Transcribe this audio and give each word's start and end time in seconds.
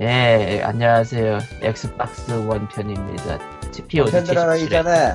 예, 0.00 0.60
안녕하세요. 0.64 1.38
엑스박스 1.62 2.32
원 2.32 2.68
편입니다. 2.68 3.38
CPU 3.70 4.02
본편 4.02 4.24
들어가기 4.24 4.68
전에 4.68 5.14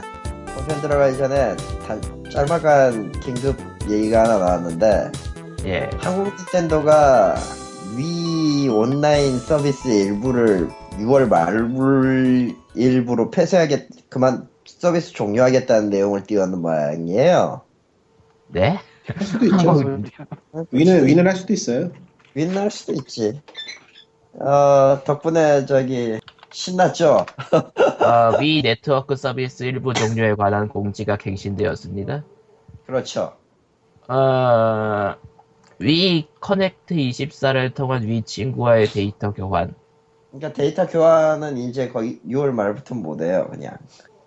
본편 0.56 0.82
들어가기 0.82 1.18
전에 1.18 1.56
단, 1.86 2.02
짤막한 2.32 3.12
긴급 3.20 3.58
얘기가 3.90 4.24
하나 4.24 4.38
나왔는데 4.38 5.12
예, 5.66 5.90
한국 5.98 6.34
닌텐도가 6.34 7.36
위 7.98 8.70
온라인 8.70 9.38
서비스 9.40 9.90
일부를 9.90 10.70
6월 10.92 11.28
말 11.28 12.56
일부로 12.74 13.32
폐쇄하겠 13.32 13.90
그만 14.08 14.48
서비스 14.66 15.12
종료하겠다는 15.12 15.90
내용을 15.90 16.24
띄웠는 16.24 16.62
모양이에요. 16.62 17.64
네? 18.48 18.80
할 19.08 19.28
수도 19.28 19.46
있죠. 19.46 20.02
위는 20.72 21.06
위는 21.06 21.28
할 21.28 21.36
수도 21.36 21.52
있어요. 21.52 21.92
윈날 22.34 22.72
수도 22.72 22.94
있지. 22.94 23.42
어 24.40 25.04
덕분에 25.04 25.66
저기 25.66 26.20
신났죠. 26.52 27.26
어, 28.02 28.38
위 28.40 28.62
네트워크 28.62 29.16
서비스 29.16 29.64
일부 29.64 29.94
종료에 29.94 30.36
관한 30.36 30.68
공지가 30.70 31.18
갱신되었습니다. 31.18 32.24
그렇죠. 32.86 33.34
어, 34.08 35.16
위 35.80 36.28
커넥트 36.40 36.96
24를 36.96 37.74
통한 37.74 38.04
위 38.08 38.22
친구와의 38.24 38.88
데이터 38.88 39.32
교환. 39.34 39.76
그러니까 40.32 40.54
데이터 40.54 40.88
교환은 40.88 41.58
이제 41.58 41.90
거의 41.90 42.20
6월 42.28 42.52
말부터 42.52 42.96
못 42.96 43.22
해요. 43.22 43.48
그냥 43.52 43.78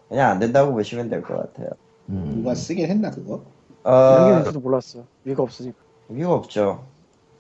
그냥 0.09 0.31
안 0.31 0.39
된다고 0.39 0.73
보시면 0.73 1.09
될 1.09 1.23
것 1.23 1.37
같아요. 1.37 1.71
음, 2.11 2.33
누가 2.37 2.55
쓰긴 2.55 2.89
했나 2.89 3.11
그거? 3.11 3.45
어 3.85 4.31
있을지도 4.41 4.61
몰랐어. 4.61 5.05
위가 5.25 5.43
없으니까. 5.43 5.79
이유가 6.11 6.35
없죠. 6.35 6.85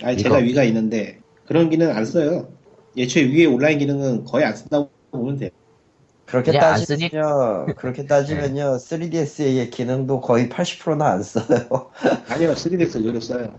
아니 0.03 0.15
이거. 0.15 0.23
제가 0.23 0.37
위가 0.39 0.62
있는데 0.65 1.20
그런 1.47 1.70
기능 1.70 1.95
안 1.95 2.05
써요. 2.05 2.48
예초에 2.97 3.25
위에 3.25 3.47
온라인 3.47 3.79
기능은 3.79 4.25
거의 4.25 4.45
안 4.45 4.55
쓴다고 4.55 4.91
보면 5.11 5.39
돼요. 5.39 5.51
그렇게 6.27 6.53
따지면요. 6.53 7.67
그렇게 7.77 8.07
따지면요. 8.07 8.77
3DS의 8.77 9.71
기능도 9.71 10.21
거의 10.21 10.49
80%나 10.49 11.07
안 11.11 11.23
써요. 11.23 11.91
아니요 12.29 12.53
3ds 12.53 12.97
의외로 12.97 13.21
써요. 13.21 13.59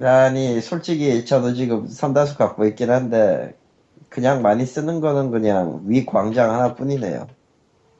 아니 0.00 0.60
솔직히 0.60 1.24
저도 1.24 1.54
지금 1.54 1.86
삼다수 1.88 2.36
갖고 2.38 2.66
있긴 2.66 2.90
한데 2.90 3.56
그냥 4.08 4.42
많이 4.42 4.64
쓰는 4.64 5.00
거는 5.00 5.30
그냥 5.30 5.82
위 5.86 6.06
광장 6.06 6.52
하나뿐이네요. 6.52 7.26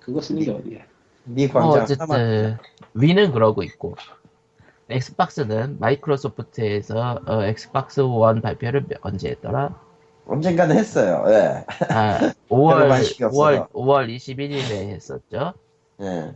그거 0.01 0.21
쓰는 0.21 0.43
게 0.43 0.51
어디야? 0.51 0.79
위 1.27 1.47
어, 1.47 1.49
광장 1.53 1.83
하나만. 2.01 2.21
어쨌든 2.21 2.57
위는 2.95 3.33
그러고 3.33 3.63
있고 3.63 3.97
엑스박스는 4.89 5.77
마이크로소프트에서 5.81 7.21
어, 7.27 7.43
엑스박스 7.45 8.01
원 8.01 8.41
발표를 8.41 8.87
몇- 8.89 8.99
언제 9.03 9.29
했더라? 9.31 9.79
언젠가는 10.29 10.77
했어요. 10.77 11.25
예. 11.29 11.65
아, 11.89 12.19
5월 12.51 12.75
별로 12.75 12.89
관심이 12.89 13.29
5월 13.31 13.59
없어서. 13.61 13.69
5월 13.73 14.15
21일에 14.15 14.89
했었죠. 14.91 15.55
예. 16.03 16.33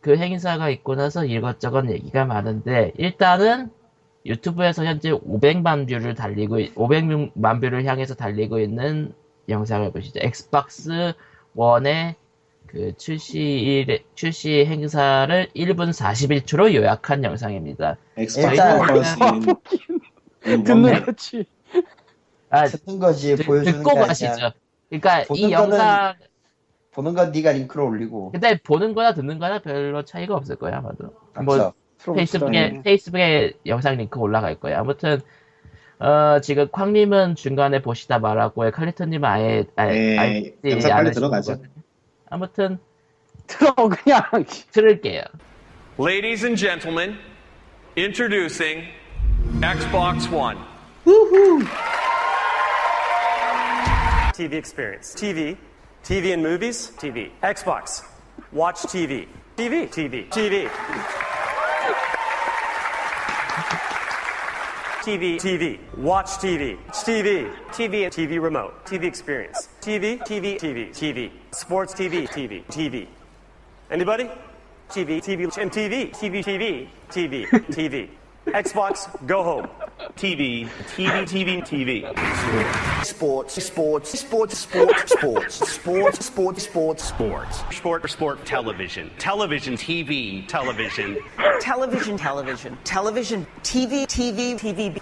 그 0.00 0.16
행사가 0.16 0.70
있고 0.70 0.94
나서 0.94 1.24
이것저것 1.24 1.90
얘기가 1.90 2.24
많은데 2.24 2.92
일단은 2.96 3.70
유튜브에서 4.24 4.84
현재 4.84 5.10
500만 5.10 5.88
뷰를 5.88 6.14
달리고 6.14 6.58
500만 6.58 7.60
뷰를 7.60 7.84
향해서 7.84 8.14
달리고 8.14 8.60
있는 8.60 9.12
영상을 9.48 9.90
보시죠. 9.92 10.20
엑스박스 10.22 11.12
원의 11.54 12.14
그 12.66 12.92
출시 12.96 13.86
출시 14.14 14.64
행사를 14.66 15.48
1분 15.54 15.90
41초로 15.90 16.74
요약한 16.74 17.22
영상입니다. 17.24 17.96
엑스박스 18.16 18.54
일단- 18.54 18.78
버스는 18.86 19.54
듣는 20.64 21.04
거지. 21.04 21.46
아, 22.56 22.66
듣는 22.66 22.98
거지 22.98 23.36
듣, 23.36 23.44
보여주는 23.44 23.78
듣고 23.78 23.90
게 23.90 23.96
아니야. 23.98 24.06
가시죠. 24.06 24.50
그러니까 24.88 25.22
이 25.22 25.26
보는 25.26 25.48
거는- 25.48 25.52
영상 25.52 26.14
보는 26.92 27.14
건 27.14 27.30
네가 27.32 27.52
링크를 27.52 27.84
올리고. 27.84 28.32
근데 28.32 28.58
보는 28.62 28.94
거나 28.94 29.12
듣는 29.14 29.38
거나 29.38 29.58
별로 29.60 30.04
차이가 30.04 30.34
없을 30.34 30.56
거야 30.56 30.78
아마도. 30.78 31.12
뭐 31.44 31.54
그렇죠. 31.56 32.14
페이스북에 32.14 32.80
페이스북에 32.82 33.52
영상 33.66 33.96
링크 33.96 34.18
올라갈 34.18 34.54
거예요. 34.58 34.78
아무튼 34.78 35.20
어, 35.98 36.40
지금 36.42 36.68
쾅님은 36.68 37.34
중간에 37.36 37.80
보시다 37.82 38.18
말았고요. 38.18 38.70
칼리터님은 38.70 39.24
아예 39.28 39.64
아예 39.76 39.90
네, 39.92 40.18
알지 40.18 40.54
영상 40.64 40.90
빨리 40.92 41.10
들어가죠. 41.12 41.56
아무튼 42.30 42.78
들어 43.46 43.72
그냥. 43.74 44.22
들을게요. 44.72 45.22
Ladies 45.98 46.44
and 46.44 46.58
gentlemen, 46.60 47.16
introducing 47.96 48.84
Xbox 49.62 50.28
One. 50.32 50.58
TV 54.36 54.52
experience. 54.52 55.14
TV. 55.14 55.56
TV 56.04 56.34
and 56.34 56.42
movies. 56.42 56.92
TV. 56.98 57.30
Xbox. 57.42 58.04
Watch 58.52 58.76
TV. 58.82 59.26
TV. 59.56 59.88
TV. 59.88 60.28
TV. 60.28 60.68
TV. 65.06 65.36
TV. 65.36 65.78
Watch 65.96 66.26
TV. 66.26 66.76
TV. 66.90 67.50
TV 67.70 68.04
and 68.04 68.12
TV 68.12 68.42
remote. 68.42 68.84
TV 68.84 69.04
experience. 69.04 69.70
TV. 69.80 70.18
TV. 70.18 70.60
TV. 70.60 70.90
TV. 70.90 71.30
Sports 71.52 71.94
TV. 71.94 72.28
TV. 72.28 72.62
TV. 72.66 73.06
Anybody? 73.90 74.24
TV. 74.90 75.22
TV 75.22 75.56
and 75.56 75.72
TV. 75.72 76.10
TV. 76.12 76.44
TV. 76.44 76.88
TV. 77.08 78.08
TV. 78.46 78.52
Xbox. 78.62 79.26
Go 79.26 79.42
home. 79.42 79.68
TV, 80.16 80.68
TV, 80.94 81.22
TV, 81.24 81.62
TV. 81.62 83.04
sports, 83.04 83.62
sports, 83.62 84.18
sports, 84.18 84.58
sports, 84.58 85.10
sports, 85.10 85.54
sports, 85.68 86.24
sports, 86.24 86.62
sports, 86.62 87.04
Sports. 87.04 87.76
Sport, 87.76 88.10
sport, 88.10 88.44
television. 88.44 89.10
Television, 89.18 89.74
TV, 89.76 90.46
television. 90.48 91.18
television, 91.60 92.16
television, 92.16 92.78
television, 92.84 93.46
TV, 93.62 94.06
TV, 94.06 94.58
TV. 94.58 95.00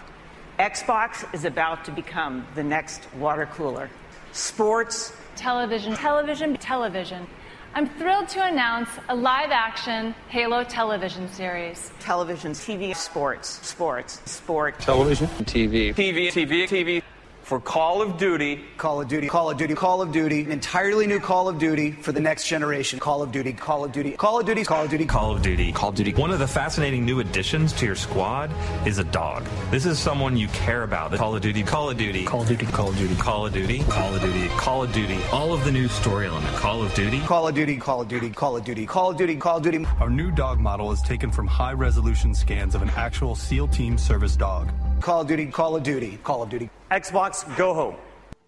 Xbox 0.58 1.32
is 1.34 1.44
about 1.44 1.84
to 1.84 1.90
become 1.90 2.46
the 2.54 2.62
next 2.62 3.12
water 3.14 3.46
cooler. 3.46 3.90
Sports, 4.32 5.12
television, 5.36 5.94
television, 5.94 6.56
television. 6.56 7.26
I'm 7.76 7.88
thrilled 7.88 8.28
to 8.28 8.46
announce 8.46 8.88
a 9.08 9.16
live 9.16 9.50
action 9.50 10.14
Halo 10.28 10.62
television 10.62 11.28
series. 11.28 11.90
television, 11.98 12.52
TV, 12.52 12.94
sports, 12.94 13.66
sports, 13.66 14.20
sport. 14.30 14.78
Television, 14.78 15.26
TV, 15.42 15.92
TV, 15.92 16.28
TV, 16.28 16.68
TV. 16.68 17.02
For 17.44 17.60
Call 17.60 18.00
of 18.00 18.16
Duty, 18.16 18.64
Call 18.78 19.02
of 19.02 19.08
Duty, 19.08 19.26
Call 19.28 19.50
of 19.50 19.58
Duty, 19.58 19.74
Call 19.74 20.00
of 20.00 20.10
Duty, 20.12 20.44
an 20.44 20.50
entirely 20.50 21.06
new 21.06 21.20
Call 21.20 21.46
of 21.46 21.58
Duty 21.58 21.92
for 21.92 22.10
the 22.10 22.20
next 22.20 22.48
generation. 22.48 22.98
Call 22.98 23.22
of 23.22 23.32
Duty, 23.32 23.52
Call 23.52 23.84
of 23.84 23.92
Duty, 23.92 24.12
Call 24.12 24.40
of 24.40 24.46
Duty, 24.46 24.64
Call 24.64 24.84
of 24.84 24.90
Duty, 24.90 25.04
Call 25.04 25.36
of 25.36 25.42
Duty. 25.42 25.70
Call 25.72 25.90
of 25.90 25.94
Duty. 25.94 26.14
One 26.14 26.30
of 26.30 26.38
the 26.38 26.46
fascinating 26.46 27.04
new 27.04 27.20
additions 27.20 27.74
to 27.74 27.84
your 27.84 27.96
squad 27.96 28.50
is 28.86 28.96
a 28.96 29.04
dog. 29.04 29.44
This 29.70 29.84
is 29.84 29.98
someone 29.98 30.38
you 30.38 30.48
care 30.48 30.84
about. 30.84 31.12
Call 31.12 31.36
of 31.36 31.42
Duty. 31.42 31.62
Call 31.62 31.90
of 31.90 31.98
Duty. 31.98 32.24
Call 32.24 32.40
of 32.40 32.48
Duty. 32.48 32.64
Call 32.64 32.88
of 32.88 32.96
Duty. 32.96 33.14
Call 33.16 33.44
of 33.44 33.52
Duty. 33.52 33.78
Call 33.84 34.14
of 34.14 34.22
Duty. 34.22 34.48
Call 34.48 34.82
of 34.82 34.92
Duty. 34.94 35.18
All 35.30 35.52
of 35.52 35.64
the 35.66 35.72
new 35.72 35.86
story 35.88 36.26
element. 36.26 36.56
Call 36.56 36.82
of 36.82 36.94
Duty. 36.94 37.20
Call 37.20 37.46
of 37.46 37.54
Duty, 37.54 37.76
Call 37.76 38.00
of 38.00 38.08
Duty, 38.08 38.30
Call 38.30 38.56
of 38.56 38.64
Duty, 38.64 38.86
Call 38.86 39.10
of 39.10 39.16
Duty, 39.18 39.36
Call 39.36 39.56
of 39.58 39.62
Duty. 39.62 39.84
Our 40.00 40.08
new 40.08 40.30
dog 40.30 40.60
model 40.60 40.90
is 40.92 41.02
taken 41.02 41.30
from 41.30 41.46
high 41.46 41.74
resolution 41.74 42.34
scans 42.34 42.74
of 42.74 42.80
an 42.80 42.88
actual 42.96 43.34
SEAL 43.34 43.68
team 43.68 43.98
service 43.98 44.34
dog. 44.34 44.72
Call 45.02 45.20
of 45.20 45.26
Duty, 45.26 45.46
Call 45.46 45.76
of 45.76 45.82
Duty, 45.82 46.18
Call 46.24 46.42
of 46.42 46.48
Duty. 46.48 46.70
Xbox. 46.90 47.46
Go 47.56 47.70
home. 47.74 47.96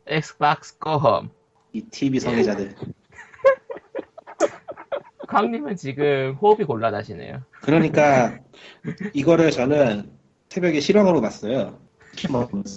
엑스박스 0.06 0.78
고홈. 0.78 1.30
이 1.72 1.82
TV 1.82 2.20
성애자들. 2.20 2.74
쾅님은 5.28 5.74
지금 5.76 6.34
호흡이 6.40 6.64
곤란하시네요. 6.64 7.42
그러니까 7.62 8.38
이거를 9.12 9.50
저는 9.50 10.12
새벽에 10.48 10.80
실황으로 10.80 11.20
봤어요. 11.20 11.80
치킨 12.14 12.32
먹으면서 12.32 12.76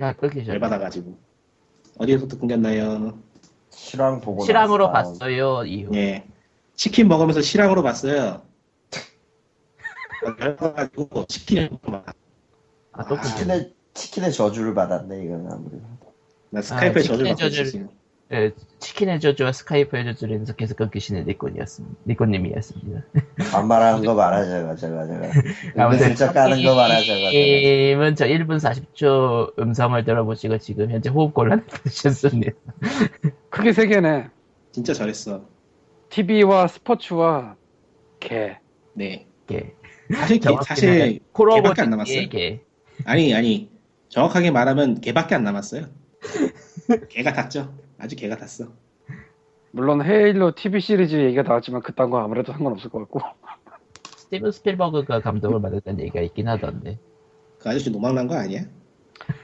야, 0.00 0.12
끊기죠. 0.12 0.52
열받아가지고 0.52 1.18
어디에서부터 1.98 2.38
끊겼나요? 2.38 3.18
실황 3.70 4.20
보고 4.20 4.44
실황으로 4.44 4.88
나서 4.90 5.12
봤어요. 5.12 5.64
이후. 5.64 5.94
예, 5.94 6.26
치킨 6.74 7.08
먹으면서 7.08 7.40
실황으로 7.40 7.82
봤어요. 7.82 8.42
열받아가지고 10.40 11.26
치킨을 11.26 11.70
먹고 11.70 11.92
아, 13.00 13.04
또 13.08 13.16
끊기네. 13.16 13.34
치킨의 13.34 13.72
치킨의 13.94 14.32
저주를 14.32 14.74
받았네 14.74 15.24
이거는 15.24 15.50
아무래도. 15.50 15.82
나 16.50 16.60
스카이프에 16.62 17.00
아, 17.00 17.04
저주를 17.04 17.26
치킨의 17.26 17.34
받고 17.34 17.48
저주를- 17.48 17.66
있었어요. 17.66 17.88
예, 18.32 18.52
치킨의 18.78 19.18
저주와 19.20 19.50
스카이프의 19.52 20.04
저주를 20.04 20.36
연속해서 20.36 20.74
끊기시는 20.76 21.24
니콘이었습니다. 21.26 21.96
니콘님이었습니다. 22.06 23.02
반말하는 23.50 24.04
거 24.04 24.14
말아 24.14 24.44
저거 24.44 24.76
저거 24.76 25.04
저거. 25.06 25.26
아무튼 25.82 26.04
은근슬쩍 26.06 26.34
까는 26.34 26.62
거 26.62 26.74
말아 26.76 27.00
저거 27.00 27.18
저거. 27.18 27.30
님은 27.32 28.14
저 28.14 28.26
1분 28.26 28.58
40초 28.60 29.58
음성을 29.58 30.04
들어보시고 30.04 30.58
지금 30.58 30.90
현재 30.92 31.10
호흡 31.10 31.34
곤란을 31.34 31.66
받으셨습니다. 31.66 32.52
크게 33.50 33.72
세 33.72 33.86
개네. 33.88 34.28
진짜 34.70 34.92
잘했어. 34.94 35.42
TV와 36.10 36.68
스포츠와 36.68 37.56
개. 38.20 38.58
네. 38.94 39.26
예. 39.50 39.72
사실 40.14 40.36
개- 40.38 40.40
정확히는 40.40 40.64
사실 40.98 41.20
콜 41.32 41.50
오브 41.50 41.62
개밖에 41.62 41.82
안 41.82 41.90
남았어요. 41.90 42.14
듀티의 42.14 42.28
개. 42.28 42.60
아니 43.04 43.34
아니 43.34 43.70
정확하게 44.08 44.50
말하면 44.50 45.00
개밖에 45.00 45.34
안 45.34 45.44
남았어요. 45.44 45.86
개가 47.08 47.32
탔죠. 47.32 47.72
아주 47.98 48.16
개가 48.16 48.36
탔어. 48.36 48.66
물론 49.72 50.04
헤일로 50.04 50.54
TV 50.54 50.80
시리즈 50.80 51.14
얘기가 51.16 51.42
나왔지만 51.42 51.82
그딴 51.82 52.10
거 52.10 52.18
아무래도 52.18 52.52
상관없을 52.52 52.90
것 52.90 52.98
같고. 53.00 53.20
스티븐 54.16 54.50
스필버그가 54.52 55.20
감독을 55.20 55.60
맡았다는 55.60 56.00
얘기가 56.00 56.20
있긴 56.22 56.48
하던데. 56.48 56.98
그 57.58 57.68
아저씨 57.68 57.90
노망난 57.90 58.26
거 58.26 58.34
아니야? 58.36 58.62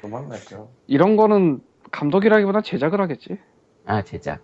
노망났죠. 0.00 0.70
이런 0.86 1.16
거는 1.16 1.60
감독이라기보다 1.92 2.62
제작을 2.62 3.00
하겠지. 3.00 3.38
아 3.84 4.02
제작. 4.02 4.40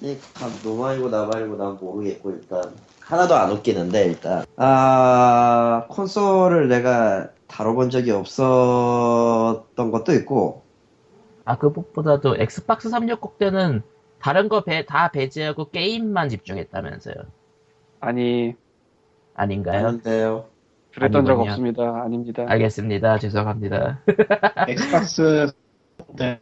이 0.00 0.16
감- 0.34 0.50
너 0.62 0.76
말고 0.76 1.08
나 1.10 1.26
말고 1.26 1.56
난 1.56 1.76
모르겠고 1.80 2.30
일단 2.30 2.62
하나도 3.00 3.34
안 3.34 3.50
웃기는데 3.52 4.04
일단 4.06 4.44
아 4.56 5.86
콘솔을 5.88 6.68
내가 6.68 7.30
다뤄본 7.48 7.90
적이 7.90 8.12
없었던 8.12 9.90
것도 9.90 10.12
있고 10.14 10.62
아 11.44 11.56
그것보다도 11.58 12.36
엑스박스 12.38 12.88
360 12.90 13.38
때는 13.38 13.82
다른 14.20 14.48
거다 14.48 15.10
배제하고 15.12 15.70
게임만 15.70 16.28
집중했다면서요. 16.28 17.14
아니 18.00 18.54
아닌가요? 19.34 19.86
아닌데요. 19.88 20.46
그랬던 20.94 21.24
적 21.26 21.32
아니군요. 21.32 21.50
없습니다. 21.50 22.02
아닙니다. 22.02 22.44
알겠습니다. 22.48 23.18
죄송합니다. 23.18 24.00
엑스박스 24.68 25.52
네, 26.16 26.40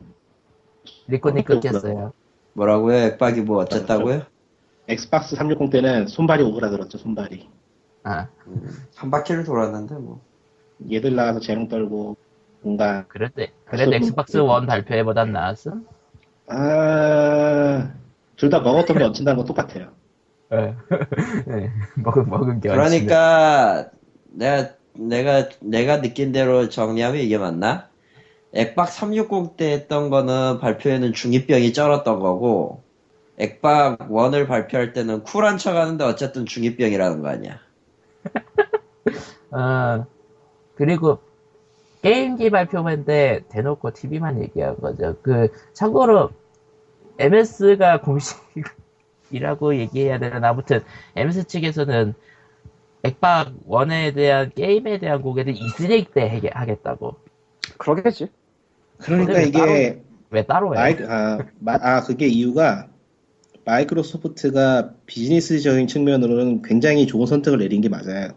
리코님 1.09 1.45
끊겼어요. 1.45 2.13
뭐라고요? 2.55 2.97
액박이 2.97 3.43
뭐 3.43 3.59
어쨌다고요? 3.59 4.23
엑스박스 4.89 5.35
360 5.37 5.71
때는 5.71 6.07
손발이 6.07 6.43
오그라들었죠. 6.45 6.99
손발이. 6.99 7.49
아 8.05 8.31
한 8.31 9.11
바퀴를 9.11 9.45
돌았는데 9.45 9.95
뭐 9.97 10.21
얘들 10.91 11.15
나가서 11.15 11.41
재롱 11.41 11.69
떨고 11.69 12.17
뭔가 12.63 13.05
그럴 13.09 13.31
때 13.31 13.53
그래도 13.67 13.95
엑스박스 13.95 14.39
1 14.39 14.67
발표회보단 14.67 15.33
나았어? 15.33 15.73
아 16.49 16.99
둘 16.99 18.51
다 18.51 18.61
먹었던 18.61 18.99
게 18.99 19.05
얹힌다는 19.05 19.37
건 19.37 19.47
똑같아요. 19.47 19.89
네. 20.51 20.75
네. 21.47 21.71
먹은 21.97 22.29
먹은 22.29 22.61
게 22.61 22.69
그러니까 22.69 23.91
내가 24.31 24.71
내가 24.93 25.49
내가 25.61 26.01
느낀 26.01 26.33
대로 26.33 26.69
정리하면 26.69 27.21
이게 27.21 27.39
맞나? 27.39 27.89
액박 28.53 28.89
360 28.89 29.57
때 29.57 29.73
했던 29.73 30.11
거는 30.11 30.61
발표에는 30.61 31.13
중2병이 31.13 31.75
쩔었던 31.75 32.21
거고 32.21 32.83
액박 33.37 34.11
1을 34.11 34.47
발표할 34.47 34.93
때는 34.93 35.25
쿨한 35.25 35.59
척 35.59 35.77
하는데 35.77 36.05
어쨌든 36.05 36.45
중2병이라는 36.45 37.23
거 37.23 37.29
아니야. 37.29 37.59
아 39.51 40.07
그리고 40.75 41.19
게임기 42.03 42.51
발표회인데 42.51 43.45
대놓고 43.49 43.93
TV만 43.93 44.43
얘기한 44.43 44.77
거죠. 44.77 45.17
그 45.23 45.49
참고로 45.73 46.31
MS가 47.19 48.01
공식이라고 48.01 49.77
얘기해야 49.77 50.19
되나 50.19 50.49
아무튼 50.49 50.81
MS 51.17 51.45
측에서는 51.47 52.15
액박 53.05 53.53
1에 53.69 54.15
대한 54.15 54.51
게임에 54.55 54.99
대한 54.99 55.23
공개를 55.23 55.55
E3 55.55 56.13
때 56.13 56.29
하게- 56.29 56.51
하겠다고. 56.53 57.17
그러겠지. 57.79 58.29
그러니까 58.99 59.33
왜 59.35 59.45
이게 59.47 60.03
왜 60.31 60.45
따로 60.47 60.75
해? 60.75 60.79
마이, 60.79 60.97
아, 61.09 61.39
마- 61.61 61.79
아, 61.81 62.03
그게 62.03 62.27
이유가 62.27 62.89
마이크로소프트가 63.65 64.93
비즈니스적인 65.07 65.87
측면으로는 65.87 66.63
굉장히 66.63 67.07
좋은 67.07 67.27
선택을 67.27 67.59
내린 67.61 67.81
게 67.81 67.89
맞아요. 67.89 68.29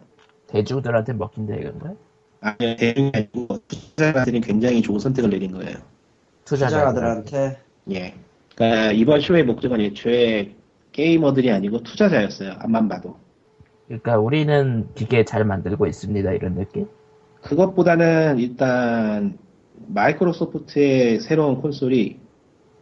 대중들한테 0.48 1.12
먹힌다 1.14 1.54
이건가요? 1.56 1.96
아니요, 2.40 2.76
대중이 2.76 3.12
아니고 3.14 3.58
투자자들이 3.66 4.40
굉장히 4.40 4.82
좋은 4.82 4.98
선택을 4.98 5.30
내린 5.30 5.52
거예요. 5.52 5.76
투자자들한테 6.44 7.58
예. 7.90 8.14
그러니까 8.54 8.92
이번 8.92 9.20
쇼의 9.20 9.44
목적은 9.44 9.80
애초에 9.80 10.54
게이머들이 10.92 11.50
아니고 11.50 11.82
투자자였어요. 11.82 12.54
앞만 12.58 12.88
봐도. 12.88 13.16
그러니까 13.86 14.18
우리는 14.18 14.88
기계 14.94 15.24
잘 15.24 15.44
만들고 15.44 15.86
있습니다 15.86 16.32
이런 16.32 16.54
느낌? 16.54 16.86
그것보다는 17.40 18.38
일단 18.38 19.38
마이크로소프트의 19.88 21.20
새로운 21.20 21.60
콘솔이 21.60 22.18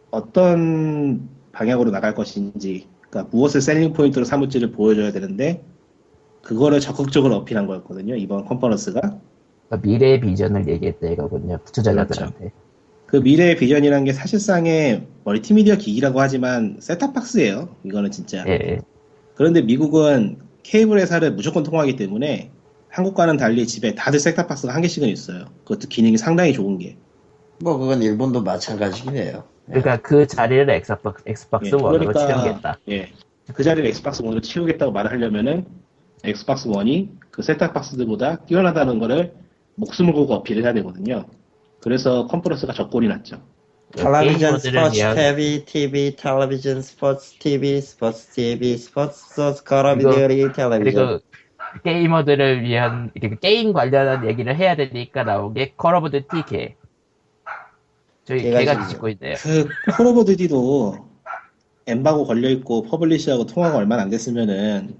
어떤 0.09 1.29
방향으로 1.51 1.91
나갈 1.91 2.15
것인지, 2.15 2.87
그러니까 3.01 3.29
무엇을 3.35 3.61
selling 3.61 3.93
point로 3.93 4.25
삼을지를 4.25 4.71
보여줘야 4.71 5.11
되는데 5.11 5.63
그거를 6.41 6.79
적극적으로 6.79 7.35
어필한 7.35 7.67
거였거든요. 7.67 8.15
이번 8.15 8.45
컨퍼런스가. 8.45 9.19
그러니까 9.69 9.87
미래의 9.87 10.19
비전을 10.21 10.67
얘기했다 10.67 11.07
이거군요 11.07 11.59
투자자들한테. 11.65 12.51
그 13.05 13.17
미래의 13.17 13.55
비전이란 13.55 14.03
게 14.03 14.13
사실상의 14.13 15.07
멀티미디어 15.23 15.75
기기라고 15.75 16.19
하지만 16.19 16.77
셋탑박스예요. 16.79 17.69
이거는 17.85 18.11
진짜. 18.11 18.43
예. 18.47 18.79
그런데 19.35 19.61
미국은 19.61 20.39
케이블 20.63 20.99
회사를 20.99 21.31
무조건 21.33 21.63
통하기 21.63 21.95
때문에 21.95 22.51
한국과는 22.89 23.37
달리 23.37 23.65
집에 23.65 23.95
다들 23.95 24.19
셋탑박스가 24.19 24.73
한 24.73 24.81
개씩은 24.81 25.07
있어요. 25.07 25.45
그것도 25.63 25.87
기능이 25.87 26.17
상당히 26.17 26.51
좋은 26.51 26.77
게. 26.77 26.97
뭐 27.61 27.77
그건 27.77 28.01
일본도 28.01 28.43
마찬가지긴 28.43 29.15
해요. 29.15 29.43
그러니까 29.67 29.97
그 29.97 30.27
자리를 30.27 30.69
엑스박스, 30.69 31.23
엑스박스 31.25 31.75
예, 31.75 31.81
원으로 31.81 32.13
채우겠다. 32.13 32.79
예. 32.89 33.09
그 33.53 33.63
자리를 33.63 33.87
엑스박스 33.89 34.21
원으로 34.21 34.41
채우겠다고 34.41 34.91
말을 34.91 35.11
하려면은 35.11 35.65
엑스박스 36.23 36.67
원이 36.67 37.11
그 37.31 37.41
셋탑박스들보다 37.41 38.45
뛰어나다는 38.45 38.99
거를 38.99 39.33
목숨을 39.77 40.13
걸고 40.13 40.33
어필을 40.35 40.63
해야 40.63 40.73
되거든요. 40.73 41.25
그래서 41.81 42.27
컨퍼런스가 42.27 42.73
저 42.73 42.86
꼴이 42.86 43.07
났죠. 43.07 43.41
텔레비전, 43.95 44.59
스포츠 44.59 44.99
TV, 45.15 45.65
TV, 45.65 46.15
텔레비전, 46.17 46.81
스포츠 46.81 47.37
TV, 47.39 47.79
스포츠 47.79 48.27
TV, 48.33 48.77
스포츠, 48.77 49.13
스포츠, 49.17 49.63
콜 49.63 49.85
오브 49.85 50.14
듀티 50.14 50.51
텔레비전. 50.51 50.79
그리고 50.83 51.19
게이머들을 51.83 52.63
위한 52.63 53.11
이렇게 53.13 53.37
게임 53.39 53.71
관련한 53.73 54.27
얘기를 54.27 54.55
해야 54.57 54.75
되니까 54.75 55.23
나온 55.23 55.53
게 55.53 55.73
컬 55.77 55.95
오브 55.95 56.09
듀티 56.11 56.43
개. 56.49 56.75
저희 58.25 58.41
개가 58.41 58.59
개가 58.59 58.71
지금- 58.73 58.83
뒤집고 58.87 59.09
있네요. 59.09 59.35
그 59.37 59.67
콜오브 59.95 60.25
듀티도 60.25 61.07
엠바고 61.85 62.25
걸려 62.25 62.49
있고 62.49 62.83
퍼블리시하고 62.83 63.45
통화가 63.45 63.77
얼마 63.77 63.95
안 63.95 64.09
됐으면은 64.09 64.97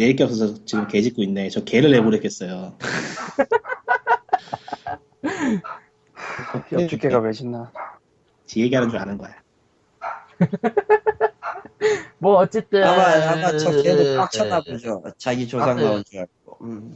내일 0.00 0.16
게 0.16 0.24
없어서 0.24 0.64
지금 0.64 0.88
개 0.88 1.02
짓고 1.02 1.22
있네. 1.24 1.50
저 1.50 1.62
개를 1.62 1.90
내보냈겠어요. 1.90 2.72
옆집게가 6.72 7.18
왜 7.18 7.32
짓나. 7.32 7.70
지 8.46 8.62
얘기하는 8.62 8.88
줄 8.88 8.98
아는 8.98 9.18
거야. 9.18 9.34
뭐 12.18 12.36
어쨌든 12.36 12.82
아마 12.82 13.02
아마 13.30 13.58
저 13.58 13.70
걔도 13.82 14.16
빡쳤나 14.16 14.62
보죠. 14.62 15.02
자기 15.18 15.46
조상 15.46 15.68
아무튼- 15.72 15.86
나온 15.86 16.02
줄 16.04 16.20
알고. 16.20 16.56
음. 16.62 16.94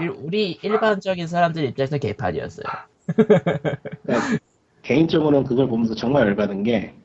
일- 0.00 0.10
우리 0.10 0.58
일반적인 0.60 1.28
사람들 1.28 1.62
입장에서 1.66 1.98
개판이었어요. 1.98 2.66
그러니까 3.14 3.78
개인적으로는 4.82 5.44
그걸 5.44 5.68
보면서 5.68 5.94
정말 5.94 6.26
열받은 6.26 6.64
게 6.64 6.96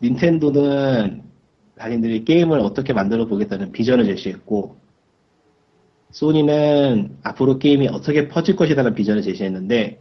닌텐도는 0.00 1.24
자신들이 1.78 2.24
게임을 2.24 2.60
어떻게 2.60 2.92
만들어 2.92 3.26
보겠다는 3.26 3.72
비전을 3.72 4.04
제시했고 4.06 4.76
소니는 6.10 7.18
앞으로 7.22 7.58
게임이 7.58 7.88
어떻게 7.88 8.28
퍼질 8.28 8.54
것이라는 8.56 8.94
비전을 8.94 9.22
제시했는데 9.22 10.00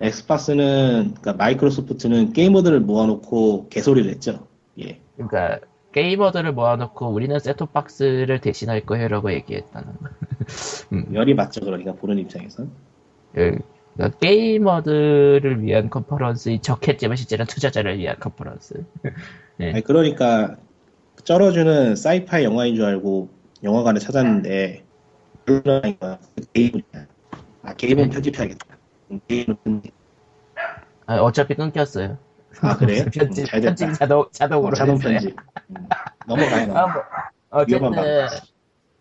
엑스박스는 0.00 1.14
그러니까 1.20 1.34
마이크로소프트는 1.34 2.32
게이머들을 2.32 2.80
모아놓고 2.80 3.68
개소리를 3.68 4.10
했죠. 4.10 4.46
예. 4.78 4.98
그러니까 5.16 5.60
게이머들을 5.92 6.52
모아놓고 6.52 7.08
우리는 7.08 7.38
셋톱박스를 7.38 8.40
대신할 8.40 8.86
거예요라고 8.86 9.32
얘기했다는 9.32 9.92
거. 9.92 10.08
열이 11.12 11.34
맞죠. 11.34 11.60
그러니까 11.60 11.92
보는 11.92 12.18
입장에서. 12.18 12.64
그, 13.34 13.58
그러니까 13.94 14.18
게이머들을 14.18 15.62
위한 15.62 15.90
컨퍼런스이 15.90 16.60
적겠지만 16.60 17.16
실제는 17.16 17.44
투자자를 17.46 17.98
위한 17.98 18.16
컨퍼런스. 18.18 18.84
네. 19.60 19.72
아니, 19.72 19.82
그러니까 19.82 20.56
쩔어주는 21.22 21.94
사이파이 21.94 22.44
영화인 22.44 22.74
줄 22.74 22.86
알고 22.86 23.28
영화관에 23.62 24.00
찾았는데 24.00 24.84
그런. 25.44 25.82
게임이야. 26.54 26.82
아 27.62 27.74
게임은 27.74 28.08
편집해야겠다. 28.08 28.78
음, 29.10 29.20
게임은 29.28 29.56
편집. 29.62 29.92
아, 31.04 31.16
어차피 31.16 31.54
끊겼어요. 31.54 32.16
아 32.62 32.74
그래요? 32.78 33.04
편집, 33.12 33.42
음, 33.42 33.44
잘 33.44 33.60
됐다. 33.60 33.74
편집 33.74 33.98
자동, 33.98 34.26
자동으로 34.32 34.68
어, 34.68 34.74
자동. 34.74 34.98
편집. 34.98 35.36
음, 35.68 35.88
넘어가요. 36.26 36.72
아. 36.74 36.86
뭐, 36.86 37.02
어쨌든. 37.50 37.90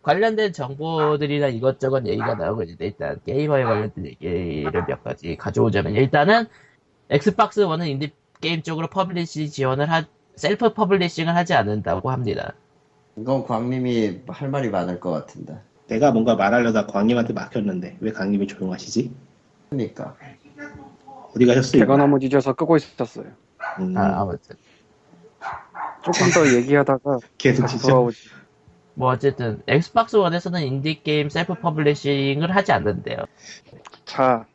관련된 0.02 0.52
정보들이나 0.52 1.48
이것저것 1.48 2.06
얘기가 2.06 2.36
나오고 2.36 2.64
있는데 2.64 2.88
일단 2.88 3.20
게이머에 3.26 3.64
관련된 3.64 4.06
얘기를 4.06 4.86
몇 4.88 5.04
가지 5.04 5.36
가져오자면 5.38 5.94
일단은 5.94 6.48
엑스박스 7.10 7.62
원은 7.62 7.88
인디 7.88 8.12
게임 8.42 8.62
쪽으로 8.62 8.88
publish 8.88 9.50
지원을 9.50 9.90
하 9.92 10.04
self 10.40 10.72
publishing을 10.74 11.36
하지 11.36 11.54
않는다고 11.54 12.12
합니다. 12.12 12.54
이건 13.18 13.44
광님이 13.46 14.22
할 14.30 14.50
말이 14.50 14.70
많을 14.70 15.02
것 15.02 15.12
같은데. 15.12 15.60
내가 15.88 16.12
뭔가 16.12 16.36
말하려다 16.36 16.88
광님한테 16.88 17.34
막혔는데 17.34 17.98
왜 18.00 18.12
광님이 18.14 18.48
조용하시지? 18.48 19.12
그러니까 19.70 20.16
어디 21.36 21.46
가셨어요? 21.46 21.82
개가 21.82 21.98
너무 21.98 22.20
짖어서 22.22 22.54
끄고 22.54 22.78
있었어요. 22.78 23.26
음, 23.80 23.98
아, 23.98 24.22
아무튼. 24.22 24.56
조금 26.04 26.32
더 26.32 26.56
얘기하다가 26.56 27.20
계속? 27.38 27.68
돌아오지. 27.82 28.30
뭐 28.94 29.10
어쨌든 29.10 29.62
엑스박스 29.68 30.16
원에서는 30.16 30.62
인디 30.62 31.04
게임 31.04 31.28
self 31.30 31.54
publishing을 31.56 32.56
하지 32.56 32.72
않는데요. 32.72 33.18
자, 34.06 34.46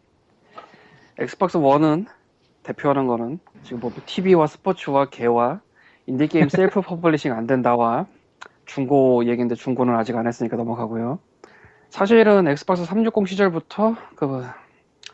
엑스박스 1.19 1.59
1은 1.59 2.07
대표하는 2.63 3.07
거는 3.07 3.39
지금 3.65 3.81
뭐 3.81 3.93
TV와 4.07 4.47
스포츠와 4.47 5.11
개와 5.11 5.61
인디게임 6.07 6.49
self 6.49 6.81
publishing 6.81 7.33
안 7.33 7.47
된다와 7.47 8.07
중고 8.67 9.27
얘기인데 9.27 9.55
중고는 9.55 9.95
아직 9.97 10.17
안 10.17 10.27
했으니까 10.27 10.57
넘어가고요. 10.57 11.19
사실은 11.91 12.49
엑스박스 12.49 12.85
360 12.85 13.29
시절부터 13.29 13.97
그 14.17 14.45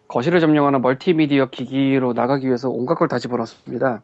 거실을 0.08 0.40
점령하는 0.40 0.80
멀티미디어 0.82 1.50
기기로 1.50 2.12
나가기 2.14 2.46
위해서 2.46 2.68
온갖 2.70 2.94
걸 2.94 3.08
다 3.08 3.18
집어넣습니다. 3.18 4.02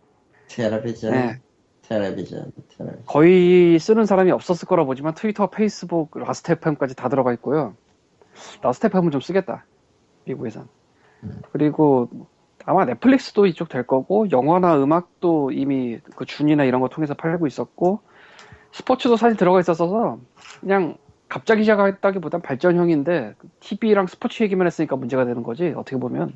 텔레비전, 0.49 1.13
네. 1.13 1.41
텔레비전, 1.83 2.53
텔레비전. 2.77 3.05
거의 3.07 3.79
쓰는 3.79 4.05
사람이 4.05 4.31
없었을 4.31 4.69
거라 4.69 4.85
보지만 4.85 5.15
트위터, 5.15 5.49
페이스북, 5.49 6.17
라스트 6.17 6.53
FM까지 6.53 6.95
다 6.95 7.09
들어가 7.09 7.33
있고요. 7.35 7.75
라스트 8.63 8.87
FM은 8.87 9.11
좀 9.11 9.21
쓰겠다. 9.21 9.65
미국에선. 10.25 10.69
그리고 11.51 12.09
아마 12.67 12.85
넷플릭스도 12.85 13.47
이쪽 13.47 13.69
될 13.69 13.87
거고 13.87 14.29
영화나 14.33 14.77
음악도 14.77 15.53
이미 15.53 15.99
그 16.17 16.25
준이나 16.27 16.65
이런 16.65 16.81
거 16.81 16.89
통해서 16.89 17.15
팔고 17.15 17.47
있었고 17.47 18.01
스포츠도 18.73 19.17
사실 19.17 19.37
들어가 19.37 19.61
있었어서 19.61 20.19
그냥 20.61 20.97
갑자기 21.29 21.63
시작했다기보단 21.63 22.43
발전형인데 22.43 23.35
TV랑 23.61 24.09
스포츠 24.09 24.43
얘기만 24.43 24.67
했으니까 24.67 24.97
문제가 24.97 25.25
되는 25.25 25.45
거지 25.45 25.73
어떻게 25.77 25.97
보면 25.97 26.35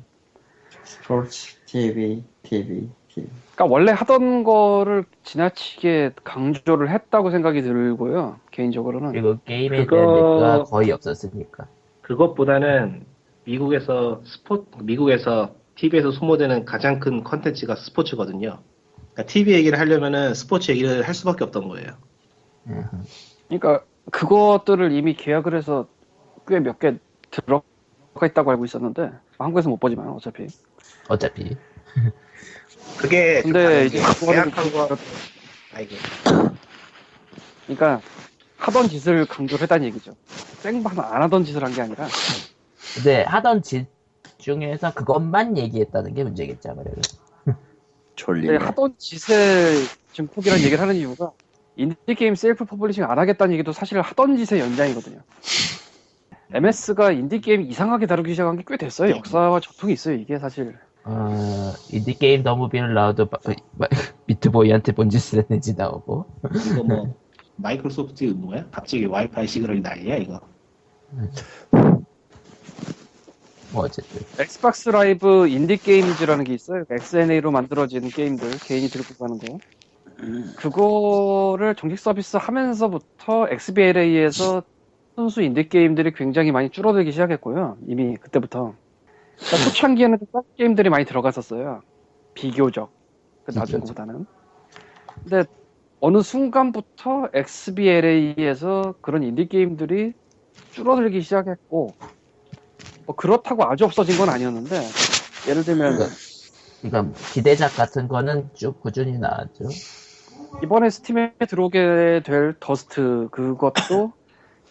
스포츠, 0.83 1.57
TV, 1.65 2.23
TV, 2.43 2.89
TV. 3.09 3.29
그러니까 3.55 3.65
원래 3.65 3.91
하던 3.91 4.45
거를 4.45 5.03
지나치게 5.23 6.11
강조를 6.23 6.89
했다고 6.89 7.29
생각이 7.31 7.61
들고요 7.61 8.39
개인적으로는 8.51 9.11
그리고 9.11 9.37
게임에 9.43 9.85
그거- 9.85 9.95
대한 9.97 10.09
얘기가 10.15 10.63
거의 10.63 10.91
없었으니까. 10.91 11.67
그것보다는 12.01 13.05
미국에서 13.43 14.21
스포 14.23 14.65
미국에서 14.81 15.53
TV에서 15.81 16.11
소모되는 16.11 16.65
가장 16.65 16.99
큰 16.99 17.23
컨텐츠가 17.23 17.75
스포츠거든요. 17.75 18.61
그러니까 19.13 19.23
TV 19.25 19.53
얘기를 19.53 19.79
하려면은 19.79 20.35
스포츠 20.35 20.69
얘기를 20.71 21.01
할 21.07 21.15
수밖에 21.15 21.43
없던 21.43 21.67
거예요. 21.69 21.87
음. 22.67 22.83
그러니까 23.47 23.83
그것들을 24.11 24.91
이미 24.91 25.15
계약을 25.15 25.55
해서 25.55 25.87
꽤 26.47 26.59
몇 26.59 26.79
개 26.79 26.95
들어가 27.31 27.63
있다고 28.25 28.51
알고 28.51 28.65
있었는데 28.65 29.09
한국에서 29.39 29.69
못 29.69 29.79
보지만 29.79 30.07
어차피 30.09 30.47
어차피. 31.07 31.55
그게 32.97 33.41
근데 33.41 33.85
이제 33.87 33.99
계약한 34.25 34.71
거 34.71 34.97
아이고 35.73 35.95
그러니까 37.65 38.01
하던 38.57 38.87
짓을 38.89 39.25
강조를 39.25 39.63
했다는 39.63 39.87
얘기죠 39.87 40.15
생반 40.59 40.99
안 40.99 41.23
하던 41.23 41.43
짓을 41.43 41.63
한 41.63 41.73
게 41.73 41.81
아니라 41.81 42.07
근데 42.95 43.23
하던 43.23 43.63
짓 43.63 43.87
중에서 44.41 44.93
그것만 44.93 45.57
얘기했다는 45.57 46.13
게 46.13 46.23
문제겠죠, 46.25 46.71
아무래도. 46.71 46.99
졸리네. 48.15 48.57
하던 48.57 48.95
짓을 48.97 49.35
증폭이라는 50.11 50.61
얘기를 50.63 50.81
하는 50.81 50.95
이유가 50.95 51.31
인디게임 51.77 52.35
self 52.35 52.65
publishing 52.65 53.05
안 53.05 53.17
하겠다는 53.17 53.53
얘기도 53.53 53.71
사실 53.71 54.01
하던 54.01 54.35
짓의 54.37 54.59
연장이거든요. 54.59 55.19
MS가 56.53 57.11
인디게임 57.13 57.61
이상하게 57.61 58.07
다루기 58.07 58.31
시작한 58.31 58.57
게 58.57 58.63
꽤 58.67 58.75
됐어요. 58.77 59.15
역사와 59.15 59.61
전통이 59.61 59.93
있어요, 59.93 60.15
이게 60.15 60.37
사실. 60.37 60.77
어, 61.05 61.71
Indie 61.89 62.16
Game: 62.16 62.43
The 62.43 62.55
Movie를 62.55 62.93
나와도 62.93 63.29
Meat 64.25 64.47
Boy한테 64.47 64.91
뭔 64.91 65.09
짓을 65.09 65.39
했는지 65.39 65.75
나오고. 65.75 66.25
이거 66.73 66.83
뭐 66.83 67.15
마이크로소프트 67.55 68.25
뭐야? 68.25 68.65
갑자기 68.71 69.05
와이파이 69.05 69.47
시그널이 69.47 69.79
난리야 69.81 70.17
이거. 70.17 70.41
뭐 73.73 73.85
어쨌든. 73.85 74.21
Xbox 74.39 74.89
Live 74.89 75.47
Indie 75.47 75.77
Games라는 75.77 76.43
게 76.43 76.53
있어요. 76.53 76.83
XNA로 76.89 77.51
만들어진 77.51 78.09
게임들, 78.09 78.49
개인이 78.59 78.87
들고 78.87 79.13
가는 79.19 79.37
거. 79.37 79.57
그거를 80.57 81.75
정식 81.75 81.99
서비스 81.99 82.37
하면서부터 82.37 83.47
XBLA에서 83.49 84.63
순수 85.15 85.41
인디 85.41 85.67
게임들이 85.67 86.13
굉장히 86.13 86.51
많이 86.51 86.69
줄어들기 86.69 87.11
시작했고요. 87.11 87.77
이미 87.87 88.15
그때부터. 88.17 88.73
그러니까 89.37 89.69
초창기에는 89.69 90.19
좀싼 90.19 90.43
게임들이 90.57 90.89
많이 90.89 91.05
들어갔었어요. 91.05 91.81
비교적. 92.33 92.91
그 93.43 93.51
나중 93.51 93.79
비교적. 93.79 93.95
보다는. 93.95 94.25
근데 95.23 95.43
어느 95.99 96.21
순간부터 96.21 97.29
XBLA에서 97.33 98.95
그런 99.01 99.23
인디 99.23 99.47
게임들이 99.47 100.13
줄어들기 100.71 101.21
시작했고, 101.21 101.95
뭐 103.05 103.15
그렇다고 103.15 103.63
아주 103.65 103.85
없어진 103.85 104.17
건 104.17 104.29
아니었는데, 104.29 104.81
예를 105.49 105.63
들면, 105.63 105.97
그러니까 106.81 107.19
기대작 107.33 107.75
같은 107.75 108.07
거는 108.07 108.49
쭉 108.55 108.79
꾸준히 108.81 109.17
나왔죠. 109.17 109.69
이번에 110.63 110.89
스팀에 110.89 111.33
들어오게 111.47 112.21
될 112.25 112.55
더스트 112.59 113.29
그것도 113.31 114.13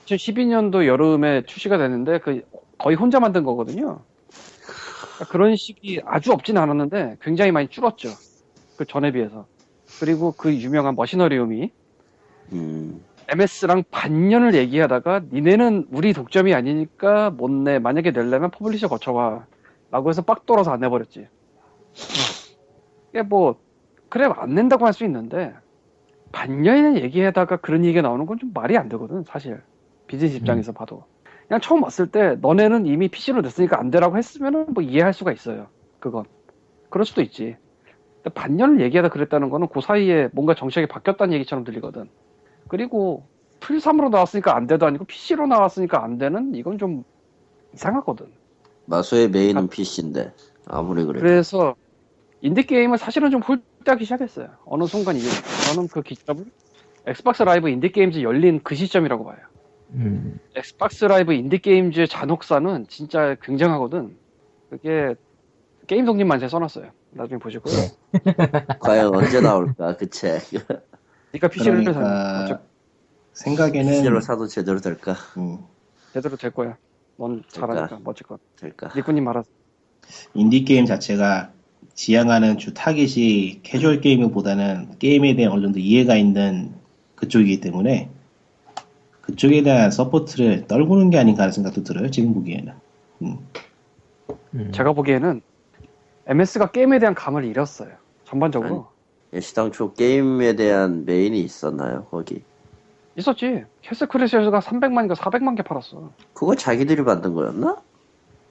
2012년도 0.07 0.87
여름에 0.87 1.45
출시가 1.47 1.79
됐는데 1.79 2.19
그 2.21 2.43
거의 2.79 2.97
혼자 2.97 3.21
만든 3.21 3.45
거거든요. 3.45 4.05
그러니까 5.01 5.25
그런 5.31 5.57
식이 5.57 6.03
아주 6.05 6.33
없진 6.33 6.59
않았는데 6.59 7.19
굉장히 7.21 7.53
많이 7.53 7.69
줄었죠. 7.69 8.11
그 8.77 8.85
전에 8.87 9.13
비해서. 9.13 9.47
그리고 9.99 10.33
그 10.33 10.55
유명한 10.55 10.95
Machinarium이 10.95 11.71
음, 12.53 13.05
MS랑 13.33 13.85
반년을 13.91 14.55
얘기하다가 14.55 15.23
니네는 15.33 15.89
우리 15.93 16.13
독점이 16.13 16.55
아니니까 16.55 17.31
못 17.31 17.51
내. 17.51 17.79
만약에 17.79 18.13
내려면 18.13 18.51
publisher 18.51 18.89
거쳐와. 18.89 19.47
라고 19.91 20.09
해서 20.11 20.23
빡 20.23 20.47
돌아서 20.47 20.73
안 20.73 20.81
내버렸지. 20.81 21.29
이게 23.13 23.23
뭐 23.23 23.61
그래 24.09 24.27
안 24.37 24.55
낸다고 24.55 24.87
할 24.87 24.93
수 24.93 25.05
있는데 25.05 25.55
반년이나 26.33 27.01
얘기하다가 27.01 27.59
그런 27.59 27.85
얘기가 27.85 28.03
나오는 28.03 28.27
건 28.27 28.39
좀 28.39 28.53
말이 28.55 28.77
안 28.79 28.89
되거든 28.89 29.25
사실 29.25 29.63
비즈니스 30.07 30.37
입장에서 30.39 30.73
봐도 30.73 31.05
그냥 31.49 31.61
처음 31.61 31.83
왔을 31.83 32.11
때 32.11 32.37
너네는 32.41 32.87
이미 32.87 33.09
PC로 33.09 33.43
냈으니까 33.43 33.79
안 33.81 33.91
되라고 33.91 34.17
했으면은 34.19 34.67
뭐 34.75 34.83
이해할 34.83 35.13
수가 35.15 35.33
있어요 35.33 35.69
그건 36.01 36.25
그럴 36.91 37.05
수도 37.07 37.23
있지 37.23 37.57
반년을 38.35 38.81
얘기하다 38.83 39.09
그랬다는 39.11 39.51
거는 39.51 39.69
그 39.69 39.81
사이에 39.81 40.29
뭔가 40.33 40.55
정책이 40.55 40.89
바뀌었다는 40.89 41.35
얘기처럼 41.35 41.65
들리거든 41.65 42.09
그리고 42.71 43.27
플3으로 43.59 44.11
나왔으니까 44.11 44.57
안 44.57 44.67
돼도 44.67 44.87
아니고 44.87 45.05
PC로 45.05 45.47
나왔으니까 45.47 46.03
안 46.03 46.19
되는 46.19 46.55
이건 46.55 46.79
좀 46.79 47.05
이상하거든 47.75 48.27
마소의 48.87 49.29
main은 49.31 49.69
PC인데 49.69 50.33
아무리 50.67 51.05
그래도 51.05 51.21
그래서 51.21 51.75
인디 52.41 52.63
게임은 52.63 52.97
사실은 52.97 53.31
좀 53.31 53.43
홀대하기 53.43 54.05
시작했어요. 54.05 54.49
어느 54.65 54.85
순간 54.87 55.17
이후. 55.17 55.29
저는 55.67 55.89
그 55.89 56.01
기점을 56.01 56.45
Xbox 57.07 57.43
Live 57.43 57.69
Indie 57.69 57.91
Games 57.91 58.23
열린 58.23 58.61
그 58.63 58.75
시점이라고 58.75 59.25
봐요. 59.25 59.39
음, 59.93 60.39
Xbox 60.55 61.05
Live 61.05 61.33
Indie 61.33 61.59
Games의 61.59 62.09
잔혹사는 62.09 62.87
진짜 62.89 63.37
굉장하거든. 63.43 64.17
그게 64.71 65.15
게임 65.87 66.05
독립 66.05 66.25
만세 66.25 66.49
써놨어요. 66.49 66.91
나중에 67.11 67.39
보시고요. 67.39 67.75
과연 68.81 69.15
언제 69.15 69.41
나올까 69.41 69.97
그 69.97 70.09
책. 70.09 70.41
그러니까 71.31 71.49
PC를 71.49 71.85
그러니까 71.85 72.47
사면 72.47 72.61
생각에는 73.33 73.93
PC로 73.93 74.21
사도 74.21 74.47
제대로 74.47 74.81
될까? 74.81 75.15
음, 75.37 75.59
제대로 76.13 76.37
될 76.37 76.51
거야. 76.51 76.77
넌 77.17 77.43
잘하니까 77.49 77.89
될까? 77.89 78.03
멋질건. 78.05 78.39
될까? 78.57 78.91
니꾸님 78.95 79.25
말아. 79.25 79.43
인디 80.35 80.65
게임 80.65 80.87
자체가 80.87 81.53
지향하는 81.95 82.59
주 82.59 82.75
타깃이 82.75 83.61
casual 83.63 84.01
gaming보다는 84.01 84.99
게임에 84.99 85.37
대한 85.37 85.53
어느 85.53 85.63
정도 85.63 85.79
이해가 85.79 86.17
있는 86.17 86.73
그쪽이기 87.15 87.61
때문에 87.61 88.09
그쪽에 89.21 89.63
대한 89.63 89.91
support를 89.91 90.67
떨구는 90.67 91.11
게 91.11 91.19
아닌가 91.19 91.43
하는 91.43 91.53
생각도 91.53 91.85
들어요. 91.85 92.11
지금 92.11 92.35
보기에는. 92.35 92.73
음. 93.23 93.39
음. 94.55 94.73
제가 94.73 94.93
보기에는 94.93 95.43
MS가 96.27 96.71
게임에 96.71 96.99
대한 96.99 97.15
감을 97.15 97.45
잃었어요. 97.45 97.91
전반적으로. 98.25 98.89
예, 98.89 99.00
시당초 99.39 99.93
게임에 99.93 100.55
대한 100.55 101.05
main이 101.05 101.39
있었나요 101.41 102.07
거기? 102.11 102.43
있었지. 103.17 103.65
Castle 103.83 104.09
Crashers가 104.09 104.61
300만인가 104.61 105.15
400만 105.15 105.57
개 105.57 105.63
팔았어. 105.63 106.11
그거 106.33 106.55
자기들이 106.55 107.03
만든 107.03 107.35
거였나? 107.35 107.77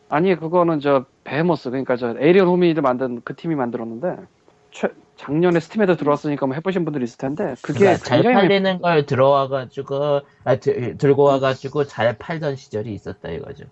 아니 0.10 0.36
그거는 0.36 0.80
저 0.80 1.06
Behemoth 1.24 1.70
그러니까 1.70 1.96
저 1.96 2.16
Alien 2.20 2.48
Hominid를 2.48 2.82
만든 2.82 3.22
그 3.24 3.36
팀이 3.36 3.56
만들었는데 3.56 4.18
최, 4.72 4.90
작년에 5.18 5.60
Steam에도 5.60 5.96
들어왔으니까 5.98 6.48
뭐 6.48 6.56
해보신 6.56 6.84
분들이 6.84 7.04
있을 7.04 7.18
텐데 7.18 7.56
그게 7.62 7.80
그러니까 7.80 8.04
잘 8.04 8.24
팔리는 8.24 8.82
걸 8.82 9.06
들어와가지고 9.06 10.22
아, 10.46 10.56
들, 10.56 10.98
들고 10.98 11.24
와가지고 11.24 11.86
잘 11.86 12.18
팔던 12.18 12.56
시절이 12.56 12.94
있었다 12.94 13.30
이거죠. 13.30 13.66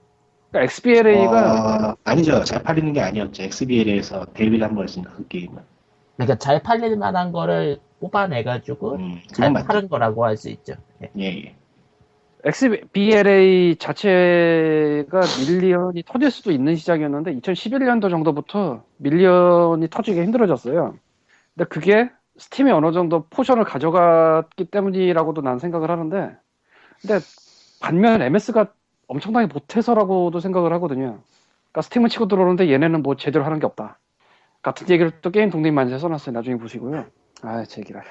그러니까 0.52 0.72
XBLA가 0.72 1.92
어, 1.92 1.98
아니죠. 2.04 2.44
잘 2.44 2.62
팔리는 2.64 2.94
게 2.94 3.02
아니었죠. 3.02 3.44
XBL에서 3.44 4.26
데뷔를 4.34 4.68
한 4.68 4.76
거였으니까 4.76 5.14
그 5.14 5.28
게임은. 5.28 5.58
그러니까 6.18 6.38
잘 6.38 6.62
팔릴 6.64 6.98
만한 6.98 7.32
거를 7.32 7.80
뽑아내가지고 8.00 8.96
음, 8.96 9.22
잘 9.28 9.52
맞죠. 9.52 9.68
파는 9.68 9.90
거라고 9.90 10.26
할 10.26 10.38
수 10.38 10.50
있죠. 10.50 10.74
예. 11.04 11.12
예, 11.18 11.24
예. 11.46 11.56
XBLA 12.44 13.76
자체가 13.78 15.22
million이 15.40 16.04
터질 16.06 16.32
수도 16.32 16.52
있는 16.52 16.76
시장이었는데 16.76 17.36
2011년도 17.40 18.10
정도부터 18.10 18.84
million이 18.98 19.90
터지기 19.90 20.22
힘들어졌어요. 20.22 20.96
근데 21.56 21.68
그게 21.70 22.10
Steam이 22.38 22.72
어느 22.72 22.92
정도 22.92 23.26
포션을 23.30 23.64
가져갔기 23.64 24.66
때문이라고도 24.66 25.42
난 25.42 25.60
생각을 25.60 25.90
하는데 25.92 26.38
근데 27.02 27.20
반면 27.82 28.22
MS가 28.22 28.68
엄청나게 29.08 29.48
못해서라고도 29.48 30.40
생각을 30.40 30.72
하거든요. 30.74 31.20
그러니까 31.72 31.82
Steam은 31.82 32.10
치고 32.10 32.28
들어오는데 32.28 32.72
얘네는 32.72 33.02
뭐 33.04 33.16
제대로 33.16 33.46
하는 33.46 33.60
게 33.60 33.66
없다. 33.66 34.00
같은 34.62 34.90
얘기를 34.90 35.12
또 35.22 35.30
게임 35.32 35.50
독립 35.50 35.72
만세에 35.72 35.98
써놨어요. 35.98 36.34
나중에 36.34 36.58
보시고요. 36.58 37.06
아, 37.44 37.64
제 37.66 37.82
얘기라. 37.82 38.02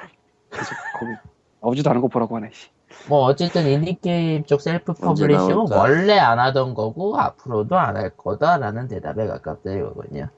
계속 0.51 0.75
거기 0.99 1.13
나오지도 1.61 1.91
않은 1.91 2.01
거 2.01 2.09
보라고 2.09 2.37
하네. 2.37 2.51
씨. 2.53 2.71
뭐 3.09 3.25
어쨌든 3.25 3.67
인디게임 3.67 4.45
쪽 4.45 4.61
self 4.61 4.93
publishing은? 4.95 5.67
원래 5.73 6.19
안 6.19 6.39
하던 6.39 6.75
거고 6.75 7.19
앞으로도 7.19 7.77
안 7.77 7.97
할 7.97 8.11
거다라는 8.11 8.89
대답에 8.89 9.27
가깝다 9.27 9.73
이거군요. 9.73 10.29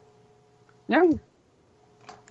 그냥 0.87 1.11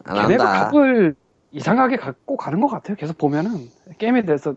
안 0.06 0.28
걔네가. 0.28 0.44
각을 0.72 1.16
이상하게 1.52 1.98
갖고 1.98 2.36
가는 2.36 2.60
것 2.60 2.68
같아요. 2.68 2.98
계속 2.98 3.18
보면은 3.18 3.70
게임에 4.00 4.24
대해서 4.24 4.56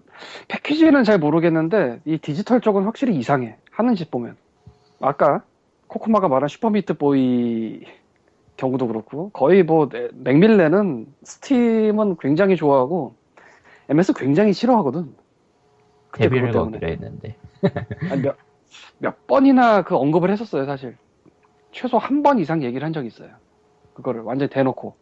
패키지는 0.48 1.04
잘 1.04 1.18
모르겠는데 1.18 2.00
이 2.04 2.18
디지털 2.18 2.60
쪽은 2.60 2.84
확실히 2.84 3.14
이상해. 3.16 3.56
하는 3.70 3.94
짓 3.94 4.10
보면 4.10 4.36
아까 5.00 5.42
코코마가 5.86 6.28
말한 6.28 6.48
Super 6.48 6.74
Meat 6.74 6.94
Boy 6.94 7.84
경우도 8.60 8.86
그렇고 8.88 9.30
거의 9.30 9.62
뭐 9.62 9.88
네, 9.88 10.08
맥밀런은 10.12 11.06
Steam은 11.24 12.16
굉장히 12.20 12.56
좋아하고 12.56 13.14
MS 13.88 14.12
굉장히 14.12 14.52
싫어하거든. 14.52 15.14
데뷔를. 16.12 16.52
거기로 16.52 16.86
했는데. 16.86 17.36
몇, 18.22 18.36
몇 18.98 19.26
번이나 19.26 19.82
그 19.82 19.96
언급을 19.96 20.30
했었어요, 20.30 20.66
사실. 20.66 20.96
최소 21.72 21.98
한 21.98 22.22
번 22.22 22.38
이상 22.38 22.62
얘기를 22.62 22.84
한 22.84 22.92
적이 22.92 23.08
있어요. 23.08 23.30
그거를 23.94 24.20
완전히 24.22 24.50
대놓고. 24.50 24.94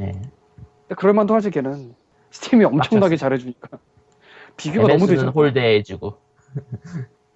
예. 0.00 0.12
근데 0.12 0.94
그럴만도 0.96 1.34
하지, 1.34 1.50
걔는. 1.50 1.94
Steam이 2.30 2.64
엄청나게 2.64 3.16
잘해주니까. 3.16 3.78
비교가 4.56 4.88
너무 4.88 5.06
되죠. 5.06 5.28
홀대해주고. 5.30 6.14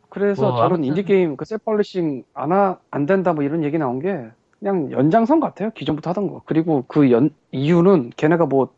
그래서 0.09 0.43
뭐, 0.43 0.51
저런 0.57 0.65
아무튼- 0.73 0.85
인디 0.85 1.03
게임, 1.05 1.37
그 1.37 1.45
self 1.45 1.68
publishing 1.68 2.25
안, 2.35 2.53
하, 2.53 2.79
안 2.91 3.07
된다 3.07 3.33
뭐 3.33 3.43
이런 3.45 3.65
얘기 3.65 3.79
나온 3.79 3.99
게 4.01 4.27
그냥 4.63 4.93
연장선 4.93 5.41
같아요. 5.41 5.71
기존부터 5.73 6.11
하던 6.11 6.29
거. 6.29 6.43
그리고 6.47 6.85
그 6.87 7.11
연, 7.11 7.31
이유는 7.51 8.13
걔네가 8.17 8.47
뭐 8.47 8.73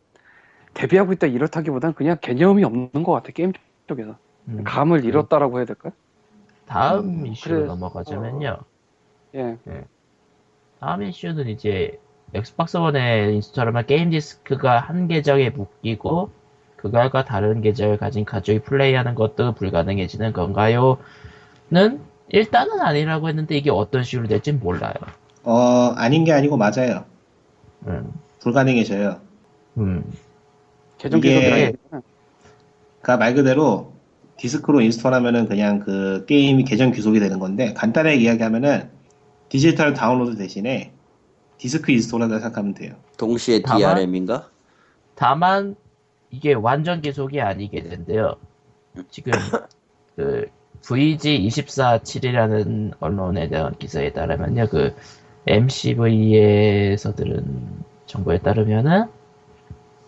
대비하고 0.73 1.13
있다 1.13 1.27
이렇다기보단 1.27 1.93
그냥 1.93 2.17
개념이 2.19 2.63
없는 2.63 3.03
것 3.03 3.11
같아, 3.11 3.31
게임 3.31 3.53
쪽에서. 3.87 4.17
음. 4.47 4.63
감을 4.63 5.05
잃었다라고 5.05 5.59
해야 5.59 5.65
될까? 5.65 5.91
다음 6.65 7.21
음, 7.21 7.27
이슈로 7.27 7.55
그래. 7.55 7.67
넘어가자면요. 7.67 8.57
예. 9.35 9.57
다음 10.79 11.03
이슈는 11.03 11.49
이제 11.49 11.99
Xbox 12.33 12.77
One에 12.77 13.33
install하면 13.33 13.85
게임 13.85 14.09
디스크가 14.09 14.79
한 14.79 15.07
계정에 15.07 15.51
묶이고 15.51 16.31
그걸과 16.77 17.25
다른 17.25 17.61
계정을 17.61 17.97
가진 17.97 18.25
가족이 18.25 18.63
플레이하는 18.63 19.13
것도 19.13 19.53
불가능해지는 19.53 20.33
건가요?는 20.33 22.01
일단은 22.29 22.81
아니라고 22.81 23.29
했는데 23.29 23.55
이게 23.55 23.69
어떤 23.69 24.01
식으로 24.01 24.27
될지 24.27 24.51
몰라요. 24.51 24.93
어, 25.45 25.93
아닌 25.95 26.23
게 26.25 26.33
아니고 26.33 26.57
맞아요. 26.57 27.05
음, 27.87 28.11
불가능해져요. 28.39 29.19
음, 29.77 30.03
계정 30.97 31.19
이게- 31.19 31.73
그러니까 33.01 33.17
말 33.17 33.33
그대로 33.35 33.93
디스크로 34.37 34.81
install하면은 34.81 35.47
그냥 35.47 35.79
그 35.79 36.25
게임이 36.27 36.63
계정 36.65 36.91
귀속이 36.91 37.19
되는 37.19 37.39
건데 37.39 37.73
간단하게 37.73 38.17
이야기하면은 38.17 38.89
디지털 39.49 39.93
다운로드 39.93 40.35
대신에 40.37 40.91
디스크 41.57 41.91
install한다 41.91 42.39
생각하면 42.39 42.73
돼요. 42.73 42.95
동시에 43.17 43.61
다만- 43.61 43.95
DRM인가? 43.95 44.49
다만 45.15 45.75
이게 46.31 46.53
완전 46.53 47.01
귀속이 47.01 47.39
아니게 47.39 47.83
된대요. 47.83 48.35
지금 49.09 49.31
그 50.15 50.47
VG247이라는 50.81 52.93
언론에 52.99 53.47
대한 53.47 53.73
기사에 53.77 54.11
따르면요, 54.11 54.67
그 54.69 54.93
MCV에서 55.47 57.15
들은 57.15 57.43
정보에 58.05 58.39
따르면은 58.39 59.05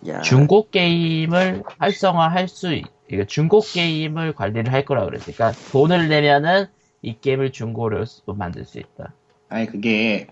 야. 0.07 0.21
중고 0.21 0.69
게임을 0.69 1.63
활성화할 1.79 2.47
수, 2.47 2.73
있- 2.73 2.85
그러니까 3.07 3.27
중고 3.27 3.59
게임을 3.61 4.33
관리를 4.33 4.71
할 4.71 4.85
거라 4.85 5.05
그랬어요. 5.05 5.35
그러니까 5.35 5.59
돈을 5.71 6.07
내면은 6.09 6.65
이 7.01 7.15
게임을 7.19 7.51
중고로 7.51 8.05
수- 8.05 8.21
만들 8.27 8.65
수 8.65 8.79
있다. 8.79 9.13
아니 9.49 9.65
그게 9.67 10.27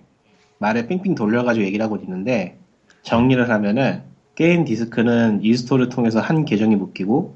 말을 0.60 0.88
삥삥 0.88 1.16
돌려가지고 1.16 1.66
얘기를 1.66 1.84
하고 1.84 1.98
있는데 1.98 2.58
정리를 3.04 3.50
하면은 3.50 4.04
게임 4.36 4.66
디스크는 4.66 5.44
install을 5.44 5.90
통해서 5.90 6.20
한 6.20 6.46
계정이 6.46 6.76
묶이고 6.76 7.36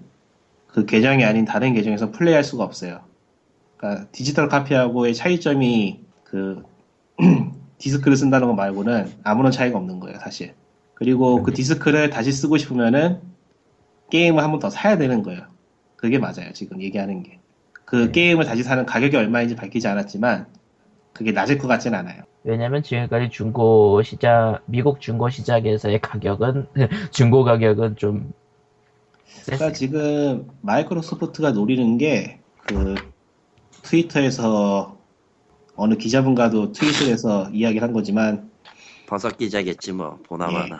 그 0.67 0.85
계정이 0.85 1.23
아닌 1.23 1.45
다른 1.45 1.73
계정에서 1.73 2.11
플레이할 2.11 2.43
수가 2.43 2.63
없어요. 2.63 3.01
그러니까 3.77 4.07
디지털 4.11 4.49
카피하고의 4.49 5.15
차이점이 5.15 6.01
그 6.23 6.63
디스크를 7.79 8.15
쓴다는 8.17 8.47
거 8.47 8.53
말고는 8.53 9.11
아무런 9.23 9.51
차이가 9.51 9.77
없는 9.79 9.99
거예요, 9.99 10.19
사실. 10.19 10.53
그리고 10.93 11.41
그 11.43 11.53
디스크를 11.53 12.09
다시 12.11 12.31
쓰고 12.31 12.57
싶으면은 12.57 13.21
게임을 14.11 14.43
한 14.43 14.51
번 14.51 14.59
더 14.59 14.69
사야 14.69 14.97
되는 14.97 15.23
거예요. 15.23 15.41
그게 15.95 16.19
맞아요, 16.19 16.53
지금 16.53 16.81
얘기하는 16.81 17.23
게. 17.23 17.39
그 17.85 18.11
게임을 18.11 18.45
다시 18.45 18.63
사는 18.63 18.85
가격이 18.85 19.15
얼마인지 19.17 19.55
밝히지 19.55 19.87
않았지만 19.87 20.47
그게 21.13 21.31
낮을 21.31 21.57
것 21.57 21.67
같진 21.67 21.95
않아요. 21.95 22.23
왜냐면 22.43 22.83
지금까지 22.83 23.29
중고 23.29 24.01
시장, 24.03 24.59
미국 24.65 25.01
중고 25.01 25.29
시장에서의 25.29 25.99
가격은, 26.01 26.67
중고 27.11 27.43
가격은 27.43 27.95
좀, 27.97 28.31
그러니까 29.45 29.71
지금 29.73 30.47
마이크로소프트가 30.61 31.51
노리는 31.51 31.97
게 31.97 32.39
그 32.67 32.93
트위터에서 33.81 34.98
어느 35.79 35.95
기자분과도 35.95 36.73
트윗을 36.73 37.07
해서 37.07 37.49
이야기를 37.53 37.81
한 37.81 37.93
거지만 37.93 38.49
버섯 39.07 39.37
기자겠지 39.37 39.93
뭐 39.93 40.19
보나마나. 40.27 40.77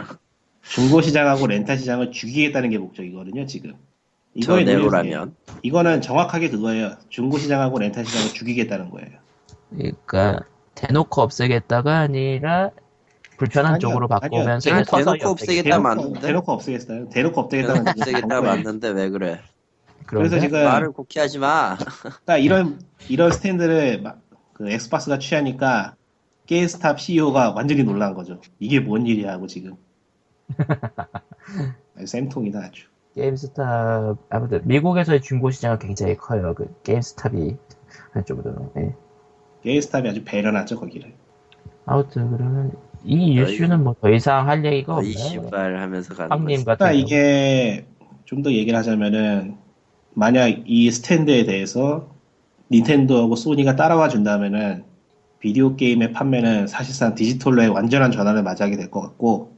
중고 0.62 1.02
시장하고 1.02 1.48
렌탈 1.48 1.78
시장을 1.78 2.12
죽이겠다는 2.12 2.70
게 2.70 2.78
목적이거든요 2.78 3.46
지금. 3.46 3.72
저 4.44 4.60
이거에 4.60 4.64
내로라면. 4.66 5.36
게- 5.48 5.54
이거는 5.64 6.02
정확하게 6.02 6.50
그거예요. 6.50 6.96
중고 7.10 7.38
시장하고 7.38 7.80
렌탈 7.80 8.06
시장을 8.06 8.28
죽이겠다는 8.34 8.90
거예요. 8.92 9.10
그러니까, 9.72 10.40
대놓고 10.76 11.22
없애겠다가 11.22 11.98
아니라, 12.00 12.70
불편한 13.38 13.74
아니요, 13.76 13.80
쪽으로 13.80 14.08
아니요. 14.12 14.20
바꾸면서 14.20 14.70
대놓고 14.70 14.98
없애겠다 14.98 15.30
없애겠다. 15.30 15.70
대놓고- 15.70 15.72
대놓고, 15.72 15.82
맞는데? 15.82 16.20
대놓고 16.28 16.52
없애겠어요. 16.52 17.10
대놓고 17.10 17.42
없애겠다 17.42 18.28
거예요. 18.28 18.42
맞는데 18.42 18.90
왜 18.90 19.10
그래? 19.10 19.40
그래서 20.06 20.40
지금 20.40 20.64
말을 20.64 20.92
곱게 20.92 21.20
하지 21.20 21.38
마. 21.40 21.78
그러니까 21.78 22.38
이런 22.38 22.80
이런 23.10 23.32
스탠드를 23.32 24.02
막 24.02 24.20
그 24.60 24.70
엑스박스가 24.70 25.20
취하니까 25.20 25.96
게임스탑 26.46 27.00
CEO가 27.00 27.52
완전히 27.52 27.84
놀란 27.84 28.14
거죠. 28.14 28.42
이게 28.60 28.82
뭔 28.82 29.08
일이야 29.08 29.32
하고 29.32 29.48
지금. 29.48 29.78
쌤통이다 32.06 32.60
아주. 32.60 32.88
게임스탑, 33.16 34.18
아무튼, 34.30 34.62
미국에서의 34.66 35.22
중고 35.22 35.50
시장은 35.50 35.80
굉장히 35.80 36.18
커요. 36.18 36.54
그, 36.56 36.74
게임스탑이, 36.84 37.56
한쪽으로. 38.12 38.74
예. 38.78 38.96
게임스탑이 39.64 40.10
아주 40.10 40.24
배려놨죠 40.26 40.78
거기를. 40.80 41.14
아무튼, 41.86 42.30
그러면, 42.32 42.74
이 43.06 43.34
이슈는 43.42 43.82
뭐 43.84 43.96
더 44.02 44.10
이상 44.10 44.48
할 44.50 44.66
얘기가 44.66 44.96
거의 44.96 45.14
없나요? 45.16 45.44
씨발 45.46 45.80
하면서 45.82 46.14
가는 46.16 46.32
황님. 46.32 46.66
같은 46.66 46.78
그러니까. 46.86 46.92
이게 46.92 47.86
좀 48.26 48.44
더 48.44 48.52
얘기를 48.52 48.78
하자면은 48.78 49.58
만약 50.14 50.50
이 50.66 50.92
스탠드에 50.92 51.46
대해서 51.46 52.14
닌텐도하고 52.72 53.36
소니가 53.36 53.76
따라와 53.76 54.10
준다면은 54.10 54.84
비디오 55.40 55.76
게임의 55.76 56.12
판매는 56.12 56.68
사실상 56.68 57.16
디지털로의 57.16 57.70
완전한 57.70 58.12
전환을 58.12 58.44
맞이하게 58.44 58.76
될 58.78 58.92
것 58.92 59.02
같고 59.02 59.58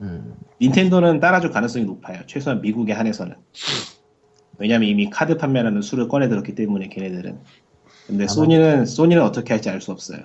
음, 0.00 0.34
닌텐도는 0.60 1.20
따라줄 1.20 1.50
가능성이 1.50 1.84
높아요. 1.84 2.20
최소한 2.26 2.60
미국에 2.60 2.92
한해서는. 2.92 3.36
왜냐면 4.58 4.88
이미 4.88 5.08
카드 5.08 5.36
판매라는 5.36 5.80
수를 5.82 6.08
꺼내들었기 6.08 6.54
때문에 6.54 6.88
걔네들은. 6.88 7.38
근데 8.06 8.26
소니는 8.26 8.84
소니는 8.86 9.22
어떻게 9.22 9.54
할지 9.54 9.70
알 9.70 9.80
수 9.80 9.92
없어요. 9.92 10.18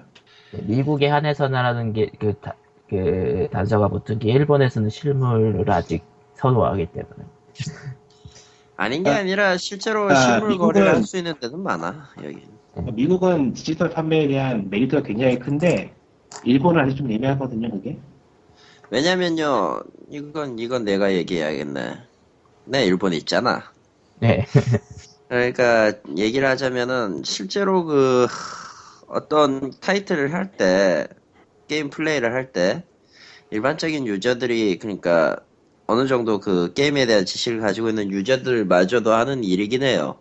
미국에 0.51 1.07
한해서나라는 1.07 1.93
게, 1.93 2.09
그, 2.19 2.33
다- 2.41 2.55
그 2.89 3.47
단서가 3.51 3.87
붙은 3.89 4.19
게 4.19 4.31
일본에서는 4.31 4.89
실물을 4.89 5.69
아직 5.71 6.03
선호하기 6.35 6.87
때문에. 6.87 7.29
아닌 8.77 9.03
게 9.03 9.09
아, 9.09 9.17
아니라 9.17 9.57
실제로 9.57 10.09
아, 10.09 10.15
실물 10.15 10.51
미국은- 10.51 10.59
거래를 10.73 10.95
할 10.95 11.03
수 11.03 11.17
있는 11.17 11.33
데는 11.39 11.61
많아 11.61 12.09
여기. 12.23 12.43
미국은 12.93 13.53
디지털 13.53 13.89
판매에 13.89 14.27
대한 14.27 14.69
메리트가 14.69 15.03
굉장히 15.03 15.39
큰데 15.39 15.93
일본은 16.43 16.81
아직 16.83 16.97
좀 16.97 17.09
예매하거든요 17.09 17.71
그게 17.71 17.97
왜냐면요 18.91 19.81
이건 20.11 20.59
이건 20.59 20.83
내가 20.83 21.13
얘기해야겠네. 21.13 21.97
내 22.65 22.85
일본에 22.85 23.15
있잖아. 23.17 23.63
네. 24.19 24.45
그러니까 25.29 25.93
얘기를 26.17 26.47
하자면은 26.47 27.23
실제로 27.23 27.85
그 27.85 28.27
어떤 29.07 29.71
타이틀을 29.79 30.33
할 30.33 30.51
때 30.57 31.07
게임 31.67 31.89
플레이를 31.89 32.33
할 32.33 32.51
때 32.51 32.83
일반적인 33.51 34.05
유저들이 34.07 34.79
그러니까 34.79 35.37
어느 35.87 36.07
정도 36.07 36.39
그 36.39 36.73
게임에 36.73 37.05
대한 37.05 37.25
지식을 37.25 37.59
가지고 37.59 37.89
있는 37.89 38.11
유저들마저도 38.11 39.13
하는 39.13 39.43
일이긴 39.43 39.83
해요. 39.83 40.19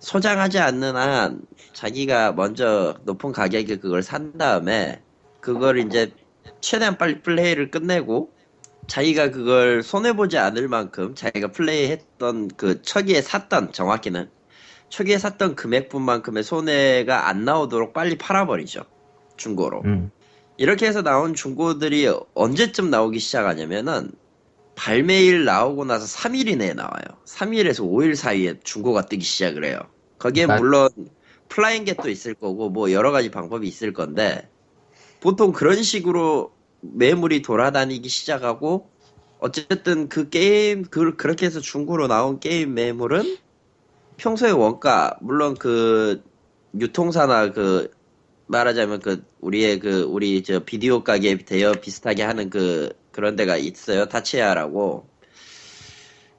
소장하지 0.00 0.58
않는 0.58 0.96
한 0.96 1.42
자기가 1.72 2.32
먼저 2.32 2.96
높은 3.04 3.32
가격에 3.32 3.76
그걸 3.76 4.02
산 4.02 4.36
다음에 4.36 5.00
그걸 5.40 5.78
이제 5.78 6.12
최대한 6.60 6.98
빨리 6.98 7.22
플레이를 7.22 7.70
끝내고 7.70 8.32
자기가 8.86 9.30
그걸 9.30 9.82
손해보지 9.82 10.36
않을 10.36 10.68
만큼 10.68 11.14
자기가 11.14 11.48
플레이했던 11.52 12.48
그 12.56 12.82
초기에 12.82 13.22
샀던 13.22 13.72
정확히는 13.72 14.28
초기에 14.90 15.18
샀던 15.18 15.54
금액분만큼의 15.54 16.42
손해가 16.42 17.28
안 17.28 17.44
나오도록 17.44 17.94
빨리 17.94 18.18
팔아버리죠 18.18 18.84
중고로 19.36 19.82
음. 19.86 20.10
이렇게 20.56 20.86
해서 20.86 21.02
나온 21.02 21.34
중고들이 21.34 22.12
언제쯤 22.34 22.90
나오기 22.90 23.18
시작하냐면은 23.18 24.12
발매일 24.74 25.44
나오고 25.44 25.84
나서 25.84 26.06
3일 26.06 26.48
이내에 26.48 26.74
나와요. 26.74 27.04
3일에서 27.26 27.84
5일 27.84 28.16
사이에 28.16 28.60
중고가 28.64 29.06
뜨기 29.06 29.24
시작을 29.24 29.64
해요. 29.64 29.78
거기에 30.18 30.46
맞- 30.46 30.58
물론 30.60 30.88
flying 31.48 31.84
get도 31.84 32.08
있을 32.10 32.34
거고 32.34 32.70
뭐 32.70 32.90
여러 32.92 33.12
가지 33.12 33.30
방법이 33.30 33.66
있을 33.68 33.92
건데 33.92 34.48
보통 35.20 35.52
그런 35.52 35.82
식으로 35.82 36.52
매물이 36.80 37.42
돌아다니기 37.42 38.08
시작하고 38.08 38.90
어쨌든 39.38 40.08
그 40.08 40.28
게임 40.30 40.84
그, 40.84 41.16
그렇게 41.16 41.46
해서 41.46 41.60
중고로 41.60 42.08
나온 42.08 42.40
게임 42.40 42.74
매물은 42.74 43.36
평소에 44.16 44.50
원가 44.50 45.16
물론 45.20 45.54
그 45.54 46.22
유통사나 46.78 47.52
그 47.52 47.90
말하자면 48.46 49.00
그 49.00 49.24
우리의 49.40 49.80
그 49.80 50.02
우리 50.02 50.42
저 50.42 50.60
비디오 50.64 51.04
가게 51.04 51.36
대여 51.38 51.72
비슷하게 51.74 52.22
하는 52.24 52.50
그 52.50 52.90
그런 53.14 53.36
데가 53.36 53.56
있어요 53.56 54.06
타치야라고. 54.06 55.06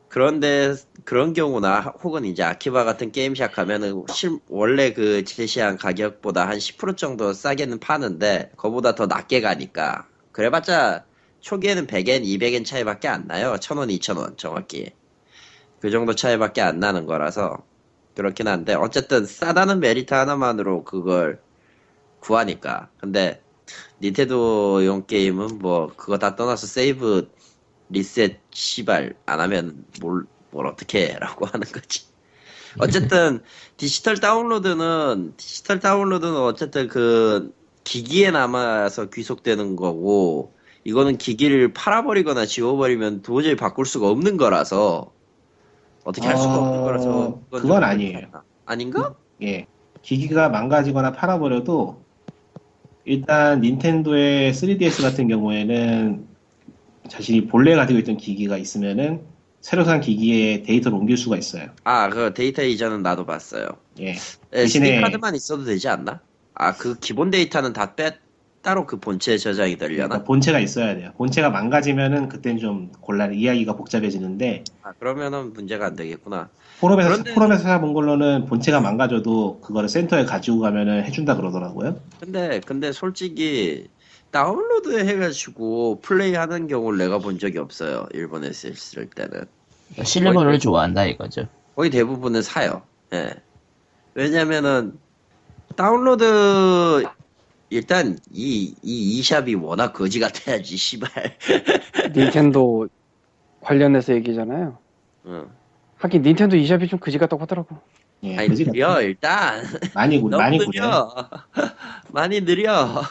그런데 0.08 0.74
그런 1.04 1.34
경우나 1.34 1.82
혹은 2.04 2.26
이제 2.26 2.42
아키바 2.44 2.84
같은 2.86 3.12
게임샵 3.12 3.52
가면은 3.54 4.06
실- 4.10 4.40
원래 4.50 4.94
그 4.94 5.24
제시한 5.26 5.78
가격보다 5.78 6.48
한 6.48 6.60
10% 6.60 6.96
정도 6.98 7.34
싸게는 7.34 7.80
파는데 7.80 8.52
그거보다 8.56 8.96
더 8.96 9.08
낮게 9.08 9.42
가니까. 9.42 10.08
그래봤자 10.32 11.06
초기에는 11.42 11.88
100엔, 11.88 12.24
200엔 12.24 12.64
차이밖에 12.64 13.08
안 13.08 13.28
나요. 13.28 13.58
1000원, 13.60 13.90
2000원 13.92 14.38
정확히. 14.38 14.92
그 15.80 15.92
정도 15.92 16.16
차이밖에 16.16 16.62
안 16.62 16.80
나는 16.80 17.06
거라서 17.06 17.66
그렇긴 18.16 18.48
한데 18.48 18.74
어쨌든 18.76 19.26
싸다는 19.26 19.80
메리트 19.82 20.14
하나만으로 20.14 20.84
그걸 20.86 21.42
구하니까. 22.20 22.90
근데 23.00 23.45
닌텐도용 24.06 25.08
게임은 25.08 25.60
뭐 25.60 25.91
그거 25.96 26.18
다 26.18 26.36
떠나서 26.36 26.68
세이브 26.68 27.32
리셋 27.89 28.39
시발 28.52 29.15
안 29.26 29.39
하면 29.41 29.86
뭘, 30.00 30.26
뭘 30.52 30.68
어떻게 30.68 31.10
해라고 31.10 31.46
하는 31.52 31.65
거지. 31.68 32.06
어쨌든 32.80 33.41
디지털 33.78 34.20
다운로드는 34.20 35.34
디지털 35.38 35.80
다운로드는 35.80 36.38
어쨌든 36.38 36.88
그 36.88 37.54
기기에 37.84 38.32
남아서 38.32 39.10
귀속되는 39.10 39.76
거고 39.76 40.54
이거는 40.84 41.18
기기를 41.18 41.74
팔아버리거나 41.74 42.46
지워버리면 42.46 43.24
도저히 43.24 43.56
바꿀 43.56 43.86
수가 43.88 44.08
없는 44.08 44.38
거라서 44.38 45.12
어떻게 46.04 46.28
할 46.28 46.38
수가 46.38 46.58
없는 46.58 46.80
어, 46.80 46.84
거라서 46.84 47.41
그건 47.50 47.62
그건 47.62 47.82
좀 47.82 47.84
아니에요. 47.84 48.28
아닌가? 48.65 49.15
예 49.41 49.65
기기가 50.04 50.50
망가지거나 50.50 51.13
팔아버려도 51.13 52.05
일단 53.06 53.62
닌텐도의 53.62 54.52
3DS 54.54 55.02
같은 55.04 55.28
경우에는 55.28 56.26
자신이 57.08 57.46
본래 57.48 57.76
가지고 57.76 58.00
있던 58.00 58.18
기기가 58.18 58.58
있으면은 58.58 59.22
새로 59.62 59.84
산 59.84 60.02
기기에 60.02 60.63
데이터를 60.63 60.98
옮길 60.98 61.18
수가 61.18 61.38
있어요. 61.38 61.68
아, 61.84 62.10
그 62.10 62.34
데이터 62.34 62.63
이전은 62.63 63.04
나도 63.04 63.26
봤어요. 63.26 63.68
예. 64.00 64.15
SD 64.52 64.80
대신에- 64.80 65.02
카드만 65.02 65.36
있어도 65.36 65.63
되지 65.65 65.88
않나? 65.88 66.20
아, 66.56 66.74
그 66.76 66.96
기본 67.00 67.30
데이터는 67.32 67.74
다 67.74 67.96
빼, 67.96 68.18
따로 68.62 68.88
그 68.88 69.00
본체에 69.00 69.38
저장이 69.38 69.78
되려나? 69.78 70.08
그러니까 70.08 70.24
본체가 70.24 70.60
있어야 70.60 70.96
돼요. 70.96 71.12
본체가 71.18 71.52
망가지면은 71.52 72.30
그땐 72.30 72.58
좀 72.58 72.91
곤란, 73.02 73.34
이야기가 73.36 73.76
복잡해지는데 73.76 74.63
아, 74.82 74.91
그러면은 74.94 75.54
문제가 75.54 75.86
안 75.88 75.96
되겠구나. 75.96 76.50
포럼에서 76.80 77.10
그런데- 77.10 77.34
포럼에서 77.34 77.64
찾아본 77.64 77.94
걸로는 77.94 78.46
본체가 78.46 78.82
망가져도 78.82 79.60
그거를 79.62 79.88
센터에 79.90 80.26
가지고 80.26 80.60
가면은 80.60 81.04
해준다 81.06 81.36
그러더라고요. 81.36 82.00
근데, 82.20 82.60
근데 82.66 82.92
솔직히, 82.92 83.88
다운로드 84.32 85.00
해가지고 85.08 86.02
플레이하는 86.02 86.68
경우를 86.68 86.98
내가 86.98 87.20
본 87.20 87.40
적이 87.40 87.60
없어요. 87.60 88.08
일본에서 88.14 88.68
있을 88.68 89.10
때는. 89.10 89.46
실물을 90.04 90.60
좋아한다 90.60 91.06
이거죠. 91.06 91.48
거의 91.76 91.90
대부분은 91.90 92.42
사요. 92.42 92.82
예. 93.14 93.34
왜냐면은, 94.14 94.98
다운로드, 95.78 97.04
일단, 97.70 98.18
이, 98.34 98.76
이 98.84 99.20
eShop이 99.20 99.56
워낙 99.56 99.94
거지 99.94 100.20
같아야지, 100.20 100.76
씨발. 100.76 101.10
닌텐도 102.16 102.88
관련해서 103.62 104.14
얘기잖아요. 104.16 104.78
응. 105.28 105.48
하긴 106.06 106.22
닌텐도 106.22 106.56
eShop이 106.56 106.88
좀 106.88 107.00
그지 107.00 107.18
같다고 107.18 107.41
하더라고. 107.41 107.78
예, 108.24 108.38
아니, 108.38 108.48
그지 108.48 108.65
느려. 108.65 109.02
일단. 109.02 109.63
많이 109.96 110.20
구- 110.22 110.30
너무 110.30 110.41
많이 110.44 110.58
느려. 110.60 110.68
구려. 110.70 111.30
많이 112.13 112.46
느려. 112.46 113.02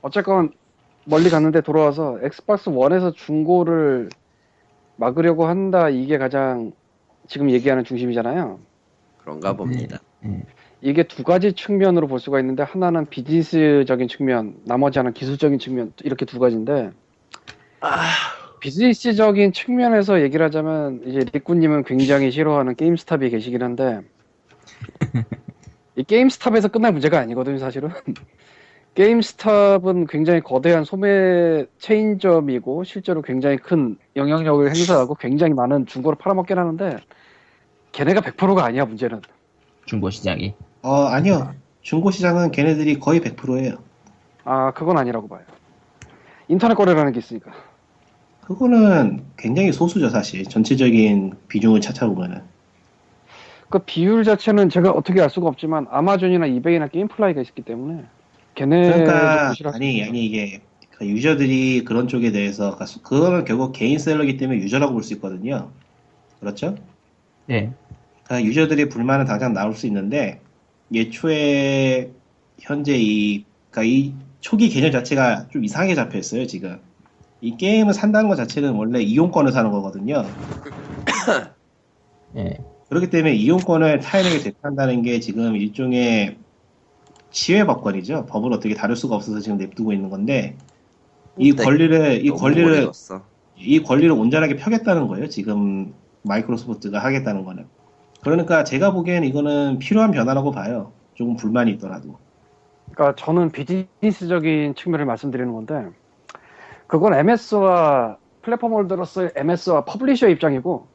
어쨌건 0.00 0.50
멀리 1.04 1.28
갔는데 1.28 1.60
돌아와서 1.60 2.18
엑스박스 2.22 2.70
1에서 2.70 3.14
중고를 3.14 4.08
막으려고 4.96 5.46
한다 5.46 5.90
이게 5.90 6.16
가장 6.16 6.72
지금 7.28 7.50
얘기하는 7.50 7.84
중심이잖아요. 7.84 8.60
그런가 9.18 9.52
봅니다. 9.54 9.98
이게 10.80 11.02
두 11.02 11.22
가지 11.24 11.52
측면으로 11.52 12.06
볼 12.08 12.18
수가 12.18 12.40
있는데 12.40 12.62
하나는 12.62 13.06
비즈니스적인 13.06 14.08
측면, 14.08 14.56
나머지 14.64 14.98
하나는 14.98 15.12
기술적인 15.12 15.58
측면 15.58 15.92
이렇게 16.02 16.24
두 16.24 16.38
가지인데 16.38 16.90
비즈니스적인 18.62 19.52
측면에서 19.52 20.22
얘기를 20.22 20.46
하자면 20.46 21.02
이제 21.04 21.26
리꾸님은 21.32 21.82
굉장히 21.82 22.30
싫어하는 22.30 22.76
게임스탑이 22.76 23.28
계시긴 23.28 23.60
한데 23.60 24.00
이 25.96 26.04
게임스탑에서 26.04 26.68
끝날 26.68 26.92
문제가 26.92 27.18
아니거든요 27.18 27.58
사실은 27.58 27.90
게임스탑은 28.94 30.06
굉장히 30.06 30.40
거대한 30.40 30.84
소매 30.84 31.66
체인점이고 31.78 32.84
실제로 32.84 33.20
굉장히 33.20 33.56
큰 33.56 33.96
영향력을 34.14 34.64
행사하고 34.68 35.16
굉장히 35.16 35.54
많은 35.54 35.86
중고를 35.86 36.16
팔아먹긴 36.18 36.56
하는데 36.56 36.98
걔네가 37.90 38.20
100%가 38.20 38.64
아니야 38.64 38.84
문제는 38.84 39.20
중고 39.86 40.10
시장이. 40.10 40.54
어 40.82 41.06
아니요. 41.06 41.54
중고 41.80 42.10
시장은 42.10 42.52
걔네들이 42.52 43.00
거의 43.00 43.20
100%예요. 43.20 43.76
아 44.44 44.70
그건 44.72 44.98
아니라고 44.98 45.26
봐요 45.26 45.40
인터넷 46.48 46.74
거래라는 46.74 47.12
게 47.12 47.18
있으니까 47.18 47.50
그거는 48.42 49.24
굉장히 49.36 49.72
소수죠 49.72 50.10
사실. 50.10 50.44
전체적인 50.44 51.32
비중을 51.48 51.80
찾아보면은. 51.80 52.42
그 53.70 53.78
비율 53.78 54.22
자체는 54.24 54.68
제가 54.68 54.90
어떻게 54.90 55.20
알 55.22 55.30
수가 55.30 55.48
없지만 55.48 55.86
아마존이나 55.90 56.46
이베이나 56.46 56.88
게임플라이가 56.88 57.40
있기 57.40 57.62
때문에 57.62 58.04
걔네 58.54 58.82
그러니까 58.82 59.54
아니 59.72 60.04
아니 60.04 60.26
이게 60.26 60.60
그 60.90 61.06
유저들이 61.06 61.84
그런 61.84 62.06
쪽에 62.06 62.32
대해서 62.32 62.74
그러니까 62.76 63.00
그거는 63.02 63.44
결국 63.44 63.72
개인 63.72 63.98
셀러기 63.98 64.36
때문에 64.36 64.60
유저라고 64.60 64.92
볼 64.92 65.02
수 65.02 65.14
있거든요. 65.14 65.70
그렇죠? 66.40 66.76
예. 67.50 67.72
그러니까 68.24 68.46
유저들의 68.46 68.88
불만은 68.90 69.24
당장 69.26 69.52
나올 69.54 69.74
수 69.74 69.86
있는데 69.86 70.40
예초에 70.92 72.10
현재 72.60 72.94
이 72.98 73.44
그러니까 73.70 73.90
이 73.90 74.14
초기 74.40 74.68
개념 74.68 74.90
자체가 74.92 75.48
좀 75.50 75.64
이상하게 75.64 75.94
잡혀 75.94 76.18
있어요 76.18 76.46
지금. 76.46 76.78
이 77.42 77.56
게임을 77.56 77.92
산다는 77.92 78.28
것 78.28 78.36
자체는 78.36 78.74
원래 78.74 79.02
이용권을 79.02 79.50
사는 79.50 79.70
거거든요. 79.72 80.24
예. 82.36 82.58
그렇기 82.88 83.10
때문에 83.10 83.34
이용권을 83.34 83.98
타인에게 83.98 84.38
대표한다는 84.44 85.02
게 85.02 85.18
지금 85.18 85.56
일종의 85.56 86.38
치외 87.32 87.64
법권이죠. 87.66 88.26
법을 88.26 88.52
어떻게 88.52 88.74
다룰 88.74 88.94
수가 88.94 89.16
없어서 89.16 89.40
지금 89.40 89.58
냅두고 89.58 89.92
있는 89.92 90.08
건데 90.08 90.56
이 91.36 91.52
네, 91.52 91.64
권리를 91.64 92.24
이 92.24 92.30
권리를. 92.30 92.90
이 93.56 93.82
권리를 93.82 94.12
온전하게 94.12 94.56
펴겠다는 94.56 95.08
거예요. 95.08 95.28
지금 95.28 95.94
마이크로소프트가 96.22 97.00
하겠다는 97.00 97.44
거는. 97.44 97.66
그러니까 98.22 98.62
제가 98.62 98.92
보기엔 98.92 99.24
이거는 99.24 99.80
필요한 99.80 100.12
변화라고 100.12 100.52
봐요. 100.52 100.92
조금 101.14 101.36
불만이 101.36 101.72
있더라도. 101.72 102.18
그러니까 102.92 103.16
저는 103.16 103.50
비즈니스적인 103.50 104.76
측면을 104.76 105.06
말씀드리는 105.06 105.52
건데 105.52 105.90
그건 106.92 107.14
MS와 107.14 108.18
platform 108.42 108.72
holder로서의 108.72 109.30
MS와 109.34 109.86
publisher 109.86 110.28
입장이고 110.28 110.88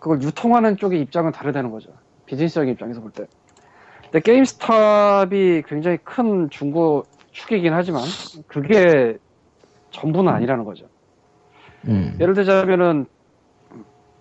그걸 0.00 0.20
유통하는 0.20 0.76
쪽의 0.76 1.00
입장은 1.00 1.30
다르다는 1.30 1.70
거죠. 1.70 1.92
비즈니스적인 2.26 2.72
입장에서 2.72 3.00
볼 3.00 3.12
때. 3.12 3.26
근데 4.02 4.18
게임스탑이 4.18 5.62
굉장히 5.68 5.98
큰 5.98 6.50
중고 6.50 7.04
축이긴 7.30 7.72
하지만 7.72 8.02
그게 8.48 9.16
전부는 9.92 10.32
아니라는 10.32 10.64
거죠. 10.64 10.88
음. 11.86 12.16
예를 12.20 12.34
들자면은 12.34 13.06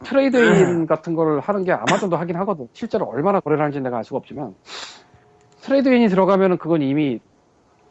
trade-in 0.03 0.85
같은 0.85 1.15
거를 1.15 1.39
하는 1.39 1.63
게 1.63 1.71
아마존도 1.71 2.15
하긴 2.15 2.35
하거든. 2.35 2.67
실제로 2.73 3.07
얼마나 3.07 3.39
거래를 3.39 3.63
하는지 3.63 3.79
내가 3.81 3.97
알 3.97 4.03
수가 4.03 4.17
없지만 4.17 4.53
trade-in이 5.61 6.09
들어가면은 6.09 6.57
그건 6.57 6.83
이미 6.83 7.19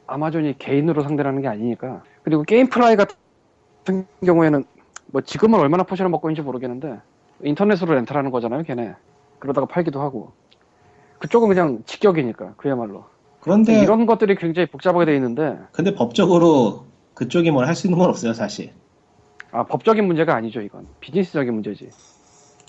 아마존이 0.06 0.58
개인으로 0.58 1.02
상대를 1.02 1.28
하는 1.28 1.42
게 1.42 1.48
아니니까. 1.48 2.04
그리고 2.22 2.42
게임 2.42 2.68
플라이 2.68 2.96
같은 2.96 4.06
경우에는 4.24 4.64
뭐 5.06 5.20
지금은 5.22 5.58
얼마나 5.58 5.82
포션을 5.82 6.10
먹고 6.10 6.28
있는지 6.28 6.42
모르겠는데 6.42 6.98
인터넷으로 7.42 7.94
렌탈하는 7.94 8.30
거잖아요, 8.30 8.62
걔네. 8.64 8.94
그러다가 9.38 9.66
팔기도 9.66 10.00
하고. 10.00 10.32
그쪽은 11.18 11.48
그냥 11.48 11.82
직격이니까 11.86 12.54
그야말로. 12.56 13.04
그런데 13.40 13.80
이런 13.82 14.04
것들이 14.06 14.36
굉장히 14.36 14.66
복잡하게 14.66 15.06
돼 15.06 15.14
있는데 15.16 15.58
근데 15.72 15.94
법적으로 15.94 16.84
그쪽이 17.14 17.50
뭘 17.50 17.66
할 17.66 17.74
수 17.74 17.86
있는 17.86 17.98
건 17.98 18.08
없어요, 18.10 18.32
사실. 18.34 18.72
아, 19.52 19.64
법적인 19.64 20.06
문제가 20.06 20.34
아니죠, 20.34 20.60
이건. 20.60 20.86
비즈니스적인 21.00 21.52
문제지. 21.52 21.90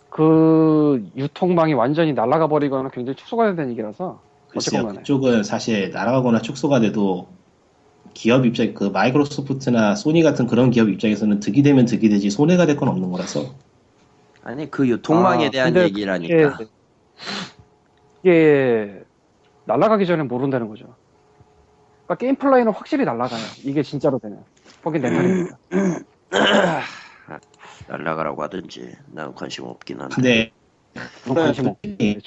그 0.10 1.06
유통망이 1.16 1.74
완전히 1.74 2.14
날아가 2.14 2.48
버리거나 2.48 2.90
굉장히 2.90 3.16
축소가 3.16 3.46
된다는 3.46 3.72
얘기라서 3.72 4.22
글쎄요. 4.50 4.88
그쪽은 4.88 5.44
사실 5.44 5.92
날아가거나 5.92 6.42
축소가 6.42 6.80
돼도 6.82 7.28
기업 8.14 8.46
입장, 8.46 8.74
그 8.74 8.86
마이크로소프트나 8.86 9.96
소니 9.96 10.24
같은 10.24 10.48
그런 10.48 10.70
기업 10.72 10.90
입장에서는 10.90 11.40
득이 11.40 11.64
되면 11.64 11.86
득이 11.86 12.10
되지 12.10 12.30
손해가 12.30 12.66
될 12.66 12.76
건 12.78 12.88
없는 12.90 13.12
거라서. 13.12 13.54
아니 14.44 14.70
그 14.72 14.88
유통망에 14.88 15.48
아, 15.48 15.50
대한 15.52 15.76
얘기라니까. 15.76 16.58
그게, 16.58 16.70
이게 18.24 19.04
날아가기 19.66 20.06
전에 20.06 20.24
모른다는 20.24 20.68
거죠. 20.68 20.96
그러니까 22.06 22.16
게임 22.16 22.36
플라이는 22.36 22.72
확실히 22.74 23.06
날아가요. 23.06 23.42
이게 23.64 23.84
진짜로 23.84 24.20
되면. 24.20 24.44
거긴 24.84 25.02
렌탈이니까. 25.04 25.58
날라가라고 27.88 28.42
하든지 28.44 28.94
난 29.08 29.34
관심 29.36 29.66
없긴 29.66 30.02
한데. 30.02 30.16
근데 30.16 30.52
그건 31.24 31.36
관심 31.36 31.68
없 31.68 31.78
예. 32.02 32.18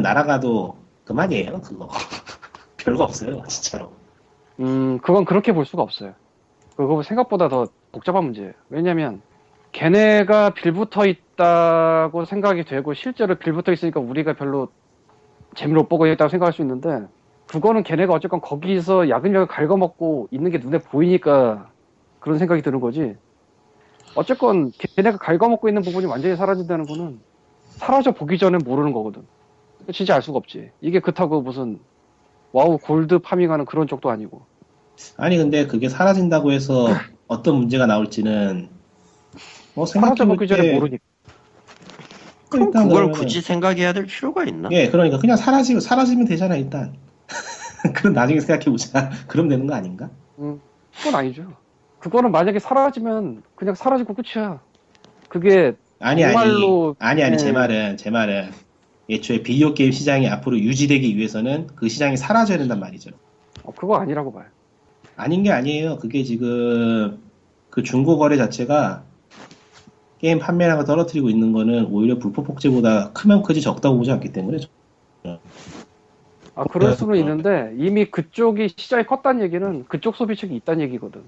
날아가도 0.00 0.76
그만이에요, 1.04 1.60
그거. 1.62 1.88
별거 2.76 3.04
없어요, 3.04 3.42
진짜로. 3.48 3.92
음, 4.60 4.98
그건 4.98 5.24
그렇게 5.24 5.52
볼 5.52 5.66
수가 5.66 5.82
없어요. 5.82 6.14
그거 6.76 7.02
생각보다 7.02 7.48
더 7.48 7.66
복잡한 7.92 8.24
문제예요. 8.24 8.52
왜냐면, 8.68 9.22
걔네가 9.72 10.50
빌붙어 10.50 11.06
있다고 11.06 12.24
생각이 12.24 12.64
되고, 12.64 12.94
실제로 12.94 13.34
빌붙어 13.34 13.72
있으니까 13.72 14.00
우리가 14.00 14.34
별로 14.34 14.68
재미를 15.54 15.82
못 15.82 15.88
보고 15.88 16.06
있다고 16.06 16.28
생각할 16.28 16.52
수 16.52 16.62
있는데, 16.62 17.06
그거는 17.46 17.82
걔네가 17.82 18.12
어쨌건 18.12 18.40
거기서 18.40 19.08
야근야근 19.08 19.46
갉아먹고 19.46 20.28
있는 20.30 20.50
게 20.50 20.58
눈에 20.58 20.78
보이니까 20.78 21.70
그런 22.18 22.38
생각이 22.38 22.62
드는 22.62 22.80
거지. 22.80 23.16
어쨌건 24.14 24.72
걔네가 24.96 25.18
갉아먹고 25.18 25.68
있는 25.68 25.82
부분이 25.82 26.06
완전히 26.06 26.36
사라진다는 26.36 26.86
거는 26.86 27.20
사라져 27.68 28.12
보기 28.12 28.38
전에 28.38 28.58
모르는 28.64 28.92
거거든. 28.92 29.22
진짜 29.92 30.14
알 30.14 30.22
수가 30.22 30.38
없지. 30.38 30.72
이게 30.80 31.00
그렇다고 31.00 31.42
무슨 31.42 31.78
와우 32.56 32.78
골드 32.78 33.18
farming하는 33.18 33.66
그런 33.66 33.86
쪽도 33.86 34.08
아니고. 34.08 34.40
아니, 35.18 35.36
근데 35.36 35.66
그게 35.66 35.90
사라진다고 35.90 36.52
해서 36.52 36.86
어떤 37.28 37.56
문제가 37.56 37.84
나올지는 37.84 38.70
뭐 39.74 39.84
사라져 39.84 40.24
보기 40.24 40.48
전에 40.48 40.62
생각해볼 40.62 40.88
때 40.88 40.98
모르니까. 40.98 41.04
그럼 42.48 42.66
일단 42.68 42.88
그걸 42.88 43.08
그러면은- 43.08 43.12
굳이 43.12 43.42
생각해야 43.42 43.92
될 43.92 44.06
필요가 44.06 44.44
있나? 44.44 44.70
예, 44.72 44.88
그러니까 44.88 45.18
그냥 45.18 45.36
사라지고 45.36 45.80
사라지면 45.80 46.24
되잖아 46.24 46.56
일단. 46.56 46.94
그럼 47.94 48.14
나중에 48.14 48.40
생각해보자. 48.40 49.10
그럼 49.28 49.48
되는 49.50 49.66
거 49.66 49.74
아닌가? 49.74 50.08
음, 50.38 50.58
그건 50.96 51.14
아니죠. 51.14 51.52
그거는 51.98 52.32
만약에 52.32 52.58
사라지면 52.58 53.42
그냥 53.54 53.74
사라지고 53.74 54.14
끝이야. 54.14 54.60
그게 55.28 55.74
아니 56.00 56.22
정말로- 56.22 56.96
아니 57.00 57.22
아니 57.22 57.24
아니 57.24 57.36
제 57.38 57.46
네. 57.48 57.52
말은 57.52 57.96
제 57.98 58.08
말은 58.08 58.50
애초에 59.08 59.42
비디오 59.42 59.72
게임 59.74 59.92
시장이 59.92 60.28
앞으로 60.28 60.58
유지되기 60.58 61.16
위해서는 61.16 61.68
그 61.76 61.88
시장이 61.88 62.16
사라져야 62.16 62.58
된단 62.58 62.80
말이죠. 62.80 63.10
어, 63.62 63.72
그거 63.72 63.96
아니라고 63.96 64.32
봐요. 64.32 64.46
아닌 65.16 65.42
게 65.42 65.50
아니에요. 65.52 65.98
그게 65.98 66.24
지금 66.24 67.18
그 67.70 67.82
중고 67.82 68.18
거래 68.18 68.36
자체가 68.36 69.04
게임 70.18 70.38
판매량을 70.38 70.84
떨어뜨리고 70.84 71.30
있는 71.30 71.52
거는 71.52 71.86
오히려 71.86 72.18
불법 72.18 72.46
복제보다 72.46 73.12
크면 73.12 73.42
크지 73.42 73.60
적다고 73.60 73.96
보지 73.98 74.10
않기 74.10 74.32
때문에 74.32 74.58
아 76.54 76.64
그럴 76.64 76.90
네. 76.90 76.96
수는 76.96 77.18
있는데 77.18 77.74
이미 77.76 78.06
그쪽이 78.06 78.70
시장이 78.76 79.04
컸다는 79.04 79.42
얘기는 79.42 79.84
그쪽 79.88 80.16
소비 80.16 80.36
측이 80.36 80.54
있다는 80.56 80.82
얘기거든. 80.84 81.22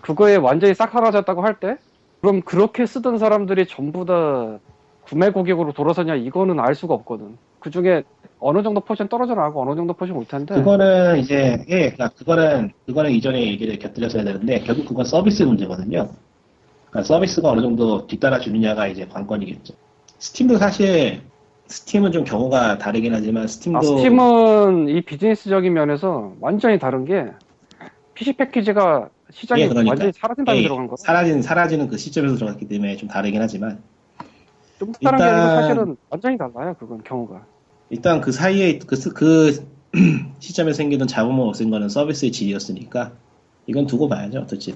그거에 0.00 0.36
완전히 0.36 0.74
싹 0.74 0.90
사라졌다고 0.90 1.42
할 1.42 1.60
때 1.60 1.76
그럼 2.22 2.40
그렇게 2.42 2.86
쓰던 2.86 3.18
사람들이 3.18 3.66
전부 3.66 4.04
다 4.04 4.58
구매 5.08 5.30
고객으로 5.30 5.72
돌아서냐 5.72 6.16
이거는 6.16 6.60
알 6.60 6.74
수가 6.74 6.94
없거든. 6.94 7.38
그 7.60 7.70
중에 7.70 8.02
어느 8.38 8.62
정도 8.62 8.80
포션 8.80 9.08
떨어져 9.08 9.34
나가고 9.34 9.62
어느 9.62 9.74
정도 9.74 9.94
포션 9.94 10.16
올 10.16 10.26
텐데. 10.26 10.54
그거는 10.54 11.18
이제 11.18 11.64
예, 11.68 11.90
그러니까 11.90 12.10
그거는 12.10 12.72
그거는 12.86 13.10
이전에 13.12 13.40
얘기를 13.46 13.78
곁들여서 13.78 14.18
해야 14.18 14.24
되는데 14.26 14.60
결국 14.60 14.86
그건 14.86 15.04
서비스 15.04 15.42
문제거든요. 15.42 16.10
그러니까 16.90 17.06
서비스가 17.06 17.50
어느 17.50 17.62
정도 17.62 18.06
뒤따라 18.06 18.38
주느냐가 18.38 18.86
이제 18.86 19.06
관건이겠죠. 19.06 19.74
스팀도 20.18 20.58
사실 20.58 21.22
스팀은 21.66 22.12
좀 22.12 22.24
경우가 22.24 22.78
다르긴 22.78 23.14
하지만 23.14 23.46
스팀도 23.46 23.78
아, 23.78 23.82
스팀은 23.82 24.88
이 24.88 25.00
비즈니스적인 25.00 25.72
면에서 25.72 26.32
완전히 26.40 26.78
다른 26.78 27.04
게 27.04 27.26
PC 28.14 28.34
패키지가 28.34 29.08
시장에 29.30 29.62
예, 29.62 29.68
그러니까. 29.68 29.90
완전히 29.90 30.12
사라진 30.12 30.44
다음에 30.44 30.58
예, 30.60 30.62
들어간 30.64 30.86
거라. 30.86 30.96
사라진 30.98 31.40
사라지는 31.40 31.88
그 31.88 31.96
시점에서 31.96 32.36
들어갔기 32.36 32.68
때문에 32.68 32.96
좀 32.96 33.08
다르긴 33.08 33.40
하지만 33.40 33.82
좀 34.78 34.92
다른 35.02 35.18
게 35.18 35.24
아니고 35.24 35.42
일단- 35.46 35.62
사실은 35.62 35.96
완전히 36.10 36.38
달라요. 36.38 36.74
그건 36.78 37.02
경우가. 37.02 37.44
일단 37.90 38.20
그 38.20 38.32
사이에 38.32 38.78
그, 38.78 38.96
스- 38.96 39.12
그 39.12 39.64
시점에 40.38 40.72
생기던 40.72 41.08
잡음을 41.08 41.46
없앤 41.48 41.70
거는 41.70 41.88
서비스의 41.88 42.30
질이었으니까 42.32 43.12
이건 43.66 43.86
두고 43.86 44.08
봐야죠 44.08 44.40
어떨지. 44.40 44.74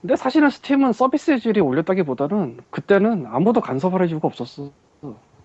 근데 0.00 0.14
사실은 0.16 0.50
스팀은 0.50 0.92
서비스의 0.92 1.40
질이 1.40 1.60
올렸다기보다는 1.60 2.58
그때는 2.70 3.26
아무도 3.26 3.60
간섭을 3.60 4.00
할 4.00 4.08
이유가 4.08 4.28
없었어. 4.28 4.70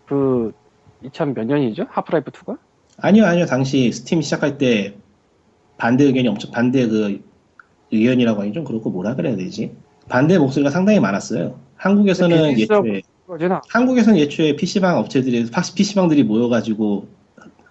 그 0.06 0.54
2000몇 1.04 1.46
년이죠? 1.46 1.86
하프라이프 1.90 2.32
2가? 2.32 2.58
아니요, 2.98 3.26
아니요. 3.26 3.46
당시 3.46 3.92
스팀 3.92 4.22
시작할 4.22 4.58
때 4.58 4.96
반대 5.78 6.04
의견이 6.04 6.28
엄청 6.28 6.52
반대 6.52 6.88
그 6.88 7.24
의견이라고 7.92 8.42
하기 8.42 8.54
좀 8.54 8.64
그렇고 8.64 8.90
뭐라 8.92 9.16
그래야 9.16 9.36
되지? 9.36 9.76
반대 10.08 10.38
목소리가 10.38 10.70
상당히 10.70 11.00
많았어요. 11.00 11.60
한국에서는 11.78 12.60
예초에 12.60 13.02
그 13.02 13.02
거지나 13.28 13.62
한국에서는 13.70 14.20
애초에 14.20 14.56
PC방 14.56 14.98
업체들이 14.98 15.46
PC방들이 15.76 16.24
모여가지고 16.24 17.08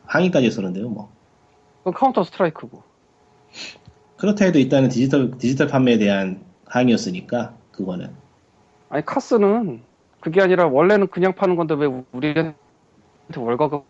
항의까지 0.06 0.46
했었는데요. 0.46 0.88
뭐 0.88 1.10
그건 1.78 1.94
카운터 1.94 2.24
스트라이크고. 2.24 2.82
그렇다 4.16 4.44
해도 4.46 4.58
일단은 4.58 4.88
디지털 4.88 5.36
디지털 5.38 5.66
판매에 5.66 5.98
대한 5.98 6.40
항의였으니까 6.66 7.54
그거는 7.72 8.10
아니 8.88 9.04
카스는 9.04 9.82
그게 10.20 10.40
아니라 10.40 10.66
원래는 10.68 11.08
그냥 11.08 11.34
파는 11.34 11.56
건데 11.56 11.74
왜 11.74 11.86
우리한테 12.12 12.54
월과금 13.36 13.82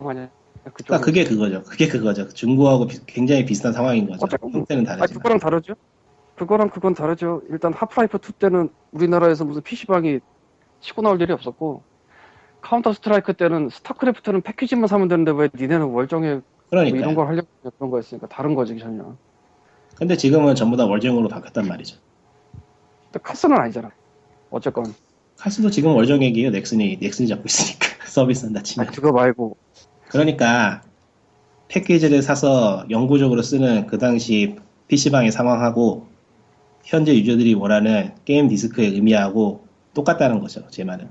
하냐? 0.00 0.28
그러니까 0.64 1.00
그게 1.00 1.22
그거죠. 1.24 1.62
그게 1.62 1.86
그거죠. 1.86 2.28
중국하고 2.28 2.88
비- 2.88 2.98
굉장히 3.06 3.44
비슷한 3.44 3.72
상황인 3.72 4.08
거죠. 4.08 4.18
어쨌건 4.24 4.50
형태는 4.52 4.82
다르지만. 4.84 5.08
그거랑 5.08 5.38
다르죠. 5.38 5.74
그거랑 6.34 6.70
그건 6.70 6.92
다르죠. 6.92 7.40
일단 7.48 7.72
하프라이프 7.72 8.18
2 8.18 8.32
때는 8.32 8.68
우리나라에서 8.90 9.44
무슨 9.44 9.62
PC방이 9.62 10.18
치고 10.86 11.02
나올 11.02 11.20
일이 11.20 11.32
없었고 11.32 11.82
카운터 12.60 12.92
스트라이크 12.92 13.32
때는 13.32 13.70
스타크래프트는 13.70 14.42
패키지만 14.42 14.86
사면 14.86 15.08
되는데 15.08 15.32
왜 15.32 15.48
니네는 15.54 15.86
월정에 15.86 16.40
뭐. 16.70 16.82
이런 16.82 17.14
걸 17.14 17.26
하려고 17.28 17.48
그런 17.76 17.90
거였으니까 17.90 18.26
다른 18.28 18.54
거지 18.54 18.78
전혀. 18.78 19.16
근데 19.96 20.16
지금은 20.16 20.54
전부 20.54 20.76
다 20.76 20.84
월정으로 20.84 21.28
바뀌었단 21.28 21.66
말이죠. 21.66 21.96
근데 23.04 23.20
카스는 23.22 23.56
아니잖아. 23.56 23.90
어쨌건 24.50 24.94
카스도 25.36 25.70
지금 25.70 25.94
월정액이에요. 25.94 26.50
넥슨이 26.50 26.98
넥슨이 27.00 27.28
잡고 27.28 27.44
있으니까 27.46 27.86
서비스 28.06 28.46
한다 28.46 28.62
치면. 28.62 28.86
아니, 28.86 28.96
그거 28.96 29.12
말고 29.12 29.56
그러니까 30.08 30.82
패키지를 31.68 32.22
사서 32.22 32.86
영구적으로 32.90 33.42
쓰는 33.42 33.86
그 33.86 33.98
당시 33.98 34.56
PC방의 34.88 35.32
상황하고 35.32 36.06
현재 36.84 37.14
유저들이 37.14 37.54
원하는 37.54 38.14
게임 38.24 38.48
디스크의 38.48 38.90
의미하고 38.90 39.65
똑같다는 39.96 40.40
거죠. 40.40 40.62
제 40.68 40.84
말은. 40.84 41.08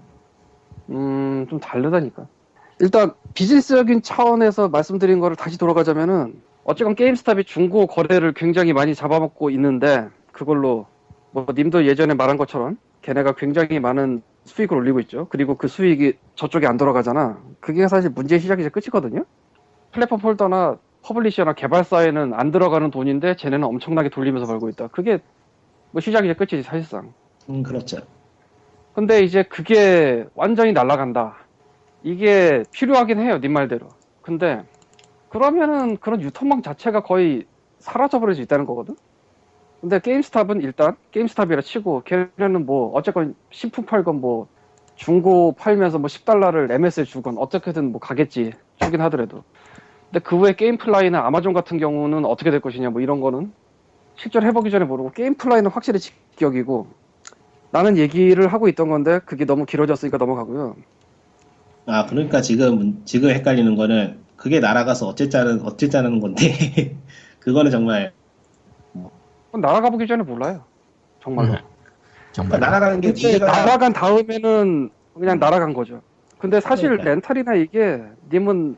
음, 0.92 1.48
좀 1.50 1.60
다르다니까. 1.60 2.28
일단 2.80 3.14
비즈니스적인 3.34 4.04
차원에서 4.04 4.70
말씀드린 4.70 5.20
거를 5.20 5.36
다시 5.36 5.58
돌아가자면은 5.58 6.40
어쨌건 6.64 6.96
게임스탑이 6.96 7.46
중고 7.46 7.88
거래를 7.88 8.34
굉장히 8.34 8.74
많이 8.74 8.94
잡아먹고 8.94 9.50
있는데 9.52 10.08
그걸로 10.32 10.86
뭐 11.32 11.46
님도 11.56 11.86
예전에 11.86 12.14
말한 12.14 12.38
것처럼 12.38 12.78
걔네가 13.02 13.34
굉장히 13.34 13.80
많은 13.80 14.22
수익을 14.46 14.78
올리고 14.78 15.00
있죠. 15.02 15.28
그리고 15.30 15.56
그 15.56 15.68
수익이 15.68 16.14
저쪽에 16.36 16.68
안 16.68 16.78
돌아가잖아. 16.78 17.42
그게 17.60 17.88
사실 17.88 18.12
문제의 18.12 18.40
시작이자 18.40 18.70
끝이거든요. 18.70 19.26
플랫폼 19.92 20.20
holder나 20.20 20.78
publisher나 21.04 21.54
개발사에는 21.54 22.34
안 22.34 22.52
들어가는 22.52 22.92
돈인데 22.92 23.36
쟤네는 23.38 23.64
엄청나게 23.64 24.10
돌리면서 24.10 24.48
벌고 24.48 24.70
있다. 24.70 24.88
그게 24.88 25.20
뭐 25.92 26.02
시작이자 26.02 26.34
끝이지 26.34 26.64
사실상. 26.64 27.14
음, 27.50 27.64
그렇죠. 27.64 27.98
근데 28.96 29.24
이제 29.24 29.44
그게 29.44 30.26
완전히 30.36 30.72
날아간다. 30.72 31.36
이게 32.02 32.64
필요하긴 32.72 33.20
해요, 33.20 33.40
님 33.40 33.52
말대로. 33.52 33.90
근데 34.22 34.64
그러면은 35.28 35.98
그런 35.98 36.22
유통망 36.22 36.62
자체가 36.62 37.04
거의 37.04 37.46
사라져버릴 37.80 38.36
수 38.36 38.42
있다는 38.42 38.66
거거든. 38.66 38.96
근데 39.82 40.00
GameStop은 40.00 40.62
일단 40.62 40.96
GameStop이라 41.12 41.62
치고 41.62 42.04
걔네는 42.06 42.66
뭐 42.66 42.94
어쨌건 42.94 43.36
신품 43.52 43.86
팔건 43.86 44.22
뭐 44.22 44.48
중고 44.96 45.52
팔면서 45.52 46.00
뭐 46.00 46.08
10달러를 46.08 46.72
MS에 46.72 47.04
주건 47.04 47.38
어떻게든 47.38 47.92
뭐 47.92 48.00
가겠지 48.00 48.54
주긴 48.78 49.02
하더라도. 49.02 49.44
근데 50.10 50.24
그 50.24 50.38
외에 50.40 50.54
GameFly나 50.54 51.26
Amazon 51.26 51.52
같은 51.52 51.78
경우는 51.78 52.24
어떻게 52.24 52.50
될 52.50 52.62
것이냐 52.62 52.92
뭐 52.92 53.02
이런 53.02 53.20
거는 53.20 53.52
실제로 54.16 54.46
해보기 54.46 54.72
전에 54.72 54.86
모르고 54.86 55.12
GameFly는 55.12 55.70
확실히 55.70 56.00
직격이고 56.00 56.88
나는 57.76 57.98
얘기를 57.98 58.48
하고 58.48 58.70
있던 58.70 58.88
건데 58.88 59.20
그게 59.26 59.44
너무 59.44 59.66
길어졌으니까 59.66 60.18
넘어가고요. 60.18 60.78
아, 61.88 62.06
그러니까 62.06 62.40
지금, 62.42 63.02
지금 63.04 63.30
헷갈리는 63.32 63.76
거는 63.76 64.20
그게 64.38 64.62
날아가서 64.62 65.08
어쨌자는, 65.10 65.60
어쨌자는 65.62 66.22
건데, 66.22 66.96
그거는 67.42 67.72
정말, 67.72 68.14
날아가 69.52 69.90
보기 69.90 70.08
전에 70.08 70.24
몰라요. 70.24 70.64
정말로. 71.22 71.52
음, 71.52 71.58
정말 72.32 72.60
그러니까 72.60 72.70
날아가는 72.70 73.02
게 73.02 73.12
문제가- 73.12 73.46
날아간 73.46 73.92
다음에는 73.92 74.90
그냥 75.14 75.40
날아간 75.40 75.74
거죠. 75.74 76.02
근데 76.40 76.62
사실 76.62 76.90
그러니까. 76.90 77.10
렌탈이나 77.10 77.56
이게 77.56 78.02
님은 78.32 78.78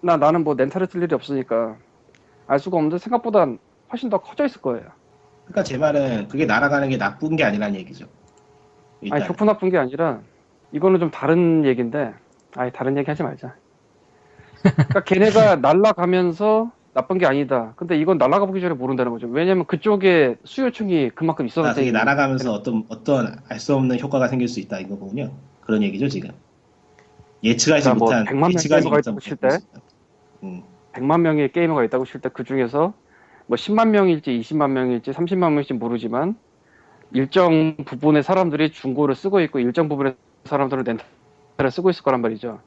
나 0.00 0.16
나는 0.16 0.42
뭐 0.42 0.54
렌탈을 0.54 0.88
쓸 0.90 1.00
일이 1.02 1.14
없으니까 1.14 1.76
알 2.48 2.58
수가 2.58 2.76
없는데 2.76 2.98
생각보다 2.98 3.46
훨씬 3.92 4.08
더 4.10 4.18
커져 4.18 4.46
있을 4.46 4.60
거예요. 4.60 4.84
그러니까 5.44 5.62
제 5.62 5.76
말은 5.78 6.26
그게 6.28 6.44
날아가는 6.44 6.88
게 6.88 6.98
나쁜 6.98 7.36
게 7.36 7.44
아니라는 7.44 7.76
얘기죠. 7.80 8.06
아니 9.10 9.24
좋고 9.24 9.44
나쁜 9.44 9.70
게 9.70 9.78
아니라 9.78 10.20
이거는 10.72 11.00
좀 11.00 11.10
다른 11.10 11.64
얘기인데 11.64 12.14
아니 12.56 12.70
다른 12.72 12.96
얘기 12.96 13.08
하지 13.10 13.22
말자. 13.22 13.54
그러니까 14.62 15.00
걔네가 15.04 15.56
날아가면서 15.56 16.70
나쁜 16.94 17.18
게 17.18 17.26
아니다. 17.26 17.72
근데 17.76 17.96
이건 17.96 18.18
날아가 18.18 18.44
보기 18.46 18.60
전에 18.60 18.74
모른다는 18.74 19.12
거죠. 19.12 19.26
왜냐면 19.28 19.64
그쪽에 19.66 20.36
수요층이 20.44 21.10
그만큼 21.14 21.46
있어서 21.46 21.70
아, 21.70 21.74
그게 21.74 21.90
날아가면서 21.90 22.52
어떤 22.52 22.84
어떤 22.88 23.36
알 23.48 23.58
수 23.58 23.74
없는 23.74 23.98
효과가 23.98 24.28
생길 24.28 24.46
수 24.48 24.60
있다 24.60 24.78
이거군요. 24.80 25.32
그런 25.62 25.82
얘기죠 25.82 26.08
지금. 26.08 26.30
예측하지 27.42 27.84
그러니까 27.84 27.94
뭐 27.94 28.08
못한 28.08 28.24
100만 28.26 28.40
명 28.40 28.52
예측하지 28.52 28.68
게이머가 28.68 28.96
못한 28.96 29.00
있다고 29.00 29.20
칠 29.20 29.36
때? 29.36 29.48
음. 30.44 30.62
100만 30.92 31.20
명의 31.20 31.50
게이머가 31.50 31.82
있다고 31.84 32.04
칠 32.04 32.20
때 32.20 32.28
그 32.28 32.44
중에서 32.44 32.92
뭐 33.46 33.56
10만 33.56 33.88
명일지 33.88 34.30
20만 34.38 34.70
명일지 34.70 35.10
30만 35.10 35.38
명일지 35.50 35.72
모르지만 35.74 36.36
일정 37.14 37.76
부분의 37.84 38.22
사람들이 38.22 38.72
중고를 38.72 39.14
쓰고 39.14 39.40
있고 39.40 39.58
일정 39.58 39.88
부분의 39.88 40.14
사람들은 40.44 40.84
렌탈을 40.84 41.70
쓰고 41.70 41.90
있을 41.90 42.02
거란 42.02 42.20
말이죠. 42.20 42.60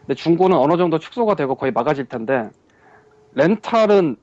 근데 0.00 0.14
중고는 0.14 0.56
어느 0.56 0.76
정도 0.76 0.98
축소가 0.98 1.34
되고 1.36 1.54
거의 1.54 1.72
막아질 1.72 2.06
텐데 2.06 2.48
렌탈은 3.34 4.16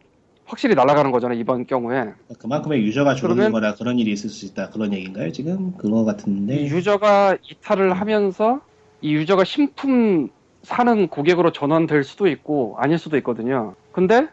확실히 0.45 0.75
날아가는 0.75 1.11
거잖아요 1.11 1.37
이번 1.37 1.65
경우에 1.65 2.13
그만큼의 2.39 2.81
유저가 2.81 3.15
줄어든 3.15 3.51
거라 3.51 3.75
그런 3.75 3.99
일이 3.99 4.11
있을 4.13 4.29
수 4.29 4.45
있다 4.45 4.69
그런 4.69 4.93
얘기인가요 4.93 5.31
지금 5.33 5.73
그거 5.77 6.05
같은데 6.05 6.55
이 6.55 6.67
유저가 6.67 7.37
이탈을 7.49 7.93
하면서 7.93 8.61
이 9.01 9.13
유저가 9.13 9.43
신품 9.43 10.29
사는 10.63 11.07
고객으로 11.07 11.51
전환될 11.51 12.03
수도 12.03 12.27
있고 12.27 12.75
아닐 12.77 12.97
수도 12.97 13.15
있거든요. 13.17 13.75
근데 13.91 14.27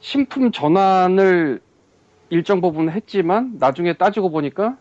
신품 0.00 0.50
전환을 0.50 1.60
일정 2.30 2.60
부분 2.60 2.90
했지만 2.90 3.56
나중에 3.58 3.94
따지고 3.94 4.30
보니까 4.30 4.76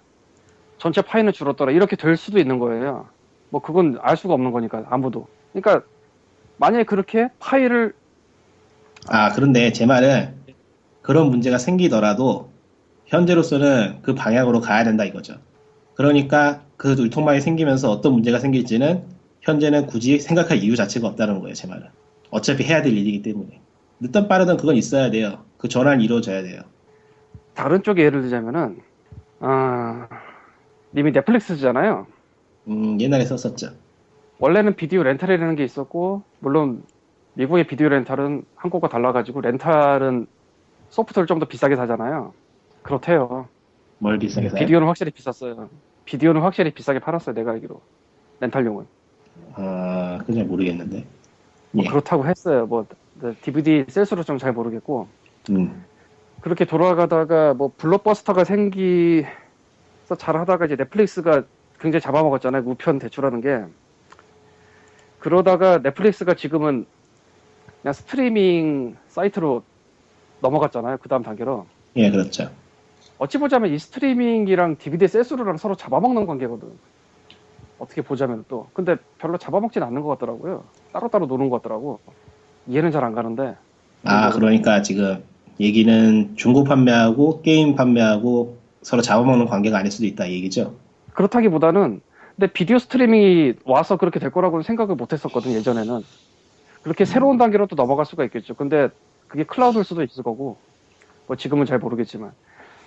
전체 0.78 1.02
파이는 1.02 1.34
줄었더라 1.34 1.72
이렇게 1.72 1.96
될 1.96 2.18
수도 2.18 2.40
있는 2.40 2.60
거예요. 2.60 3.08
뭐 3.50 3.62
그건 3.62 3.98
알 4.02 4.18
수가 4.18 4.34
없는 4.34 4.52
거니까 4.52 4.84
아무도. 4.90 5.28
그러니까 5.54 5.86
만약에 6.58 6.84
그렇게 6.84 7.30
파일을 7.40 7.94
아 9.08 9.32
그런데 9.32 9.72
제 9.72 9.86
말은 9.86 10.34
그런 11.02 11.30
문제가 11.30 11.58
생기더라도 11.58 12.50
현재로서는 13.06 14.00
그 14.02 14.16
방향으로 14.16 14.62
가야 14.62 14.84
된다 14.84 15.04
이거죠. 15.04 15.36
그러니까 15.96 16.64
그 16.78 16.92
유통망이 16.98 17.42
생기면서 17.42 17.92
어떤 17.92 18.14
문제가 18.14 18.40
생길지는 18.40 19.04
현재는 19.42 19.88
굳이 19.88 20.20
생각할 20.20 20.58
이유 20.58 20.76
자체가 20.76 21.08
없다는 21.08 21.40
거예요 21.42 21.54
제 21.54 21.68
말은. 21.68 21.88
어차피 22.32 22.64
해야 22.64 22.82
될 22.82 22.98
일이기 22.98 23.22
때문에 23.22 23.62
늦든 24.00 24.28
빠르든 24.28 24.58
그건 24.58 24.76
있어야 24.76 25.12
돼요. 25.12 25.46
그 25.58 25.68
전환이 25.68 26.04
이루어져야 26.04 26.42
돼요. 26.42 26.62
다른 27.54 27.84
쪽에 27.84 28.04
예를 28.04 28.22
들자면은 28.22 28.82
아 29.40 30.08
님이 30.96 31.12
Netflix잖아요. 31.12 32.08
음, 32.68 33.00
옛날에 33.02 33.26
썼었죠. 33.26 33.72
원래는 34.40 34.76
비디오 34.76 35.04
렌탈이라는 35.04 35.56
게 35.56 35.64
있었고 35.64 36.24
물론 36.40 36.84
미국의 37.34 37.66
비디오 37.68 37.90
렌탈은 37.90 38.46
한국과 38.56 38.90
달라가지고 38.90 39.42
렌탈은 39.42 40.28
소프트를 40.90 41.28
좀 41.28 41.40
더 41.40 41.48
비싸게 41.48 41.76
사잖아요. 41.76 42.34
그렇대요. 42.84 43.48
뭘 44.00 44.20
비싸게 44.20 44.50
사요? 44.50 44.60
비디오는 44.60 44.88
확실히 44.88 45.12
비쌌어요. 45.12 45.70
비디오는 46.06 46.42
확실히 46.42 46.72
비싸게 46.74 47.00
팔았어요. 47.00 47.36
내가 47.36 47.52
알기로 47.52 47.82
렌탈용은 48.42 48.86
아 49.56 50.20
그냥 50.26 50.48
모르겠는데. 50.48 51.06
뭐 51.72 51.86
예. 51.86 51.90
그렇다고 51.90 52.26
했어요. 52.28 52.66
뭐 52.68 52.86
DVD 53.42 53.86
셀수로 53.88 54.24
좀 54.24 54.38
잘 54.38 54.54
모르겠고 54.54 55.08
음. 55.52 55.84
그렇게 56.44 56.66
돌아가다가 56.66 57.54
뭐 57.54 57.72
블록버스터가 57.78 58.44
생기서 58.44 59.26
잘하다가 60.18 60.66
이제 60.66 60.76
넷플릭스가 60.76 61.44
굉장히 61.80 62.02
잡아먹었잖아요. 62.02 62.64
우편 62.66 63.00
대출하는 63.00 63.40
게. 63.40 63.64
그러다가 65.20 65.78
넷플릭스가 65.82 66.34
지금은 66.34 66.86
그냥 67.82 67.94
스트리밍 67.94 68.98
사이트로 69.08 69.64
넘어갔잖아요. 70.42 70.98
그 70.98 71.08
다음 71.08 71.24
단계로. 71.24 71.66
예 71.96 72.12
그렇죠. 72.12 72.50
어찌 73.20 73.38
보자면 73.38 73.72
이 73.72 73.80
스트리밍이랑 73.80 74.76
DVD 74.78 75.08
셀수로랑 75.08 75.56
서로 75.56 75.76
잡아먹는 75.76 76.26
관계거든. 76.26 76.68
어떻게 77.80 78.02
보자면 78.02 78.44
또. 78.50 78.68
근데 78.74 78.98
별로 79.18 79.38
잡아먹진 79.38 79.82
않는 79.82 80.02
것 80.02 80.10
같더라고요. 80.10 80.66
따로따로 80.92 81.26
노는 81.26 81.50
것 81.50 81.62
같더라고. 81.62 82.02
이해는 82.68 82.92
잘 82.92 83.06
안 83.06 83.14
가는데. 83.14 83.56
아 84.04 84.30
그러니까 84.32 84.82
지금 84.82 85.24
얘기는 85.60 86.36
중고 86.36 86.64
판매하고 86.64 87.42
게임 87.42 87.76
판매하고 87.76 88.58
서로 88.82 89.02
잡아먹는 89.02 89.46
관계가 89.46 89.78
아닐 89.78 89.92
수도 89.92 90.06
있다 90.06 90.26
이 90.26 90.36
얘기죠. 90.36 90.76
그렇다기보다는 91.14 92.02
근데 92.36 92.52
비디오 92.52 92.80
스트리밍이 92.80 93.54
와서 93.66 93.98
그렇게 93.98 94.20
될 94.20 94.32
거라고는 94.32 94.64
생각을 94.64 94.96
못 94.96 95.14
했었거든 95.14 95.54
예전에는. 95.54 96.02
그렇게 96.82 97.06
새로운 97.06 97.38
단계로 97.38 97.68
또 97.68 97.76
넘어갈 97.76 98.06
수가 98.06 98.24
있겠죠. 98.26 98.56
근데 98.56 98.90
그게 99.28 99.44
클라우드일 99.44 99.84
수도 99.84 100.04
있을 100.04 100.24
거고 100.24 100.58
뭐 101.28 101.36
지금은 101.38 101.66
잘 101.66 101.80
모르겠지만. 101.80 102.32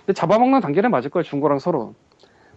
근데 0.05 0.13
잡아먹는 0.13 0.61
단계는 0.61 0.91
맞을 0.91 1.09
거예요 1.09 1.23
중고랑 1.23 1.59
서로. 1.59 1.95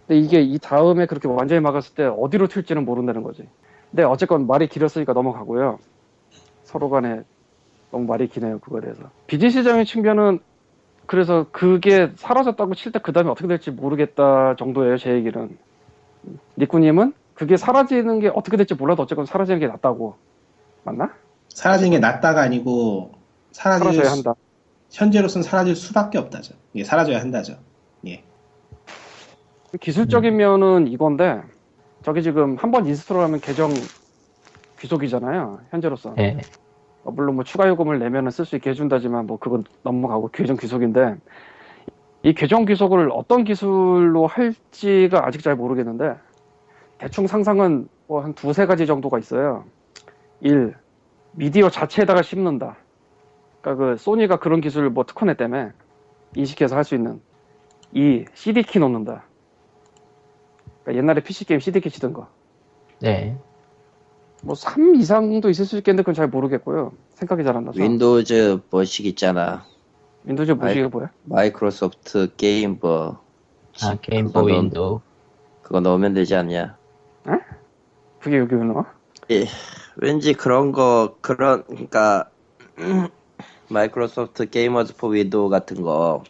근데 0.05 0.19
이게 0.19 0.41
이 0.41 0.59
다음에 0.59 1.05
그렇게 1.05 1.27
완전히 1.27 1.61
막았을 1.61 1.95
때 1.95 2.03
어디로 2.03 2.47
튈지는 2.47 2.85
모른다는 2.85 3.23
거지. 3.23 3.47
근데 3.89 4.03
어쨌건 4.03 4.45
말이 4.47 4.67
길었으니까 4.67 5.13
넘어가고요. 5.13 5.79
서로 6.63 6.89
간에 6.89 7.21
너무 7.91 8.05
말이 8.05 8.27
기네요 8.27 8.59
그거에 8.59 8.81
대해서 8.81 9.03
비즈니스적인 9.27 9.85
측면은 9.85 10.39
그래서 11.07 11.47
그게 11.51 12.11
사라졌다고 12.15 12.73
칠 12.75 12.91
때 12.91 12.99
그 12.99 13.11
다음에 13.11 13.29
어떻게 13.29 13.47
될지 13.47 13.71
모르겠다 13.71 14.55
정도예요 14.57 14.97
제 14.97 15.11
얘기는 15.13 15.57
니꾸님은 16.57 17.13
그게 17.33 17.57
사라지는 17.57 18.19
게 18.19 18.29
어떻게 18.33 18.55
될지 18.57 18.75
몰라도 18.75 19.03
어쨌건 19.03 19.25
사라지는 19.25 19.59
게 19.59 19.67
낫다고 19.67 20.15
맞나? 20.83 21.11
사라지는 21.49 21.91
게 21.91 21.99
낫다가 21.99 22.41
아니고 22.41 23.11
사라질 23.51 23.83
사라져야 23.85 24.03
수- 24.05 24.11
한다 24.15 24.33
현재로서는 24.91 25.43
사라질 25.43 25.75
수밖에 25.75 26.17
없다죠. 26.17 26.53
예, 26.75 26.83
사라져야 26.83 27.19
한다죠. 27.21 27.57
예. 28.07 28.23
기술적인 29.79 30.35
면은 30.35 30.87
이건데 30.87 31.41
저게 32.03 32.21
지금 32.21 32.57
한 32.57 32.71
번 32.71 32.85
install하면 32.87 33.39
계정 33.39 33.69
귀속이잖아요 34.79 35.61
현재로서 35.69 36.13
예. 36.19 36.37
어, 37.03 37.11
물론 37.11 37.35
뭐 37.35 37.43
추가 37.43 37.67
요금을 37.67 37.99
내면은 37.99 38.31
쓸 38.31 38.45
수 38.45 38.55
있게 38.55 38.71
해준다지만 38.71 39.27
뭐 39.27 39.37
그건 39.37 39.63
넘어가고 39.83 40.29
계정 40.29 40.57
귀속인데 40.57 41.17
이 42.23 42.33
계정 42.33 42.65
귀속을 42.65 43.09
어떤 43.11 43.43
기술로 43.43 44.27
할지가 44.27 45.25
아직 45.25 45.41
잘 45.43 45.55
모르겠는데 45.55 46.15
대충 46.99 47.27
상상은 47.27 47.87
뭐 48.07 48.21
한 48.21 48.33
두세 48.33 48.65
가지 48.65 48.85
정도가 48.85 49.17
있어요. 49.19 49.65
1. 50.41 50.75
미디어 51.33 51.69
자체에다가 51.69 52.21
씹는다. 52.21 52.77
그러니까 53.61 53.85
그 53.85 53.97
소니가 53.97 54.37
그런 54.37 54.61
기술을 54.61 54.89
뭐 54.89 55.05
특허냈다며 55.05 55.71
인식해서 56.35 56.75
할 56.75 56.83
수 56.83 56.95
있는 56.95 57.21
2. 57.93 58.25
CD키 58.33 58.79
넣는다. 58.79 59.23
그러니까 60.83 61.01
옛날에 61.03 61.21
PC게임 61.21 61.59
CD키 61.59 61.89
치던 61.89 62.13
거. 62.13 62.27
네. 62.99 63.37
뭐 64.41 64.55
3 64.55 64.95
이상도 64.95 65.49
있을 65.49 65.65
수 65.65 65.77
있겠는데 65.77 66.03
그건 66.03 66.15
잘 66.15 66.27
모르겠고요. 66.27 66.93
생각이 67.15 67.43
잘 67.43 67.55
안 67.55 67.65
나서. 67.65 67.79
Windows 67.79 68.61
뭐시기 68.71 69.05
있잖아. 69.05 69.65
Windows 70.23 70.53
뭐시가 70.53 70.89
뭐야? 70.89 71.11
마이크로소프트 71.25 72.35
게임 72.37 72.77
뭐 72.81 73.21
아, 73.83 73.95
게임 74.01 74.27
그거 74.27 74.41
보 74.41 74.49
넣- 74.49 74.55
Windows. 74.55 75.01
그거 75.61 75.79
넣으면 75.79 76.13
되지 76.13 76.35
않냐? 76.35 76.77
그게 78.19 78.37
여기 78.37 78.53
왜 78.55 78.63
나와? 78.63 78.85
예, 79.31 79.45
왠지 79.95 80.33
그런 80.33 80.71
거 80.71 81.15
그런 81.21 81.63
그러니까 81.65 82.29
Microsoft 83.69 84.49
Games 84.51 84.95
for 84.97 85.07
Windows 85.07 85.49
같은 85.49 85.81
거 85.81 86.23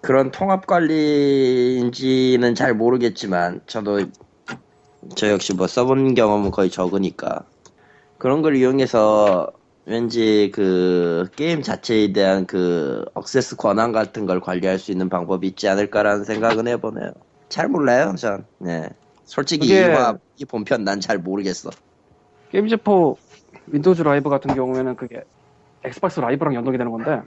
그런 0.00 0.30
통합 0.32 0.66
관리인지는 0.66 2.54
잘 2.56 2.74
모르겠지만 2.74 3.60
저도 3.66 4.00
저 5.16 5.30
역시 5.30 5.54
뭐 5.54 5.66
써본 5.66 6.14
경험은 6.14 6.50
거의 6.50 6.70
적으니까 6.70 7.44
그런 8.18 8.42
걸 8.42 8.56
이용해서 8.56 9.52
왠지 9.86 10.50
그 10.54 11.28
게임 11.36 11.62
자체에 11.62 12.12
대한 12.12 12.46
그 12.46 13.04
access 13.14 13.56
권한 13.56 13.92
같은 13.92 14.24
걸 14.26 14.40
관리할 14.40 14.78
수 14.78 14.92
있는 14.92 15.08
방법이 15.08 15.46
있지 15.48 15.68
않을까라는 15.68 16.24
생각은 16.24 16.66
해보네요. 16.68 17.12
잘 17.50 17.68
몰라요, 17.68 18.14
전. 18.16 18.46
네. 18.58 18.88
솔직히 19.24 19.68
이화 19.68 20.16
이 20.36 20.44
본편 20.44 20.84
난 20.84 21.00
잘 21.00 21.18
모르겠어. 21.18 21.70
Games 22.50 22.93
for 22.93 23.18
Windows 23.66 24.02
Live 24.02 24.30
같은 24.30 24.54
경우에는 24.54 24.96
그게 24.96 25.22
Xbox 25.84 26.20
Live랑 26.20 26.54
연동이 26.54 26.78
되는 26.78 26.90
건데 26.90 27.20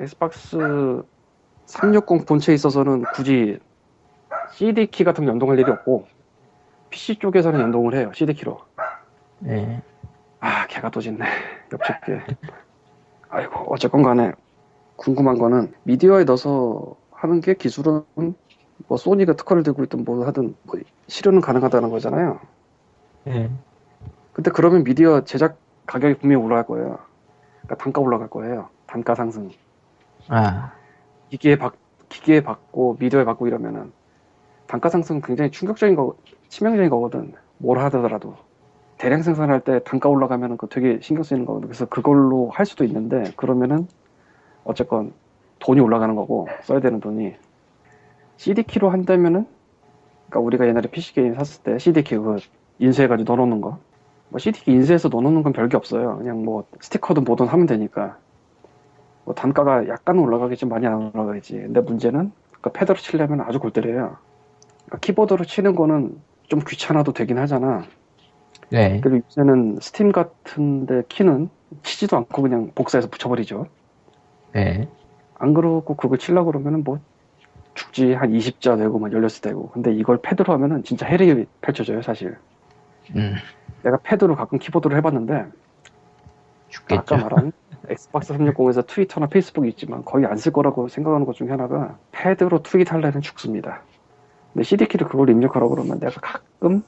Xbox 0.00 0.56
360 1.66 2.26
본체에 2.26 2.54
있어서는 2.54 3.04
굳이 3.14 3.58
CD 4.56 4.86
키 4.86 5.04
같은 5.04 5.24
거 5.24 5.30
연동할 5.30 5.58
일이 5.58 5.70
없고 5.70 6.06
PC 6.90 7.16
쪽에서는 7.16 7.60
연동을 7.60 7.94
해요 7.94 8.10
CD 8.14 8.34
키로. 8.34 8.60
네. 9.40 9.82
아 10.40 10.66
걔가 10.66 10.90
또 10.90 11.00
짖네 11.00 11.24
옆집 11.72 12.00
개. 12.04 12.20
아이고 13.28 13.72
어쨌건 13.72 14.02
간에 14.02 14.32
궁금한 14.96 15.38
거는 15.38 15.72
미디어에 15.84 16.24
넣어서 16.24 16.96
하는 17.10 17.40
게 17.40 17.54
기술은 17.54 18.02
뭐 18.86 18.96
소니가 18.96 19.34
특허를 19.34 19.62
들고 19.62 19.82
있든 19.84 20.04
뭐 20.04 20.24
하든 20.26 20.54
뭐 20.62 20.76
실현은 21.08 21.40
가능하다는 21.40 21.90
거잖아요. 21.90 22.40
네. 23.24 23.50
근데 24.32 24.50
그러면 24.52 24.84
미디어 24.84 25.24
제작 25.24 25.58
가격이 25.86 26.18
분명히 26.18 26.42
올라갈 26.42 26.66
거예요. 26.66 26.98
그러니까 27.62 27.76
단가 27.76 28.00
올라갈 28.00 28.28
거예요. 28.28 28.68
단가 28.86 29.14
상승. 29.14 29.50
아, 30.28 30.72
기기에 31.30 31.56
받 31.56 31.74
기기에 32.08 32.42
받고 32.42 32.96
미디어에 33.00 33.24
받고 33.24 33.46
이러면은 33.46 33.92
단가 34.66 34.88
상승은 34.88 35.20
굉장히 35.22 35.50
충격적인 35.50 35.96
거 35.96 36.16
치명적인 36.48 36.90
거거든. 36.90 37.34
뭘 37.58 37.78
하더라도 37.80 38.36
대량 38.98 39.22
생산할 39.22 39.60
때 39.60 39.80
단가 39.84 40.08
올라가면은 40.08 40.56
그 40.56 40.68
되게 40.68 40.98
신경 41.00 41.22
쓰이는 41.22 41.44
거거든. 41.44 41.68
그래서 41.68 41.86
그걸로 41.86 42.50
할 42.50 42.66
수도 42.66 42.84
있는데 42.84 43.32
그러면은 43.36 43.86
어쨌건 44.64 45.12
돈이 45.60 45.80
올라가는 45.80 46.14
거고 46.14 46.48
써야 46.62 46.80
되는 46.80 47.00
돈이 47.00 47.34
CD 48.36 48.62
키로 48.62 48.90
한다면은 48.90 49.46
그러니까 50.28 50.40
우리가 50.40 50.66
옛날에 50.68 50.88
PC 50.88 51.14
게임 51.14 51.34
샀을 51.34 51.62
때 51.62 51.78
CD 51.78 52.02
키 52.02 52.16
그 52.16 52.38
인쇄해가지고 52.78 53.34
넣어놓는 53.34 53.60
거. 53.60 53.78
뭐 54.28 54.38
CD키 54.38 54.70
인쇄해서 54.70 55.08
넣어놓는 55.08 55.42
건 55.42 55.52
별게 55.52 55.76
없어요. 55.76 56.18
그냥 56.18 56.44
뭐 56.44 56.64
스티커든 56.80 57.24
뭐든 57.24 57.46
하면 57.46 57.66
되니까. 57.66 58.18
뭐 59.24 59.34
단가가 59.34 59.86
약간 59.88 60.18
올라가겠지 60.18 60.66
많이 60.66 60.86
안 60.86 61.10
올라가겠지. 61.14 61.54
근데 61.54 61.80
문제는 61.80 62.32
그 62.60 62.70
패드로 62.70 62.98
치려면 62.98 63.40
아주 63.40 63.58
골 63.58 63.72
때려요. 63.72 64.16
그러니까 64.86 64.98
키보드로 65.00 65.44
치는 65.44 65.74
거는 65.74 66.20
좀 66.48 66.60
귀찮아도 66.66 67.12
되긴 67.12 67.38
하잖아. 67.38 67.84
네. 68.70 69.00
그리고 69.02 69.24
요새는 69.26 69.78
스팀 69.80 70.12
같은데 70.12 71.02
키는 71.08 71.48
치지도 71.82 72.16
않고 72.16 72.42
그냥 72.42 72.70
복사해서 72.74 73.08
붙여버리죠. 73.08 73.66
네. 74.52 74.88
안 75.38 75.54
그러고 75.54 75.94
그걸 75.96 76.18
치려고 76.18 76.50
그러면은 76.50 76.84
뭐 76.84 76.98
죽지 77.74 78.14
한 78.14 78.32
20자 78.32 78.76
되고 78.78 78.98
막 78.98 79.12
열렸을 79.12 79.40
때고. 79.42 79.70
근데 79.70 79.92
이걸 79.94 80.18
패드로 80.20 80.52
하면은 80.54 80.82
진짜 80.82 81.06
hell이 81.06 81.46
펼쳐져요 81.60 82.02
사실. 82.02 82.36
음, 83.14 83.34
내가 83.82 83.98
패드로 84.02 84.34
가끔 84.36 84.58
키보드를 84.58 84.96
해봤는데 84.98 85.46
죽겠죠. 86.68 87.00
아까 87.00 87.16
말한 87.16 87.52
Xbox 87.88 88.34
360에서 88.34 88.86
Twitter나 88.86 89.26
Facebook이 89.28 89.68
있지만 89.70 90.04
거의 90.04 90.26
안 90.26 90.36
쓸 90.36 90.52
거라고 90.52 90.88
생각하는 90.88 91.24
것 91.26 91.36
중에 91.36 91.48
하나가 91.50 91.96
패드로 92.12 92.62
트윗 92.62 92.92
할래는 92.92 93.20
죽습니다. 93.20 93.82
근데 94.58 94.66
CD키를 94.66 95.06
그걸 95.06 95.30
입력하라고 95.30 95.70
그러면 95.70 96.00
내가 96.00 96.20
가끔 96.20 96.82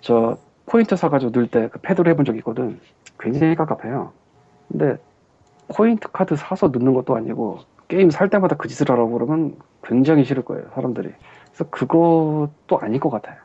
저 0.00 0.38
포인트 0.64 0.96
사가지고 0.96 1.32
넣을 1.34 1.48
때 1.48 1.68
그 1.68 1.78
패드로 1.78 2.08
해본 2.10 2.24
적 2.24 2.34
있거든. 2.38 2.80
굉장히 3.18 3.54
깝깝해요. 3.56 4.12
근데 4.68 4.96
포인트 5.68 6.08
카드 6.10 6.34
사서 6.34 6.68
넣는 6.68 6.94
것도 6.94 7.14
아니고 7.14 7.58
게임 7.88 8.08
살 8.08 8.30
때마다 8.30 8.56
그 8.56 8.68
짓을 8.68 8.90
하라고 8.90 9.10
그러면 9.10 9.54
굉장히 9.84 10.24
싫을 10.24 10.46
거예요, 10.46 10.64
사람들이. 10.74 11.12
그래서 11.48 11.68
그것도 11.68 12.78
아닐 12.80 12.98
것 13.00 13.10
같아요. 13.10 13.36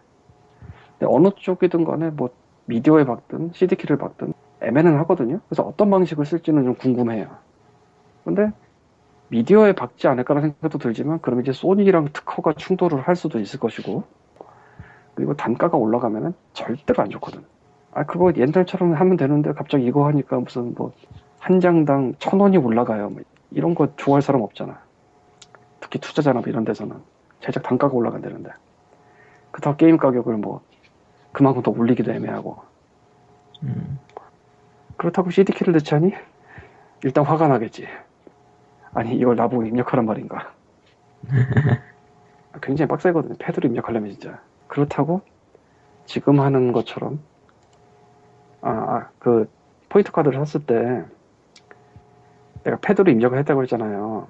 근데 0.98 1.14
어느 1.14 1.32
쪽이든 1.36 1.84
간에 1.84 2.12
뭐 2.12 2.30
미디어에 2.68 3.04
박든 3.04 3.52
CD키를 3.54 3.98
박든 3.98 4.34
애매는 4.62 4.98
하거든요. 5.00 5.42
그래서 5.50 5.64
어떤 5.64 5.90
방식을 5.90 6.26
쓸지는 6.26 6.64
좀 6.64 6.76
궁금해요. 6.76 7.28
근데 8.24 8.52
미디어에 9.36 9.74
박지 9.74 10.08
않을까라는 10.08 10.52
생각도 10.52 10.78
들지만 10.78 11.20
그럼 11.20 11.42
이제 11.42 11.52
소니랑 11.52 12.10
특허가 12.14 12.54
충돌을 12.54 13.02
할 13.02 13.16
수도 13.16 13.40
있을 13.40 13.60
것이고 13.60 14.04
그리고 15.14 15.36
단가가 15.36 15.78
올라가면은 15.78 16.34
절대로 16.54 17.04
안 17.04 17.10
좋거든. 17.10 17.44
아 17.94 18.06
그거 18.06 18.32
옛날처럼 18.36 18.94
하면 18.94 19.18
되는데 19.18 19.54
갑자기 19.54 19.86
이거 19.86 20.08
하니까 20.08 20.40
무슨 20.40 20.74
뭐 20.76 20.92
한 21.46 21.60
장당 21.60 22.16
천 22.18 22.40
원이 22.40 22.58
올라가요. 22.58 23.12
뭐 23.12 23.22
이런 23.52 23.76
거 23.76 23.96
좋아할 23.98 24.24
사람 24.24 24.42
없잖아. 24.42 24.82
특히 25.80 26.00
투자자나 26.00 26.40
뭐 26.40 26.50
이런 26.50 26.66
데서는 26.66 26.96
제작 27.40 27.62
단가가 27.62 27.94
올라간다는데 27.94 28.50
그렇다고 29.52 29.78
게임 29.78 29.98
가격을 29.98 30.38
뭐 30.38 30.62
그만큼 31.32 31.62
더 31.62 31.70
올리기도 31.70 32.12
애매하고 32.12 32.58
음, 33.62 34.00
그렇다고 34.98 35.30
CD키를 35.30 35.74
넣자니 35.74 36.14
일단 37.04 37.24
화가 37.24 37.48
나겠지. 37.48 37.88
아니 38.96 39.14
이걸 39.16 39.36
나보고 39.36 39.66
입력하란 39.66 40.06
말인가? 40.06 40.54
굉장히 42.62 42.88
빡세거든요. 42.88 43.36
패드로 43.38 43.68
입력하려면 43.68 44.12
진짜. 44.12 44.42
그렇다고 44.68 45.22
지금 46.06 46.40
하는 46.40 46.72
것처럼 46.72 47.20
아, 48.62 48.70
아, 48.70 49.10
그 49.20 49.50
포인트 49.90 50.12
카드를 50.12 50.44
샀을 50.46 50.66
때 50.66 51.04
내가 52.64 52.78
패드로 52.78 53.12
입력을 53.12 53.38
했다고 53.38 53.62
했잖아요. 53.64 54.28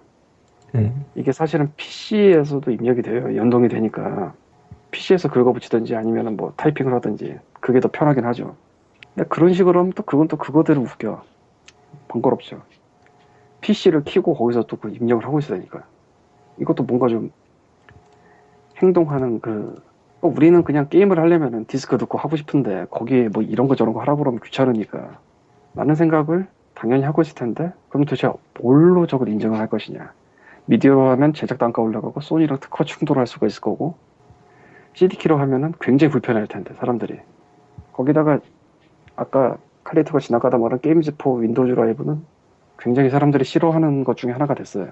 네. 0.74 0.93
이게 1.13 1.32
사실은 1.32 1.72
PC에서도 1.78 2.70
입력이 2.72 3.01
돼요. 3.03 3.36
연동이 3.38 3.70
되니까. 3.70 4.34
PC에서 4.91 5.30
긁어붙이든지 5.30 5.95
아니면 5.95 6.36
뭐 6.36 6.53
타이핑을 6.57 6.93
하든지 6.95 7.39
그게 7.61 7.80
더 7.80 7.89
편하긴 7.91 8.26
하죠. 8.26 8.57
근데 9.13 9.30
그런 9.30 9.53
식으로 9.53 9.80
하면 9.80 9.93
또 9.93 10.03
그건 10.03 10.28
또 10.28 10.38
그거대로 10.38 10.82
웃겨. 10.82 11.24
번거롭죠. 12.07 12.61
PC를 13.66 14.03
키고 14.03 14.36
거기서 14.36 14.63
또 14.63 14.78
그 14.78 14.89
입력을 14.89 15.26
하고 15.26 15.39
있으니까. 15.39 15.84
이것도 16.59 16.84
뭔가 16.84 17.07
좀 17.07 17.32
행동하는 18.78 19.39
그 19.39 19.82
어, 20.22 20.28
우리는 20.28 20.63
그냥 20.63 20.88
게임을 20.88 21.20
하려면은 21.20 21.66
디스크 21.66 21.95
넣고 21.95 22.18
하고 22.18 22.36
싶은데 22.36 22.86
거기에 22.91 23.30
뭐 23.30 23.41
이런 23.41 23.68
거 23.68 23.76
저런 23.76 23.93
거 23.93 24.01
하라고 24.01 24.20
그러면 24.20 24.39
귀찮으니까 24.43 25.20
라는 25.74 25.95
생각을 25.95 26.47
당연히 26.76 27.03
하고 27.03 27.22
있을 27.22 27.36
텐데 27.36 27.74
그럼 27.89 28.05
도대체 28.05 28.32
뭘로 28.61 29.07
저걸 29.07 29.30
인정을 29.30 29.57
할 29.57 29.68
것이냐 29.68 30.13
미디어로 30.66 31.09
하면 31.11 31.34
제작 31.34 31.57
단가 31.57 31.82
올라가고 31.82 32.22
소니랑 32.22 32.59
특허 32.59 32.84
충돌할 32.84 33.28
수가 33.28 33.47
있을 33.47 33.61
거고 33.61 33.95
CD키로 34.93 35.38
하면은 35.38 35.74
굉장히 35.82 36.11
불편할 36.11 36.47
텐데 36.47 36.74
사람들이 36.76 37.20
거기다가 37.93 38.39
아까 39.16 39.57
칼리토가 39.84 40.20
지나가다 40.20 40.57
말한 40.57 40.80
게임즈4 40.80 41.41
윈도우즈 41.41 41.74
라이브는 41.74 42.34
굉장히 42.80 43.09
사람들이 43.09 43.43
싫어하는 43.43 44.03
것 44.03 44.17
중에 44.17 44.32
하나가 44.32 44.53
됐어요 44.53 44.91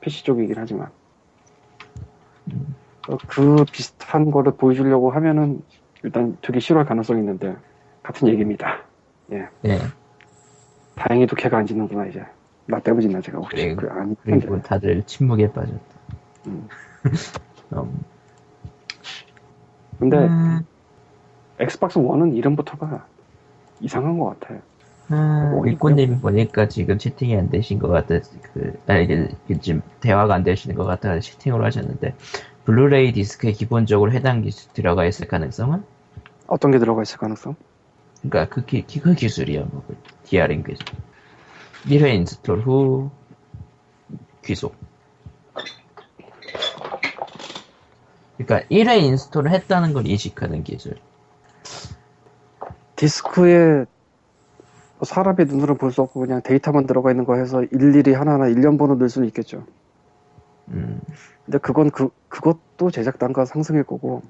PC 0.00 0.24
쪽이긴 0.24 0.54
하지만 0.56 0.90
어, 3.08 3.16
그 3.26 3.64
비슷한 3.72 4.30
거를 4.30 4.52
보여주려고 4.52 5.10
하면은 5.10 5.62
일단 6.02 6.36
되게 6.42 6.60
싫어할 6.60 6.86
가능성이 6.86 7.20
있는데 7.20 7.56
같은 8.02 8.28
얘기입니다. 8.28 8.82
예. 9.32 9.48
네. 9.62 9.78
다행히도 10.94 11.36
걔가 11.36 11.58
안 11.58 11.66
짓는구나 11.66 12.06
이제. 12.06 12.24
나 12.66 12.78
때문이나 12.80 13.20
제가 13.22 13.38
혹시 13.38 13.56
그리고, 13.56 13.80
그 13.80 13.90
아니 13.90 14.14
그리고 14.22 14.60
다들 14.60 15.02
침묵에 15.04 15.50
빠졌다. 15.52 15.80
음. 16.46 16.68
음. 17.72 18.04
근데 19.98 20.18
음, 20.18 20.60
Xbox 21.58 21.98
1은 21.98 22.36
이름부터가 22.36 23.06
이상한 23.80 24.18
것 24.18 24.38
같아요. 24.38 24.60
아, 25.10 25.50
뭐, 25.52 25.64
리코님이 25.64 26.18
보니까 26.20 26.68
지금 26.68 26.98
채팅이 26.98 27.36
안 27.36 27.48
되신 27.48 27.78
것 27.78 27.88
같아. 27.88 28.20
그, 28.52 28.78
아니, 28.86 29.04
이게 29.04 29.28
지금 29.60 29.80
대화가 30.00 30.34
안 30.34 30.44
되시는 30.44 30.76
것 30.76 30.84
같아. 30.84 31.18
채팅으로 31.18 31.64
하셨는데, 31.64 32.14
블루레이 32.64 33.12
디스크에 33.12 33.52
기본적으로 33.52 34.12
해당 34.12 34.42
기술 34.42 34.70
들어가 34.74 35.06
있을 35.06 35.26
가능성은? 35.26 35.82
어떤 36.46 36.70
게 36.70 36.78
들어가 36.78 37.02
있을 37.02 37.16
가능성? 37.18 37.56
그러니까 38.20 38.54
그, 38.54 38.64
기, 38.66 38.82
그 38.82 39.14
기술이요. 39.14 39.68
뭐, 39.70 39.82
그 39.86 39.96
DRM 40.24 40.62
기술. 40.62 40.84
1회 41.86 42.14
install 42.14 42.60
후 42.60 43.10
귀속. 44.44 44.74
그러니까 48.36 48.68
1회 48.68 49.02
install을 49.02 49.50
했다는 49.52 49.94
걸 49.94 50.06
인식하는 50.06 50.64
기술. 50.64 50.96
디스크에 52.96 53.86
사람의 55.04 55.46
눈으로 55.46 55.76
볼 55.76 55.90
수 55.92 56.02
없고 56.02 56.20
그냥 56.20 56.42
데이터만 56.42 56.86
들어가 56.86 57.10
있는 57.10 57.24
거 57.24 57.36
해서 57.36 57.62
일일이 57.64 58.12
하나하나 58.14 58.48
일련 58.48 58.76
번호 58.78 58.94
넣을 58.96 59.08
수는 59.08 59.28
있겠죠. 59.28 59.64
음, 60.68 61.00
근데 61.44 61.58
그건 61.58 61.90
그, 61.90 62.10
그것도 62.28 62.90
제작 62.90 63.18
단가 63.18 63.44
상승일 63.44 63.84
거고, 63.84 64.22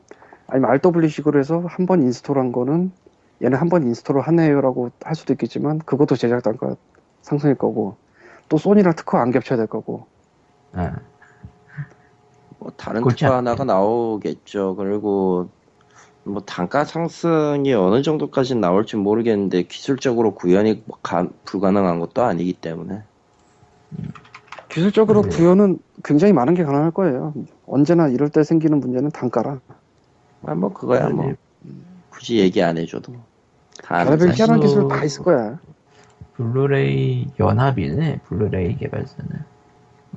아니면 0.47 0.71
RW식으로 0.71 1.39
해서 1.39 1.62
한 1.66 1.87
번 1.87 2.03
install한 2.03 2.53
거는 2.53 2.93
얘는 3.43 3.59
한 3.59 3.69
번 3.69 3.83
install을 3.84 4.20
하네요라고 4.23 4.91
할 5.03 5.14
수도 5.14 5.33
있겠지만, 5.33 5.79
그것도 5.81 6.16
제작 6.16 6.43
단가 6.43 6.77
상승일 7.23 7.57
거고, 7.57 7.97
또 8.49 8.57
소니랑 8.59 8.95
특허 8.95 9.19
안 9.19 9.31
겹쳐야 9.33 9.57
될 9.57 9.66
거고, 9.66 10.07
아, 10.73 10.97
뭐 12.59 12.73
다른 12.77 13.03
특허. 13.09 13.35
하나가 13.35 13.64
나오겠죠. 13.64 14.77
그리고 14.77 15.49
뭐 16.29 16.43
단가 16.43 16.85
상승이 16.85 17.72
어느 17.72 18.03
정도까지 18.03 18.55
나올지 18.55 18.97
모르겠는데 18.97 19.62
기술적으로 19.64 20.35
구현이 20.35 20.83
뭐 20.87 20.99
가- 21.03 21.29
불가능한 21.45 21.99
것도 22.01 22.22
아니기 22.22 22.53
때문에 22.53 23.03
기술적으로 24.68 25.22
네. 25.22 25.29
구현은 25.31 25.79
굉장히 26.05 26.33
많은 26.35 26.55
게 26.55 26.62
가능할 26.62 26.91
거예요. 26.91 27.33
언제나 27.66 28.09
이럴 28.09 28.29
때 28.29 28.43
생기는 28.45 28.79
문제는 28.79 29.11
단가라. 29.11 29.61
아, 30.45 30.55
뭐 30.55 30.72
그거야 30.72 31.09
뭐 31.09 31.33
굳이 32.11 32.39
얘기 32.39 32.62
안 32.62 32.76
해줘도 32.76 33.14
다 33.83 33.97
아는 33.97 34.07
별의별 34.11 34.29
사실. 34.29 34.45
희한한 34.45 34.61
기술 34.61 34.89
다 34.89 35.03
있을 35.05 35.24
거야. 35.24 35.59
블루레이 36.35 37.26
연합이네. 37.41 38.20
블루레이 38.29 38.76
개발사는. 38.76 39.31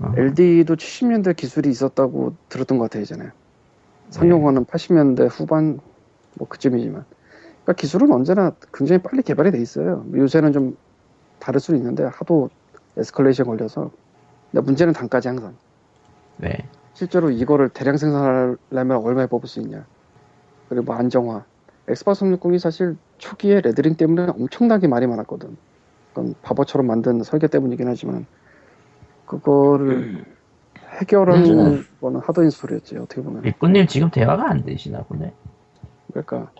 어, 0.01 0.13
LD도 0.17 0.75
70년대 0.75 1.35
기술이 1.35 1.69
있었다고 1.69 2.35
들었던 2.49 2.77
것 2.77 2.85
같아요, 2.85 3.01
예전에. 3.01 3.29
상용화는 4.09 4.65
80년대 4.65 5.27
후반, 5.31 5.79
뭐 6.35 6.47
그쯤이지만. 6.47 7.05
그러니까 7.63 7.73
기술은 7.73 8.11
언제나 8.11 8.53
굉장히 8.73 9.01
빨리 9.01 9.21
개발이 9.21 9.51
돼 9.51 9.59
있어요. 9.59 10.05
요새는 10.13 10.51
좀 10.51 10.77
다를 11.39 11.59
수는 11.59 11.79
있는데, 11.79 12.03
하도 12.03 12.49
에스컬레이션 12.97 13.45
걸려서. 13.45 13.91
근데 14.51 14.65
문제는 14.65 14.93
단가지, 14.93 15.27
항상. 15.27 15.55
네. 16.37 16.67
실제로 16.93 17.29
이거를 17.29 17.69
대량 17.69 17.97
생산하려면 17.97 18.97
얼마에 18.97 19.27
뽑을 19.27 19.47
수 19.47 19.59
있냐. 19.61 19.85
그리고 20.69 20.85
뭐 20.85 20.95
안정화. 20.95 21.45
Xbox 21.87 22.25
360이 22.25 22.59
사실 22.59 22.97
초기에 23.17 23.61
red 23.61 23.76
ring 23.76 23.95
때문에 23.95 24.31
엄청나게 24.31 24.87
말이 24.87 25.07
많았거든. 25.07 25.57
그건 26.09 26.35
바보처럼 26.41 26.87
만든 26.87 27.23
설계 27.23 27.47
때문이긴 27.47 27.87
하지만 27.87 28.25
그거를 29.25 30.25
해결하는 30.99 31.85
거는 32.01 32.19
hard 32.19 32.41
install이었지 32.41 32.97
어떻게 32.97 33.21
보면. 33.21 33.43
리꾸님 33.43 33.87
지금 33.87 34.09
대화가 34.09 34.49
안 34.49 34.63
되시나 34.63 35.03
보네. 35.03 35.33
그러니까 36.11 36.51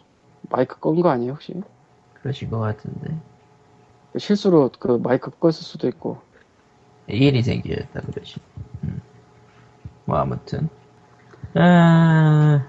마이크 0.50 0.80
끈 0.80 0.99
거 0.99 1.10
아니에요 1.10 1.34
혹시? 1.34 1.54
그러신 2.22 2.50
것 2.50 2.60
같은데. 2.60 3.16
실수로 4.18 4.72
그 4.80 5.00
마이크 5.04 5.32
껐을 5.32 5.52
수도 5.52 5.88
있고. 5.88 6.22
일이 7.08 7.42
생기셨다 7.42 8.02
그러시. 8.02 8.40
음. 8.84 9.02
뭐 10.06 10.18
아무튼. 10.18 10.70
아, 11.56 12.68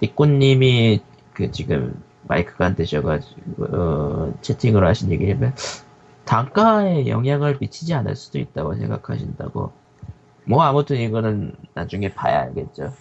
리꾸님이 0.00 1.02
그 1.32 1.50
지금 1.50 2.02
마이크가 2.22 2.66
안 2.66 2.74
되셔가지고 2.74 3.64
어, 3.64 4.34
채팅으로 4.40 4.86
하신 4.86 5.10
얘기를 5.10 5.52
단가에 6.24 7.06
영향을 7.06 7.58
미치지 7.60 7.94
않을 7.94 8.16
수도 8.16 8.38
있다고 8.38 8.74
생각하신다고. 8.76 9.72
뭐 10.46 10.62
아무튼 10.62 10.96
이거는 10.96 11.54
나중에 11.74 12.12
봐야 12.12 12.42
알겠죠. 12.42 12.92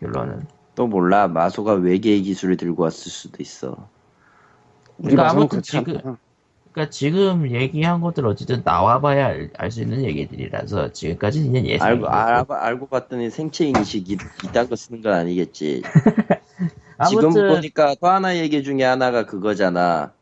결론은. 0.00 0.46
또 0.76 0.86
몰라 0.86 1.26
마소가 1.26 1.72
외계의 1.72 2.22
기술을 2.22 2.56
들고 2.56 2.84
왔을 2.84 3.10
수도 3.10 3.42
있어 3.42 3.88
우리 4.98 5.16
그러니까 5.16 5.30
아무튼 5.30 5.62
지금. 5.62 6.16
그러니까 6.72 6.90
지금 6.90 7.50
얘기한 7.50 8.02
것들 8.02 8.26
어쨌든 8.26 8.60
나와봐야 8.62 9.48
알 9.56 9.70
수 9.70 9.80
있는 9.80 10.04
얘기들이라서 10.04 10.92
지금까지는 10.92 11.50
그냥 11.50 11.66
예상이고 11.66 12.06
알고 12.06 12.30
알고, 12.30 12.54
알고 12.54 12.86
봤더니 12.88 13.30
생체 13.30 13.66
인식이 13.66 14.18
이딴 14.44 14.68
거 14.68 14.76
쓰는 14.76 15.00
건 15.00 15.14
아니겠지 15.14 15.82
지금 17.08 17.24
아무튼 17.24 17.48
보니까 17.48 17.94
또 17.98 18.08
하나 18.08 18.36
얘기 18.36 18.62
중에 18.62 18.84
하나가 18.84 19.24
그거잖아 19.24 20.12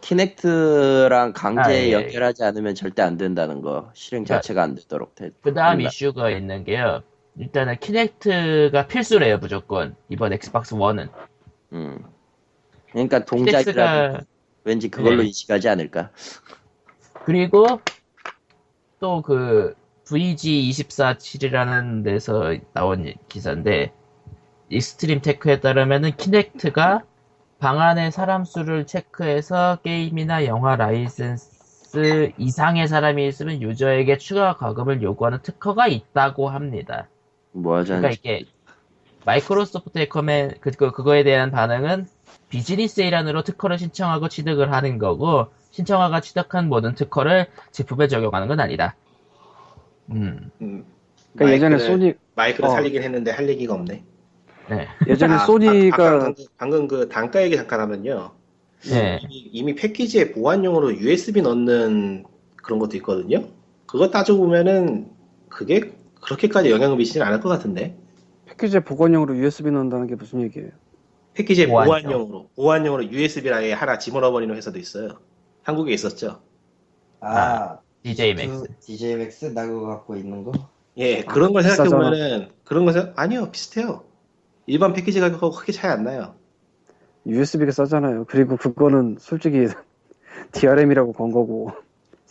Kinect랑 0.00 1.32
강제 1.34 1.70
아, 1.70 1.74
예. 1.74 1.92
연결하지 1.92 2.42
않으면 2.42 2.74
절대 2.74 3.02
안 3.02 3.16
된다는 3.16 3.60
거 3.62 3.90
실행 3.94 4.24
자, 4.24 4.36
자체가 4.36 4.62
안 4.62 4.74
되도록 4.74 5.14
돼. 5.14 5.30
그 5.42 5.52
다음 5.54 5.76
몰라. 5.78 5.88
이슈가 5.88 6.30
있는 6.30 6.64
게요. 6.64 7.02
일단은 7.38 7.78
Kinect가 7.78 8.86
필수래요 8.86 9.38
무조건 9.38 9.96
이번 10.08 10.32
Xbox 10.32 10.74
1은 10.74 11.08
음. 11.72 12.04
그러니까 12.90 13.24
동작이라 13.24 13.62
Kinect가 13.62 14.20
왠지 14.64 14.88
그걸로 14.90 15.22
네. 15.22 15.28
인식하지 15.28 15.68
않을까 15.68 16.10
그리고 17.24 17.80
또 18.98 19.22
그 19.22 19.74
VG247이라는 20.10 22.04
데서 22.04 22.56
나온 22.72 23.14
기사인데 23.28 23.92
ExtremeTech에 24.68 25.60
따르면은 25.60 26.16
Kinect가 26.16 27.04
방 27.58 27.80
안에 27.80 28.10
사람 28.10 28.44
수를 28.44 28.86
체크해서 28.86 29.78
게임이나 29.82 30.46
영화 30.46 30.76
라이센스 30.76 32.32
이상의 32.38 32.88
사람이 32.88 33.26
있으면 33.28 33.62
유저에게 33.62 34.18
추가 34.18 34.56
과금을 34.56 35.02
요구하는 35.02 35.40
특허가 35.42 35.86
있다고 35.86 36.48
합니다. 36.48 37.08
뭐 37.52 37.76
하자는 37.76 38.02
그러니까 38.02 38.20
이게 38.20 38.46
Microsoft의 39.24 40.08
커맨 40.08 40.54
그, 40.60 40.70
그 40.70 40.90
그거에 40.92 41.22
대한 41.24 41.50
반응은 41.50 42.06
비즈니스 42.48 43.00
일환으로 43.00 43.42
특허를 43.42 43.78
신청하고 43.78 44.28
취득을 44.28 44.72
하는 44.72 44.98
거고 44.98 45.48
신청하가 45.70 46.20
취득한 46.20 46.68
모든 46.68 46.94
특허를 46.94 47.46
제품에 47.70 48.08
적용하는 48.08 48.48
건 48.48 48.60
아니다. 48.60 48.96
음, 50.10 50.50
음, 50.60 50.84
그러니까 51.34 51.54
예전에 51.54 51.76
마이크를- 51.76 51.86
소니 51.86 52.14
마이크를 52.34 52.68
어. 52.68 52.72
살리긴 52.72 53.02
했는데 53.02 53.30
할 53.30 53.48
얘기가 53.48 53.74
없네. 53.74 54.02
네, 54.70 54.88
예전에 55.06 55.34
아, 55.34 55.38
소니가 55.38 56.04
아, 56.08 56.18
방금, 56.18 56.34
방금 56.56 56.88
그 56.88 57.08
단가 57.08 57.42
얘기 57.42 57.56
잠깐 57.56 57.80
하면요. 57.80 58.32
네, 58.90 59.18
이미, 59.22 59.34
이미 59.52 59.74
패키지에 59.74 60.32
보안용으로 60.32 60.96
USB 60.96 61.42
넣는 61.42 62.24
그런 62.56 62.78
것도 62.78 62.96
있거든요. 62.98 63.44
그거 63.86 64.10
따지고 64.10 64.38
보면은 64.38 65.10
그게 65.48 65.92
그렇게까지 66.20 66.70
영향을 66.70 66.96
미치진 66.96 67.22
않을 67.22 67.40
것 67.40 67.48
같은데. 67.48 67.96
패키지에 68.46 68.80
보안용으로 68.80 69.36
USB 69.36 69.70
넣는다는 69.70 70.06
게 70.06 70.14
무슨 70.14 70.42
얘기예요? 70.42 70.70
패키지에 71.34 71.66
보안용. 71.66 71.88
보안용으로 72.02 72.48
보안용으로 72.56 73.10
USB를 73.10 73.56
아예 73.56 73.72
하나 73.72 73.98
집어넣어버리는 73.98 74.54
회사도 74.54 74.78
있어요. 74.78 75.20
한국에 75.62 75.92
있었죠. 75.92 76.40
아, 77.20 77.78
DJ 78.02 78.34
Max. 78.34 78.64
DJ 78.80 79.16
Max 79.16 79.44
나 79.46 79.66
그거 79.66 79.86
갖고 79.86 80.16
있는 80.16 80.44
거? 80.44 80.52
예, 80.96 81.22
그런 81.22 81.52
걸 81.52 81.62
비싸잖아. 81.62 81.88
생각해보면은 81.88 82.48
그런 82.64 82.84
거 82.84 82.92
생각 82.92 83.18
아니요 83.18 83.50
비슷해요. 83.50 84.04
일반 84.66 84.92
패키지 84.92 85.20
가격하고 85.20 85.50
크게 85.54 85.72
차이 85.72 85.90
안 85.90 86.04
나요. 86.04 86.34
USB가 87.26 87.70
싸잖아요. 87.72 88.24
그리고 88.28 88.56
그거는 88.56 89.16
솔직히 89.20 89.66
DRM이라고 90.52 91.12
건 91.12 91.30
거고 91.30 91.72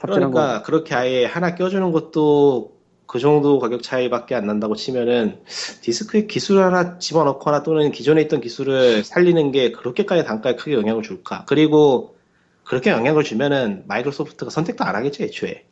그러니까 0.01 0.59
거. 0.59 0.63
그렇게 0.63 0.95
아예 0.95 1.25
하나 1.25 1.55
껴주는 1.55 1.91
것도 1.91 2.78
그 3.10 3.18
정도 3.18 3.57
가격 3.57 3.82
차이밖에 3.82 4.36
안 4.36 4.45
난다고 4.45 4.76
치면은 4.76 5.39
디스크에 5.82 6.28
기술 6.28 6.62
하나 6.62 6.99
집어넣거나 6.99 7.64
또는 7.64 7.89
기존에 7.89 8.22
있던 8.22 8.39
기술을 8.39 9.03
살리는 9.03 9.51
게 9.51 9.72
그렇게까지 9.72 10.24
단가에 10.26 10.55
크게 10.55 10.76
영향을 10.76 11.01
줄까? 11.01 11.43
그리고 11.47 12.18
그렇게 12.64 12.91
영향을 12.91 13.24
주면은 13.24 13.84
마이크로소프트가 13.88 14.51
선택도 14.51 14.84
안 14.84 14.95
하겠죠 14.95 15.24
애초에. 15.24 15.66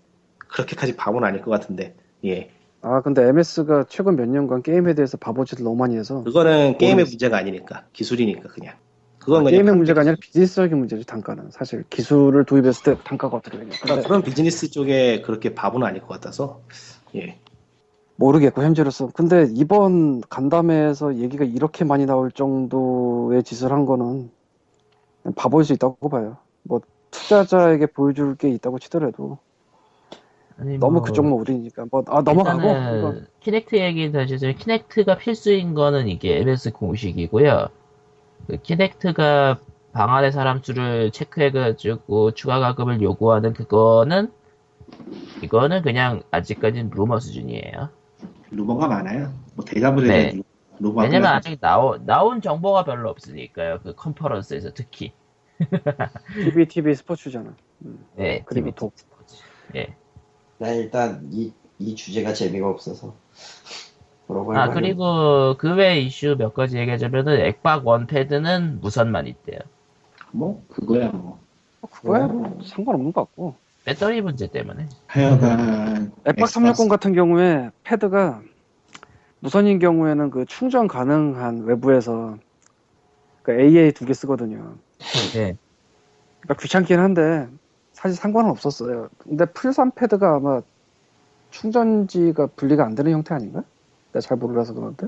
그렇게까지 0.47 0.95
바보는 0.95 1.27
아닐 1.27 1.43
것 1.43 1.51
같은데. 1.51 1.95
예. 2.25 2.49
아 2.81 3.03
근데 3.03 3.21
MS가 3.27 3.85
최근 3.87 4.15
몇 4.15 4.27
년간 4.27 4.63
게임에 4.63 4.95
대해서 4.95 5.17
바보짓을 5.17 5.63
너무 5.63 5.75
많이 5.75 5.95
해서. 5.95 6.23
그거는 6.23 6.79
게임의 6.79 6.95
모르겠어. 6.95 7.11
문제가 7.11 7.37
아니니까. 7.37 7.83
기술이니까 7.93 8.49
그냥. 8.49 8.77
그건 9.19 9.43
그냥 9.43 9.59
게임의 9.59 9.75
문제가 9.75 10.01
아니라 10.01 10.15
비즈니스적인 10.19 10.75
문제죠 10.75 11.03
단가는. 11.03 11.51
사실 11.51 11.83
기술을 11.91 12.45
도입했을 12.45 12.95
때 12.95 13.01
단가가 13.03 13.37
어떻게 13.37 13.59
되냐. 13.59 13.69
그러니까 13.83 14.07
그런 14.07 14.23
비즈니스 14.23 14.71
쪽에 14.71 15.21
그렇게 15.21 15.53
바보는 15.53 15.85
아닐 15.85 16.01
것 16.01 16.07
같아서 16.07 16.63
예. 17.15 17.37
모르겠고 18.15 18.63
현재로서. 18.63 19.09
근데 19.13 19.47
이번 19.53 20.21
간담회에서 20.21 21.17
얘기가 21.17 21.45
이렇게 21.45 21.85
많이 21.85 22.05
나올 22.05 22.31
정도의 22.31 23.43
짓을 23.43 23.71
한 23.71 23.85
거는 23.85 24.31
바보일 25.35 25.65
수 25.65 25.73
있다고 25.73 26.09
봐요. 26.09 26.37
뭐 26.63 26.81
투자자에게 27.11 27.87
보여줄 27.87 28.35
게 28.35 28.49
있다고 28.49 28.79
치더라도. 28.79 29.37
아니, 30.59 30.79
너무 30.79 30.93
뭐, 30.93 31.01
그쪽만 31.03 31.33
우리니까. 31.33 31.85
뭐 31.91 32.03
아 32.07 32.21
넘어가고? 32.21 33.21
키넥트 33.41 33.75
얘기 33.75 34.11
다시 34.11 34.33
해서 34.33 34.51
키넥트가 34.51 35.17
필수인 35.17 35.75
거는 35.75 36.07
이게 36.07 36.39
MS 36.39 36.71
공식이고요. 36.73 37.67
그 38.47 38.57
키넥트가 38.57 39.59
방 39.93 40.13
안의 40.15 40.31
사람 40.31 40.61
수를 40.63 41.11
체크해가지고 41.11 42.31
추가 42.31 42.59
가급을 42.59 43.01
요구하는 43.01 43.53
그거는 43.53 44.31
이거는 45.43 45.81
그냥 45.81 46.21
아직까지는 46.31 46.91
루머 46.93 47.19
수준이에요. 47.19 47.89
루머가 48.51 48.87
많아요. 48.87 49.33
뭐 49.55 49.65
대답을 49.65 50.07
네. 50.07 50.13
해야 50.13 50.31
돼. 50.31 50.41
루머가 50.79 51.03
왜냐면. 51.03 51.29
아직 51.33 51.57
나오, 51.59 51.97
나온 52.05 52.41
정보가 52.41 52.85
별로 52.85 53.09
없으니까요. 53.09 53.79
그 53.83 53.93
컨퍼런스에서 53.95 54.71
특히. 54.73 55.13
TV 56.43 56.67
TV 56.67 56.93
스포츠잖아 56.93 57.55
네, 58.15 58.43
그리고 58.45 58.67
TV 58.67 58.75
독. 58.75 58.93
스포츠. 58.95 59.35
예. 59.75 59.95
난 60.59 60.75
일단 60.75 61.27
이, 61.31 61.51
이 61.79 61.95
주제가 61.95 62.33
재미가 62.33 62.69
없어서. 62.69 63.15
아 64.55 64.69
그리고 64.71 65.55
그 65.57 65.73
외 65.73 65.99
이슈 66.01 66.35
몇 66.37 66.53
가지 66.53 66.77
얘기하자면은 66.77 67.39
액박 67.39 67.87
원 67.87 68.07
패드는 68.07 68.81
무선만 68.81 69.25
있대요. 69.27 69.59
뭐 70.31 70.65
그거야 70.67 71.09
뭐. 71.09 71.39
그거야 71.89 72.27
뭐 72.27 72.59
상관없는 72.65 73.13
것 73.13 73.21
같고 73.21 73.55
배터리 73.87 74.19
문제 74.21 74.47
때문에. 74.47 74.85
하여간 75.07 76.11
앱박 76.27 76.49
360 76.49 76.89
같은 76.89 77.13
경우에 77.13 77.69
패드가 77.85 78.41
무선인 79.39 79.79
경우에는 79.79 80.29
그 80.29 80.45
충전 80.45 80.89
가능한 80.89 81.63
외부에서 81.63 82.37
그 83.43 83.53
AA 83.53 83.93
두 83.93 84.05
개 84.05 84.13
쓰거든요. 84.13 84.75
네. 85.33 85.55
그러니까 86.41 86.61
귀찮긴 86.61 86.99
한데 86.99 87.47
사실 87.93 88.17
상관은 88.17 88.49
없었어요. 88.49 89.07
근데 89.19 89.45
풀3 89.45 89.95
패드가 89.95 90.35
아마 90.35 90.59
충전지가 91.51 92.47
분리가 92.57 92.83
안 92.85 92.93
되는 92.93 93.09
형태 93.13 93.33
아닌가? 93.35 93.63
내가 94.11 94.19
잘 94.19 94.35
몰라서 94.37 94.73
그런데. 94.73 95.07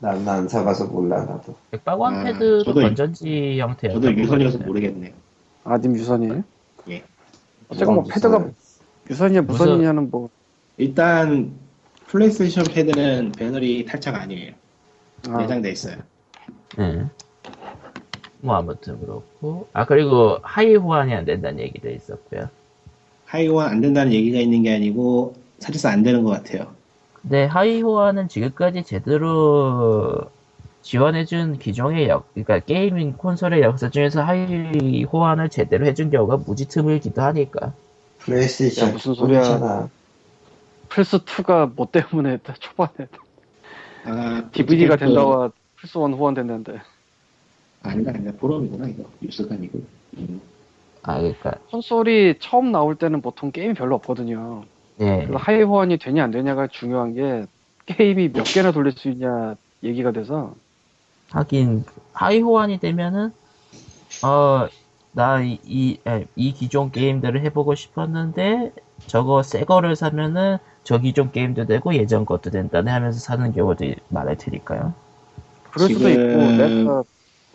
난 0.00 0.28
안 0.28 0.48
사봐서 0.48 0.86
몰라 0.86 1.24
나도. 1.24 1.54
액박 1.70 1.92
아, 1.92 1.96
One 1.96 2.14
패드도 2.14 2.64
저도 2.64 2.80
건전지 2.80 3.60
형태예요. 3.60 3.94
저도 4.00 4.12
유선이어서 4.16 4.58
모르겠네요. 4.58 5.12
아, 5.62 5.78
님 5.78 5.94
유선이에요? 5.94 6.42
예. 6.90 7.04
어쨌건 7.68 7.94
뭐 7.96 8.04
패드가. 8.04 8.50
유선이냐 9.08 9.42
무선이냐는 9.42 10.10
뭐 10.10 10.30
일단 10.76 11.52
플레이스테이션 12.06 12.64
패드는 12.64 13.32
배터리 13.32 13.84
탈착 13.84 14.14
아니에요. 14.14 14.52
아, 15.28 15.38
내장돼 15.38 15.70
있어요. 15.70 15.96
네. 16.76 17.04
뭐 18.40 18.56
아무튼 18.56 19.00
그렇고 19.00 19.68
아 19.72 19.86
그리고 19.86 20.38
하위 20.42 20.74
호환이 20.74 21.14
안 21.14 21.24
된다는 21.24 21.60
얘기도 21.60 21.90
있었고요. 21.90 22.48
하위 23.24 23.42
호환 23.42 23.68
안 23.68 23.80
된다는 23.80 24.12
얘기가 24.12 24.38
있는 24.38 24.62
게 24.62 24.74
아니고 24.74 25.34
사실상 25.58 25.92
안 25.92 26.02
되는 26.02 26.22
것 26.22 26.30
같아요. 26.30 26.72
근데 27.12 27.44
하위 27.44 27.82
호환은 27.82 28.28
지금까지 28.28 28.84
제대로 28.84 30.30
지원해준 30.86 31.58
기종의 31.58 32.08
역, 32.08 32.32
그러니까 32.32 32.60
gaming 32.60 33.14
콘솔의 33.14 33.60
역사 33.62 33.90
중에서 33.90 34.22
하위 34.22 35.02
호환을 35.02 35.48
제대로 35.48 35.84
해준 35.84 36.10
경우가 36.10 36.36
무지 36.46 36.68
드물기도 36.68 37.22
하니까. 37.22 37.72
플레이스테이션 38.20 38.88
야, 38.88 38.92
무슨 38.92 39.14
소리야. 39.14 39.88
플스 40.88 41.18
2가 41.18 41.72
뭐 41.74 41.88
때문에 41.90 42.38
초반에 42.60 43.08
아, 44.04 44.48
DVD가 44.52 44.94
된다와 44.94 45.50
플스 45.74 45.98
1 45.98 46.04
호환됐는데 46.14 46.80
아니다, 47.82 48.12
아니다. 48.14 48.32
보람이구나, 48.38 48.86
이거. 48.86 49.10
뉴스가 49.20 49.56
아니고. 49.56 49.80
음. 50.18 50.40
아 51.02 51.18
그러니까 51.18 51.50
콘솔이 51.70 52.36
처음 52.38 52.70
나올 52.70 52.94
때는 52.94 53.22
보통 53.22 53.50
게임이 53.50 53.74
별로 53.74 53.96
없거든요. 53.96 54.62
예. 55.00 55.16
그래서 55.16 55.36
하위 55.36 55.62
호환이 55.62 55.98
되냐 55.98 56.22
안 56.22 56.30
되냐가 56.30 56.68
중요한 56.68 57.14
게 57.14 57.46
게임이 57.86 58.32
몇 58.32 58.44
개나 58.44 58.70
돌릴 58.70 58.92
수 58.92 59.08
있냐 59.08 59.56
얘기가 59.82 60.12
돼서 60.12 60.54
하긴 61.30 61.84
하위 62.12 62.40
호환이 62.40 62.78
되면은 62.78 63.32
어 64.22 64.68
나이 65.12 65.60
이, 65.64 66.00
아, 66.04 66.22
이 66.36 66.52
기존 66.54 66.90
게임들을 66.92 67.42
해보고 67.44 67.74
싶었는데 67.74 68.72
저거 69.06 69.42
새 69.42 69.64
거를 69.64 69.96
사면은 69.96 70.58
저 70.84 70.98
기존 70.98 71.32
게임도 71.32 71.66
되고 71.66 71.94
예전 71.94 72.26
것도 72.26 72.50
된다네 72.50 72.90
하면서 72.90 73.18
사는 73.20 73.52
경우도 73.52 73.86
많을 74.08 74.36
테니까요. 74.38 74.94
그럴 75.70 75.90
수도 75.90 76.10
있고 76.10 76.52
내가 76.52 77.04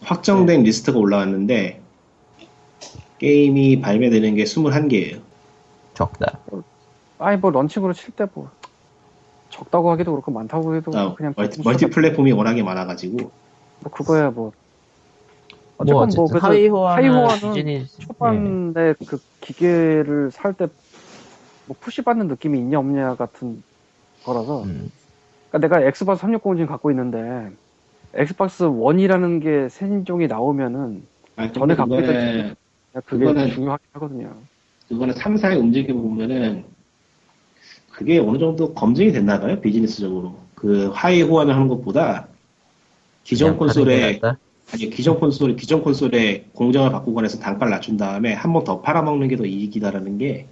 확정된 0.01 0.63
리스트가 0.63 0.97
올라왔는데, 0.99 1.81
게임이 3.19 3.81
발매되는 3.81 4.35
게 4.35 4.43
21개예요. 4.45 5.21
적다. 5.93 6.39
아니 7.19 7.37
뭐 7.37 7.51
런칭으로 7.51 7.93
칠 7.93 8.11
때 8.15 8.25
뭐 8.33 8.51
적다고 9.49 9.91
하기도 9.91 10.11
그렇고 10.11 10.31
많다고 10.31 10.75
해도 10.75 10.91
아, 10.97 11.13
그냥 11.13 11.33
multi, 11.35 11.61
multi 11.61 11.89
platform이 11.89 12.31
워낙에 12.31 12.63
많아가지고, 12.63 13.31
뭐 13.81 13.91
그거야 13.91 14.29
뭐뭐 14.31 14.51
어쨌건 15.77 15.93
뭐 15.95 16.03
어쨌든 16.03 16.25
그래서 16.27 16.47
하위 16.47 16.67
호환은 16.67 17.03
하위 17.03 17.09
호환은 17.15 17.53
기준이 17.53 17.73
예. 17.73 17.85
초반에 17.85 18.93
그 19.07 19.19
기계를 19.41 20.31
살 20.31 20.53
때 20.53 20.67
뭐 21.67 21.75
push 21.79 22.01
받는 22.01 22.27
느낌이 22.27 22.57
있냐 22.57 22.79
없냐 22.79 23.15
같은 23.15 23.63
거라서 24.25 24.63
음, 24.63 24.91
그러니까 25.51 25.77
내가 25.77 25.87
Xbox 25.87 26.23
360을 26.25 26.55
지금 26.55 26.65
갖고 26.65 26.89
있는데 26.91 27.49
Xbox 28.15 28.63
1이라는 28.65 29.41
게 29.41 29.69
신종이 29.69 30.25
나오면은 30.27 31.03
아, 31.35 31.49
전에 31.51 31.75
갖고 31.75 31.99
있던 31.99 32.55
그게 33.05 33.25
그거는- 33.25 33.53
중요하긴 33.53 33.85
하거든요. 33.93 34.33
그거는 34.89 35.13
3사의 35.13 35.57
움직임 35.59 36.01
보면은, 36.01 36.65
그게 37.91 38.19
어느 38.19 38.37
정도 38.37 38.73
검증이 38.73 39.13
됐나 39.13 39.39
봐요, 39.39 39.57
비즈니스적으로. 39.61 40.35
그 40.55 40.89
하이 40.93 41.21
호환을 41.21 41.53
하는 41.55 41.69
것보다, 41.69 42.27
기존 43.23 43.57
콘솔에? 43.57 44.19
아니 44.73 44.89
기존 44.89 45.19
콘솔 45.19 45.55
기존 45.57 45.81
콘솔에 45.83 46.45
공정을 46.53 46.91
바꾸고 46.91 47.21
나서 47.21 47.37
단가를 47.39 47.71
낮춘 47.71 47.97
다음에 47.97 48.33
한 48.33 48.53
번 48.53 48.63
더 48.63 48.81
팔아먹는 48.81 49.27
게 49.27 49.35
더 49.37 49.45
이익이다라는 49.45 50.17
게 50.17 50.47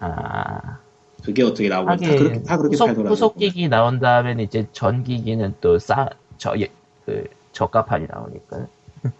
아 0.00 0.78
그게 1.24 1.42
어떻게 1.42 1.68
나오고 1.68 1.96
다 1.96 1.96
그렇게 1.96 2.42
다 2.42 2.56
그렇게 2.58 2.74
후속, 2.74 2.86
팔더라고요. 2.86 3.12
후속 3.12 3.36
기기 3.38 3.68
나온 3.68 3.98
다음엔 4.00 4.40
이제 4.40 4.66
전 4.72 5.04
기기는 5.04 5.54
또싸저 5.60 6.54
그 7.06 7.24
저가판이 7.52 8.06
나오니까. 8.10 8.66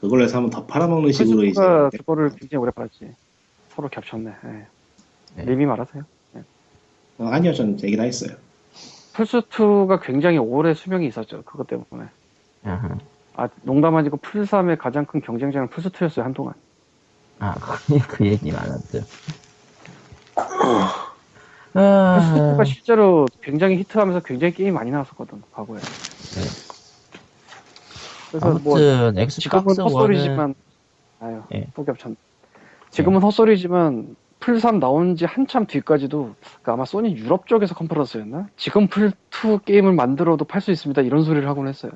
그걸로 0.00 0.24
해서 0.24 0.36
한번 0.36 0.50
더 0.50 0.66
팔아먹는 0.66 1.12
식으로 1.12 1.44
이제 1.44 1.60
그거를 1.96 2.30
굉장히 2.30 2.60
오래 2.62 2.70
봤지. 2.72 3.08
서로 3.70 3.88
겹쳤네. 3.88 4.30
예. 4.44 4.66
네. 5.36 5.44
님이 5.46 5.64
말하세요. 5.66 6.02
어, 7.18 7.26
아니요 7.28 7.54
전 7.54 7.78
얘기 7.82 7.96
다 7.96 8.02
했어요. 8.02 8.36
플스2가 9.14 10.02
굉장히 10.02 10.38
오래 10.38 10.74
수명이 10.74 11.06
있었죠. 11.06 11.42
그것 11.42 11.66
때문에. 11.66 12.08
아하. 12.64 12.98
아, 13.36 13.48
농담 13.62 13.96
아니고 13.96 14.18
플스3의 14.18 14.78
가장 14.78 15.04
큰 15.06 15.20
경쟁자는 15.20 15.68
플스2였어요, 15.68 16.22
한동안. 16.22 16.54
아, 17.38 17.54
그, 17.54 17.98
그 18.08 18.26
얘기 18.26 18.52
많았죠. 18.52 19.02
아, 20.36 22.20
플스2가 22.54 22.64
실제로 22.64 23.26
굉장히 23.42 23.76
히트하면서 23.78 24.20
굉장히 24.20 24.52
게임이 24.54 24.72
많이 24.72 24.90
나왔었거든, 24.90 25.42
과거에. 25.52 25.80
그래서 28.30 28.50
뭐, 28.62 28.76
아무튼 28.76 29.14
지금은 29.14 29.22
Xbox 29.22 29.80
One은 29.80 29.84
헛소리지만, 29.84 30.54
아유, 31.20 31.42
예. 31.54 31.66
또 31.74 31.84
겹쳤네. 31.84 32.16
지금은 32.90 33.20
헛소리지만, 33.20 34.16
플3 34.44 34.78
나온 34.78 35.16
지 35.16 35.24
한참 35.24 35.64
뒤까지도, 35.64 36.34
그 36.62 36.70
아마 36.70 36.84
소니 36.84 37.16
유럽 37.16 37.46
쪽에서 37.46 37.74
컨퍼런스였나? 37.74 38.48
지금 38.56 38.88
플2 38.88 39.64
게임을 39.64 39.92
만들어도 39.92 40.44
팔 40.44 40.60
수 40.60 40.70
있습니다. 40.70 41.00
이런 41.02 41.24
소리를 41.24 41.48
하곤 41.48 41.66
했어요. 41.66 41.92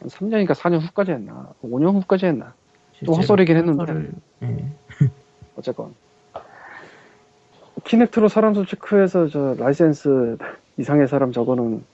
한 0.00 0.08
3년인가 0.08 0.52
4년 0.54 0.80
후까지 0.80 1.12
했나? 1.12 1.50
5년 1.62 1.94
후까지 1.94 2.26
했나? 2.26 2.54
좀 3.04 3.14
실제로 3.14 3.14
헛소리긴 3.14 3.56
했는데. 3.56 4.10
예. 4.42 4.64
어쨌건. 5.56 5.94
Kinect로 7.84 8.28
사람 8.28 8.54
수 8.54 8.64
체크해서 8.64 9.28
저 9.28 9.54
라이센스 9.58 10.38
이상의 10.78 11.08
사람 11.08 11.30
저거는 11.30 11.84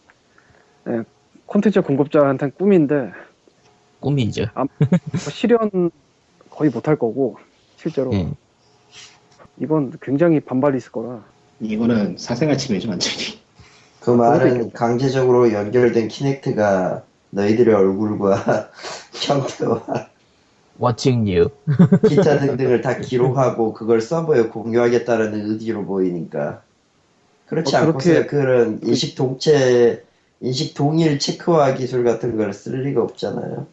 예, 0.88 1.02
콘텐츠 1.46 1.82
공급자한테는 1.82 2.54
꿈인데 2.56 3.12
꿈이죠. 4.00 4.46
뭐 4.54 4.68
실현 5.30 5.90
거의 6.50 6.70
못할 6.70 6.96
거고 6.96 7.36
실제로 7.76 8.12
예. 8.14 8.32
이건 9.58 9.92
굉장히 10.00 10.40
반발이 10.40 10.76
있을 10.78 10.92
거라 10.92 11.22
이거는 11.60 12.16
사생활 12.18 12.58
침해죠 12.58 12.88
완전히. 12.90 13.40
그 14.00 14.10
말은 14.10 14.72
강제적으로 14.72 15.52
연결된 15.52 16.08
Kinect가 16.08 17.04
너희들의 17.30 17.74
얼굴과 17.74 18.70
형태와 19.14 20.08
Watching 20.80 21.30
you. 21.30 21.50
기타 22.08 22.40
등등을 22.40 22.80
다 22.80 22.96
기록하고 22.98 23.72
그걸 23.74 24.00
서버에 24.00 24.44
공유하겠다는 24.44 25.50
의지로 25.50 25.84
보이니까 25.84 26.62
그렇지 27.46 27.76
어, 27.76 27.80
않고서 27.80 28.08
그렇게- 28.08 28.26
그런 28.26 28.80
인식 28.82 29.14
동체 29.14 30.02
인식 30.40 30.74
동일 30.74 31.18
체크화 31.20 31.74
기술 31.74 32.02
같은 32.02 32.36
걸 32.36 32.52
쓸 32.52 32.82
리가 32.82 33.02
없잖아요. 33.02 33.66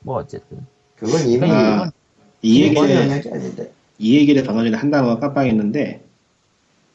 뭐 0.00 0.16
어쨌든. 0.18 0.58
그건 0.96 1.26
이미 1.26 1.50
아, 1.50 1.90
이 2.42 2.66
영역이 2.76 3.30
아닌데. 3.32 3.72
이 3.98 4.16
얘기를 4.16 4.42
방금 4.44 4.64
전에 4.64 4.76
한다는 4.76 5.08
건 5.08 5.20
깜빡했는데 5.20 6.04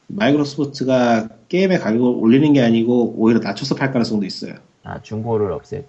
마이크로소프트가 0.08 1.30
게임의 1.50 1.80
가격을 1.80 2.08
올리는 2.08 2.52
게 2.54 2.62
아니고 2.62 3.16
오히려 3.18 3.40
낮춰서 3.40 3.76
팔 3.76 3.92
가능성도 3.92 4.26
있어요. 4.26 4.56
아 4.84 5.02
중고를 5.02 5.52
없애고. 5.52 5.88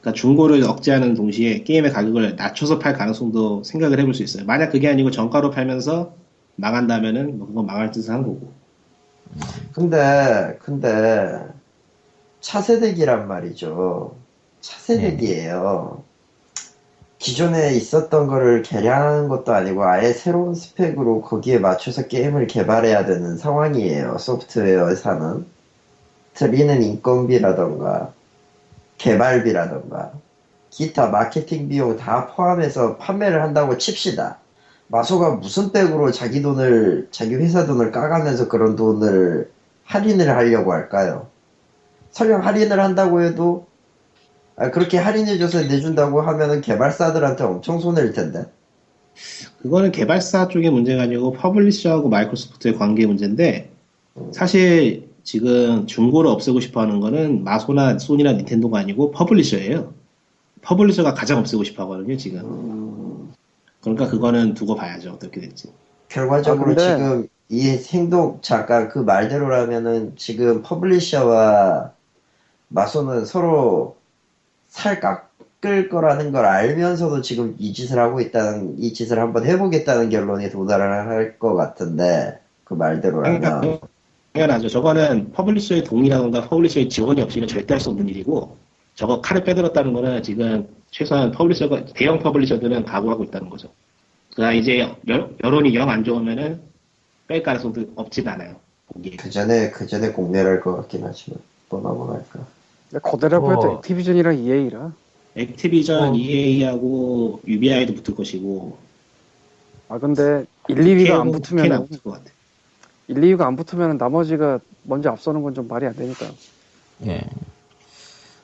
그러니까 0.00 0.12
중고를 0.12 0.62
억제하는 0.64 1.14
동시에 1.14 1.62
게임의 1.62 1.92
가격을 1.92 2.36
낮춰서 2.36 2.78
팔 2.78 2.94
가능성도 2.94 3.62
생각을 3.64 3.98
해볼 4.00 4.14
수 4.14 4.22
있어요. 4.22 4.44
만약 4.44 4.70
그게 4.70 4.88
아니고 4.88 5.10
정가로 5.10 5.50
팔면서 5.50 6.14
망한다면은 6.56 7.38
뭐 7.38 7.48
그건 7.48 7.66
망할 7.66 7.92
짓을 7.92 8.12
한 8.12 8.22
거고. 8.22 8.52
근데 9.72 10.56
근데 10.60 11.42
차세대기란 12.40 13.26
말이죠. 13.26 14.14
차세대기예요. 14.60 16.03
기존에 17.24 17.72
있었던 17.72 18.26
거를 18.26 18.60
개량하는 18.60 19.28
것도 19.28 19.54
아니고 19.54 19.82
아예 19.82 20.12
새로운 20.12 20.54
스펙으로 20.54 21.22
거기에 21.22 21.58
맞춰서 21.58 22.06
게임을 22.06 22.46
개발해야 22.46 23.06
되는 23.06 23.38
상황이에요. 23.38 24.18
소프트웨어 24.18 24.90
회사는 24.90 25.46
들이는 26.34 26.82
인건비라던가 26.82 28.12
개발비라던가 28.98 30.12
기타 30.68 31.06
마케팅 31.06 31.70
비용 31.70 31.96
다 31.96 32.26
포함해서 32.26 32.98
판매를 32.98 33.40
한다고 33.40 33.78
칩시다. 33.78 34.36
마소가 34.88 35.36
무슨 35.36 35.72
백으로 35.72 36.12
자기 36.12 36.42
돈을 36.42 37.08
자기 37.10 37.36
회사 37.36 37.64
돈을 37.64 37.90
까가면서 37.90 38.48
그런 38.48 38.76
돈을 38.76 39.50
할인을 39.84 40.28
하려고 40.28 40.74
할까요? 40.74 41.28
설령 42.10 42.44
할인을 42.44 42.80
한다고 42.80 43.22
해도 43.22 43.66
아, 44.56 44.70
그렇게 44.70 44.98
할인해줘서 44.98 45.62
내준다고 45.62 46.20
하면은 46.20 46.60
개발사들한테 46.60 47.44
엄청 47.44 47.80
손해일 47.80 48.12
텐데. 48.12 48.44
그거는 49.62 49.92
개발사 49.92 50.48
쪽의 50.48 50.70
문제가 50.70 51.02
아니고 51.04 51.32
publisher하고 51.32 52.08
Microsoft의 52.08 52.76
관계 52.76 53.06
문제인데 53.06 53.70
사실 54.32 55.08
지금 55.22 55.86
중고를 55.86 56.30
없애고 56.30 56.60
싶어 56.60 56.80
하는 56.82 57.00
거는 57.00 57.44
마소나 57.44 57.98
소니나 57.98 58.32
닌텐도가 58.32 58.78
아니고 58.78 59.10
publisher예요. 59.12 59.92
publisher가 60.62 61.14
가장 61.14 61.38
없애고 61.38 61.64
싶어 61.64 61.84
하거든요, 61.84 62.16
지금. 62.16 63.32
그러니까 63.80 64.08
그거는 64.08 64.54
두고 64.54 64.74
봐야죠, 64.76 65.12
어떻게 65.12 65.40
될지. 65.40 65.68
결과적으로 66.08 66.72
아, 66.72 66.74
근데- 66.74 66.96
지금 66.96 67.28
이 67.48 67.68
행동 67.92 68.38
잠깐 68.40 68.88
그 68.88 68.98
말대로라면은 68.98 70.14
지금 70.16 70.62
publisher와 70.62 71.92
마소는 72.68 73.24
서로 73.26 73.96
살 74.74 74.98
깎을 74.98 75.88
거라는 75.88 76.32
걸 76.32 76.44
알면서도 76.44 77.22
지금 77.22 77.54
이 77.58 77.72
짓을 77.72 77.98
하고 78.00 78.20
있다는 78.20 78.76
이 78.80 78.92
짓을 78.92 79.20
한번 79.20 79.46
해보겠다는 79.46 80.10
결론에 80.10 80.50
도달을 80.50 81.08
할 81.08 81.38
것 81.38 81.54
같은데 81.54 82.40
그 82.64 82.74
말대로라면 82.74 83.40
그러니까 83.40 83.86
당연하죠. 84.32 84.68
저거는 84.68 85.30
publisher의 85.32 85.84
동의라던가 85.84 86.48
publisher의 86.48 86.88
지원이 86.88 87.22
없이는 87.22 87.46
절대 87.46 87.74
할 87.74 87.80
수 87.80 87.90
없는 87.90 88.08
일이고 88.08 88.56
저거 88.96 89.20
칼을 89.20 89.44
빼들었다는 89.44 89.92
거는 89.92 90.22
지금 90.24 90.68
최소한 90.90 91.30
publisher가 91.30 91.84
대형 91.94 92.18
publisher들은 92.18 92.84
각오하고 92.84 93.22
있다는 93.24 93.48
거죠. 93.48 93.68
그러니까 94.34 94.60
이제 94.60 94.80
여, 94.80 95.30
여론이 95.44 95.72
영 95.76 95.88
안 95.88 96.02
좋으면은 96.02 96.60
뺄 97.28 97.42
가능성도 97.44 97.92
없진 97.94 98.26
않아요. 98.26 98.56
그 99.18 99.30
전에 99.30 99.70
그 99.70 99.86
전에 99.86 100.10
공멸할 100.10 100.60
것 100.60 100.74
같긴 100.76 101.02
하지만 101.04 101.38
또 101.68 101.80
넘어갈까. 101.80 102.40
거대라고 103.00 103.52
해도 103.52 103.62
뭐. 103.62 103.76
액티비전이랑 103.76 104.38
EA라. 104.38 104.92
액티비전, 105.36 106.08
어. 106.10 106.14
EA하고 106.14 107.40
UBI도 107.46 107.94
붙을 107.94 108.16
것이고 108.16 108.78
아 109.88 109.98
근데 109.98 110.44
1, 110.68 110.76
2위가 110.76 111.10
안 111.20 111.30
붙으면 111.32 111.86
붙을 111.88 112.00
것 112.02 112.10
같아. 112.12 112.24
1, 113.08 113.16
2위가 113.16 113.42
안 113.42 113.56
붙으면 113.56 113.96
나머지가 113.98 114.60
먼저 114.84 115.10
앞서는 115.10 115.42
건 115.42 115.54
좀 115.54 115.66
말이 115.68 115.86
안 115.86 115.94
되니까. 115.94 116.26
예. 117.06 117.22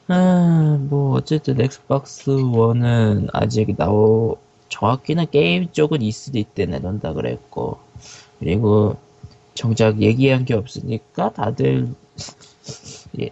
아, 0.09 0.77
뭐 0.81 1.15
어쨌든 1.15 1.61
엑스박스 1.61 2.31
1은 2.33 3.29
아직 3.33 3.75
나오 3.77 4.37
정확히는 4.69 5.27
게임 5.31 5.71
쪽은 5.73 5.99
E3 6.01 6.45
때 6.55 6.67
내놓는다 6.67 7.13
그랬고 7.13 7.79
그리고 8.41 8.97
정작 9.55 10.01
얘기한 10.03 10.45
게 10.45 10.55
없으니까 10.55 11.33
다들 11.33 11.89
예, 13.21 13.31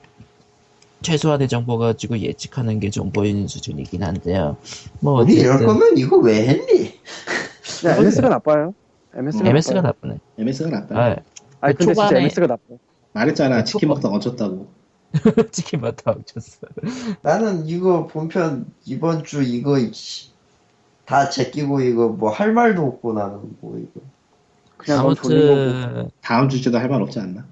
최소한의 1.03 1.49
정보 1.49 1.79
가지고 1.79 2.19
예측하는 2.19 2.81
게 2.81 2.91
좀 2.91 3.13
보이는 3.13 3.47
수준이긴 3.47 4.03
한데요. 4.03 4.57
뭐 5.01 5.23
우리 5.23 5.35
이럴 5.35 5.65
거면 5.65 5.97
이거 5.99 6.17
왜 6.19 6.47
했니? 6.49 6.99
MS가 7.85 8.29
나빠요. 8.29 8.75
MS가, 9.15 9.49
MS가 9.49 9.75
나빠요. 9.83 9.93
나쁘네. 10.13 10.19
MS가 10.39 10.71
낫다. 10.71 10.97
아, 10.99 11.17
아니 11.61 11.75
그 11.75 11.79
근데 11.85 11.95
진짜 11.95 12.09
초반에- 12.09 12.17
MS가 12.23 12.47
나빠. 12.47 12.63
말했잖아. 13.13 13.65
치킨 13.65 13.89
초반- 13.89 14.03
먹다 14.03 14.09
얹혔다고. 14.29 14.69
치킨 15.53 15.81
맛다 15.81 16.11
얹혔어. 16.13 16.67
나는 17.23 17.67
이거 17.67 18.07
본편 18.07 18.67
이번 18.85 19.25
주 19.25 19.43
이거 19.43 19.77
다 21.07 21.29
제끼고 21.31 21.81
이거 21.81 22.09
뭐 22.09 22.31
할 22.31 22.53
말도 22.53 22.85
없고 22.87 23.13
나는 23.15 23.41
뭐 23.61 23.79
이거 23.79 24.01
그냥. 24.77 25.01
아무튼 25.01 26.11
다음 26.21 26.49
주제도 26.49 26.79
할 26.79 26.89
말 26.91 27.01
없지 27.03 27.19
않나? 27.21 27.47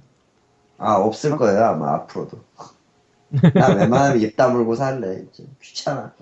아 0.79 0.95
없을 0.97 1.37
거예요 1.39 1.65
아마 1.65 1.95
앞으로도 1.95 2.39
나 3.55 3.75
웬만하면 3.75 4.21
입 4.21 4.37
다물고 4.37 4.75
살래 4.75 5.25
귀찮아 5.61 6.15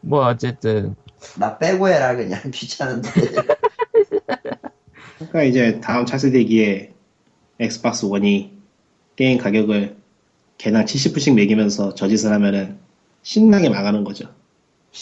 뭐 0.00 0.26
어쨌든 0.26 0.94
나 1.38 1.58
빼고 1.58 1.88
해라 1.88 2.14
그냥 2.14 2.40
귀찮은데 2.52 3.10
그러니까 5.16 5.42
이제 5.44 5.80
다음 5.80 6.06
차세대기에 6.06 6.92
엑스박스 7.60 8.06
원이 8.06 8.52
게임 9.16 9.38
가격을 9.38 9.96
개당 10.58 10.84
70불씩 10.84 11.34
매기면서 11.34 11.94
저짓을 11.94 12.32
하면은 12.32 12.78
신나게 13.22 13.68
망하는 13.68 14.04
거죠. 14.04 14.28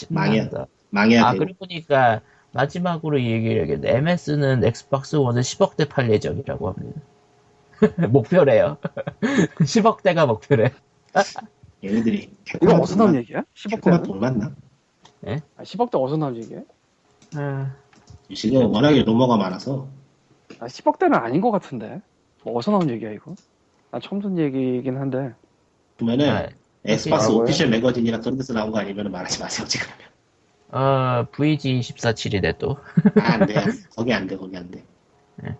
망해야. 0.09 0.49
망해야 0.89 1.25
아 1.25 1.31
되고. 1.33 1.45
그리고 1.45 1.65
보니까 1.65 2.21
마지막으로 2.51 3.17
이 3.17 3.31
얘기를 3.31 3.57
해야겠네. 3.57 3.97
MS는 3.97 4.63
엑스박스 4.63 5.17
1을 5.17 5.41
10억대 5.41 5.89
팔 5.89 6.09
예정이라고 6.11 6.69
합니다. 6.69 7.01
목표래요. 8.09 8.77
10억대가 9.61 10.27
목표래. 10.27 10.71
얘네들이 11.83 12.33
이거 12.61 12.75
어디서 12.75 12.95
나온 12.95 13.15
얘기야? 13.15 13.43
캐코가 13.55 13.97
10억대는? 13.99 14.05
돈 14.05 14.19
많나? 14.19 14.51
아, 15.57 15.63
10억대 15.63 15.95
어디서 16.01 16.17
나온 16.17 16.35
얘기야? 16.37 16.59
아, 17.35 17.75
지금 18.33 18.73
워낙에 18.73 19.03
루머가 19.03 19.37
많아서 19.37 19.87
아, 20.59 20.65
10억대는 20.67 21.13
아닌 21.13 21.41
것 21.41 21.51
같은데. 21.51 22.01
뭐 22.43 22.55
어디서 22.57 22.71
나온 22.71 22.89
얘기야 22.89 23.11
이거? 23.11 23.35
나 23.91 23.99
처음 23.99 24.21
듣는 24.21 24.37
얘기이긴 24.39 24.97
한데. 24.97 25.33
보면은 25.97 26.29
아, 26.29 26.47
엑스박스 26.85 27.27
뭐라고요? 27.27 27.43
official 27.43 27.69
매거진이나 27.69 28.19
그런 28.19 28.37
데서 28.37 28.53
나온 28.53 28.71
거 28.71 28.79
아니면 28.79 29.11
말하지 29.11 29.39
마세요 29.39 29.67
지금. 29.67 29.87
어, 30.71 31.25
VG247이네 31.31 32.57
또. 32.57 32.77
아, 33.21 33.33
안 33.33 33.45
돼. 33.45 33.55
거기 33.95 34.11
안 34.13 34.25
돼. 34.27 34.35
거기 34.35 34.57
안 34.57 34.69
돼. 34.71 34.83
네. 35.37 35.55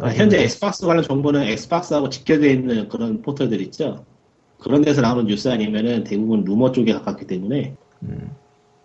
아, 0.00 0.08
현재 0.10 0.42
엑스박스 0.42 0.86
관련 0.86 1.02
정보는 1.02 1.42
엑스박스하고 1.42 2.08
직결되어 2.08 2.50
있는 2.50 2.88
그런 2.88 3.20
포털들 3.22 3.60
있죠. 3.62 4.04
그런 4.60 4.82
데서 4.82 5.00
나오는 5.00 5.26
뉴스 5.26 5.48
아니면은 5.48 6.04
대부분 6.04 6.44
루머 6.44 6.72
쪽에 6.72 6.92
가깝기 6.92 7.26
때문에. 7.26 7.74
음, 8.02 8.30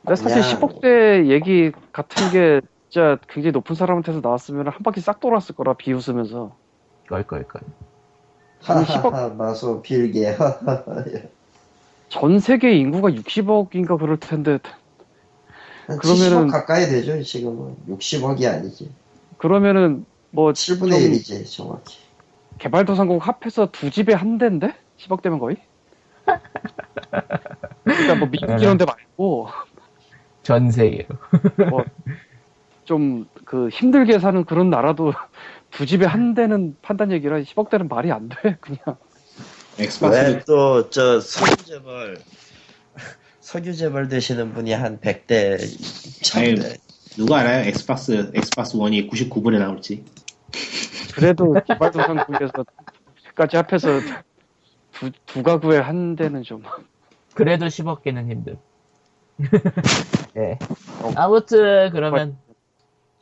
근데 0.03 0.15
사실 0.15 0.41
그냥- 0.41 0.59
10억대 0.59 1.29
얘기 1.29 1.71
같은 1.91 2.31
게 2.31 2.61
진짜 2.89 3.17
굉장히 3.29 3.51
높은 3.51 3.75
사람한테서 3.75 4.21
나왔으면 4.21 4.67
한 4.67 4.73
바퀴 4.83 5.01
싹 5.01 5.19
돌았을 5.19 5.55
거라 5.55 5.73
비웃으면서. 5.73 6.55
10억 8.61 9.11
하하하 9.11 9.29
마소 9.29 9.81
빌게. 9.81 10.35
전 12.09 12.39
세계 12.39 12.75
인구가 12.75 13.09
60억인가 13.09 13.99
그럴 13.99 14.17
텐데. 14.19 14.59
한 15.87 15.97
그러면은- 15.97 16.47
70억 16.47 16.51
가까이 16.51 16.85
되죠 16.85 17.21
지금은. 17.21 17.75
60억이 17.89 18.45
아니지. 18.47 18.89
그러면은 19.37 20.05
뭐 20.33 20.51
7분의 20.51 20.79
좀 20.79 20.89
1이지 20.89 21.55
정확히 21.55 21.99
개발도상국 22.57 23.25
합해서 23.25 23.69
두 23.71 23.91
집에 23.91 24.13
한 24.13 24.39
대인데 24.39 24.73
10억 24.97 25.21
대면 25.21 25.37
거의. 25.37 25.57
그러니까 27.83 28.15
뭐 28.15 28.27
미국 28.29 28.59
이런 28.59 28.77
데 28.77 28.85
말고 28.85 29.49
전세예요. 30.41 31.03
좀그 32.85 33.69
힘들게 33.69 34.17
사는 34.19 34.43
그런 34.43 34.69
나라도 34.71 35.13
두 35.69 35.85
집에 35.85 36.05
한 36.05 36.33
대는 36.33 36.77
판단 36.81 37.11
얘기라 37.11 37.37
10억 37.41 37.69
대는 37.69 37.87
말이 37.87 38.11
안 38.11 38.27
돼 38.29 38.57
그냥. 38.59 38.97
엑스박스 39.77 40.17
왜또저 40.17 41.19
손재벌 41.19 42.17
석유 43.39 43.75
재벌 43.75 44.07
되시는 44.07 44.53
분이 44.53 44.71
한 44.73 44.99
100대, 44.99 45.59
아유, 46.35 46.55
1000대. 46.55 46.79
누가 47.17 47.39
알아요? 47.39 47.67
엑스박스 47.67 48.31
엑스박스 48.33 48.77
1이 48.77 49.09
99불에 49.11 49.59
나올지. 49.59 50.03
그래도 51.15 51.53
개발도상국에서 51.67 52.65
까지 53.35 53.57
합해서 53.57 53.99
두, 54.91 55.11
두 55.25 55.43
가구에 55.43 55.79
한 55.79 56.15
대는 56.15 56.43
좀 56.43 56.63
그래도 57.33 57.65
10억 57.67 58.03
개는 58.03 58.29
힘들. 58.29 58.57
예. 60.37 60.57
아무튼 61.15 61.89
그러면 61.91 62.37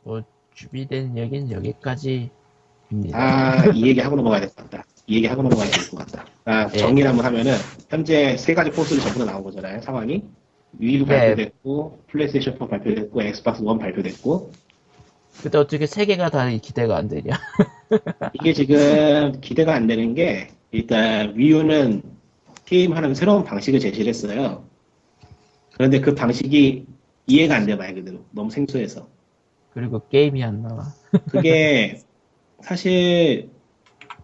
뭐 0.04 0.22
준비된 0.54 1.16
얘기는 1.16 1.50
여기까지입니다. 1.50 2.30
아, 3.14 3.64
이 3.72 3.86
얘기 3.86 4.00
하고 4.00 4.16
넘어가야 4.16 4.40
될 4.40 4.50
것 4.50 4.56
같다. 4.70 4.84
이 5.06 5.16
얘기 5.16 5.26
하고 5.26 5.42
넘어가야 5.42 5.70
될 5.70 5.90
것 5.90 5.98
같다. 5.98 6.24
아, 6.44 6.68
예. 6.74 6.78
정리를 6.78 7.08
한번 7.08 7.24
하면은, 7.26 7.54
현재 7.88 8.36
세 8.36 8.54
가지 8.54 8.70
콘솔을 8.70 9.02
전부 9.02 9.20
다 9.20 9.32
나온 9.32 9.42
거잖아요, 9.44 9.80
상황이. 9.80 10.22
위유 10.78 11.04
네. 11.06 11.18
발표됐고, 11.34 12.00
플레이스테이션 12.08 12.56
4 12.58 12.66
발표됐고, 12.66 13.22
엑스박스 13.22 13.62
1 13.62 13.78
발표됐고, 13.78 14.52
근데 15.40 15.58
어떻게 15.58 15.86
세 15.86 16.04
개가 16.04 16.30
다 16.30 16.48
기대가 16.50 16.96
안 16.96 17.08
되냐? 17.08 17.32
이게 18.34 18.52
지금 18.52 19.40
기대가 19.40 19.74
안 19.74 19.86
되는 19.86 20.14
게, 20.14 20.48
일단, 20.70 21.36
위유는 21.36 22.02
게임하는 22.66 23.14
새로운 23.14 23.44
방식을 23.44 23.80
제시를 23.80 24.08
했어요. 24.08 24.64
그런데 25.72 26.00
그 26.00 26.14
방식이 26.14 26.86
이해가 27.26 27.56
안 27.56 27.66
돼, 27.66 27.74
말 27.74 27.94
그대로. 27.94 28.24
너무 28.30 28.50
생소해서. 28.50 29.08
그리고 29.72 30.06
게임이 30.08 30.42
안 30.44 30.62
나와. 30.62 30.92
그게 31.30 32.00
사실 32.60 33.50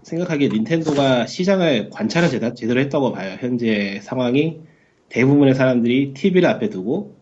생각하기에 0.03 0.49
닌텐도가 0.49 1.27
시장을 1.27 1.91
관찰을 1.91 2.55
제대로 2.55 2.81
했다고 2.81 3.13
봐요. 3.13 3.37
현재 3.41 4.01
상황이 4.03 4.61
대부분의 5.09 5.55
사람들이 5.55 6.13
TV를 6.15 6.49
앞에 6.49 6.71
두고 6.71 7.17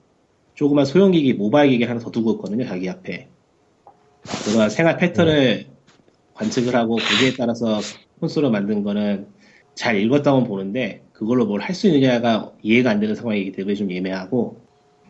조그만 0.55 0.85
소형기기, 0.85 1.35
모바일 1.35 1.71
기기 1.71 1.85
하나 1.85 2.01
더 2.01 2.11
두고 2.11 2.33
있거든요. 2.33 2.67
자기 2.67 2.89
앞에. 2.89 3.29
그런 4.45 4.71
생활 4.71 4.97
패턴을 4.97 5.67
관측을 6.35 6.75
하고 6.75 6.97
거기에 6.97 7.35
따라서 7.39 7.81
콘솔을 8.21 8.51
만든 8.51 8.83
거는 8.83 9.27
잘 9.75 9.97
읽었다고 10.01 10.45
보는데 10.45 11.03
그걸로 11.13 11.47
뭘 11.47 11.61
할 11.61 11.75
수 11.75 11.87
있느냐가 11.89 12.53
이해가 12.63 12.91
안 12.91 13.01
되는 13.01 13.15
상황이기 13.15 13.53
때문에 13.53 13.75
좀 13.75 13.91
예매하고 13.91 14.61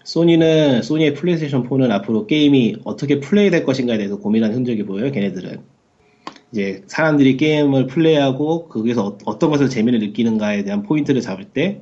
소니는 0.05 0.83
소니의 0.83 1.14
플레이스테이션 1.14 1.69
4는 1.69 1.91
앞으로 1.91 2.27
게임이 2.27 2.77
어떻게 2.85 3.21
플레이될 3.21 3.64
것인가에 3.64 3.97
대해서 3.99 4.19
고민한 4.19 4.55
흔적이 4.55 4.85
보여요. 4.85 5.11
걔네들은 5.11 5.61
이제 6.53 6.83
사람들이 6.87 7.37
게임을 7.37 7.87
플레이하고 7.89 8.69
거기서 8.69 9.19
어, 9.25 9.39
떤 9.39 9.51
것을 9.51 9.69
재미를 9.69 9.99
느끼는가에 10.01 10.62
대한 10.64 10.83
포인트를 10.85 11.21
잡을 11.21 11.45
때 11.45 11.81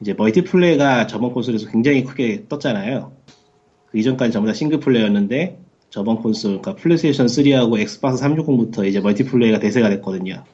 이제 0.00 0.14
multiplay가 0.14 1.06
저번 1.08 1.32
콘솔에서 1.32 1.70
굉장히 1.70 2.04
크게 2.04 2.46
떴잖아요. 2.48 3.12
그 3.86 3.98
이전까지 3.98 4.32
전부 4.32 4.46
다 4.46 4.54
single 4.54 4.84
play였는데 4.84 5.58
저번 5.90 6.16
콘솔, 6.16 6.60
그러니까 6.60 6.76
플레이스테이션 6.76 7.26
3하고 7.26 7.78
엑스박스 7.78 8.24
360부터 8.24 8.86
이제 8.86 9.00
multiplay가 9.00 9.58
대세가 9.58 9.88
됐거든요. 9.90 10.44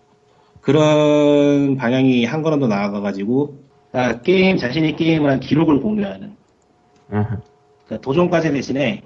그런 0.63 1.77
방향이 1.77 2.25
한 2.25 2.43
걸음 2.43 2.59
더 2.59 2.67
나아가가지고 2.67 3.67
아, 3.93 4.21
게임 4.21 4.57
자신이 4.57 4.97
게임을 4.97 5.31
한 5.31 5.41
기록을 5.41 5.81
공유하는. 5.81 6.35
그러니까 7.09 8.01
도전과제 8.01 8.51
대신에 8.51 9.03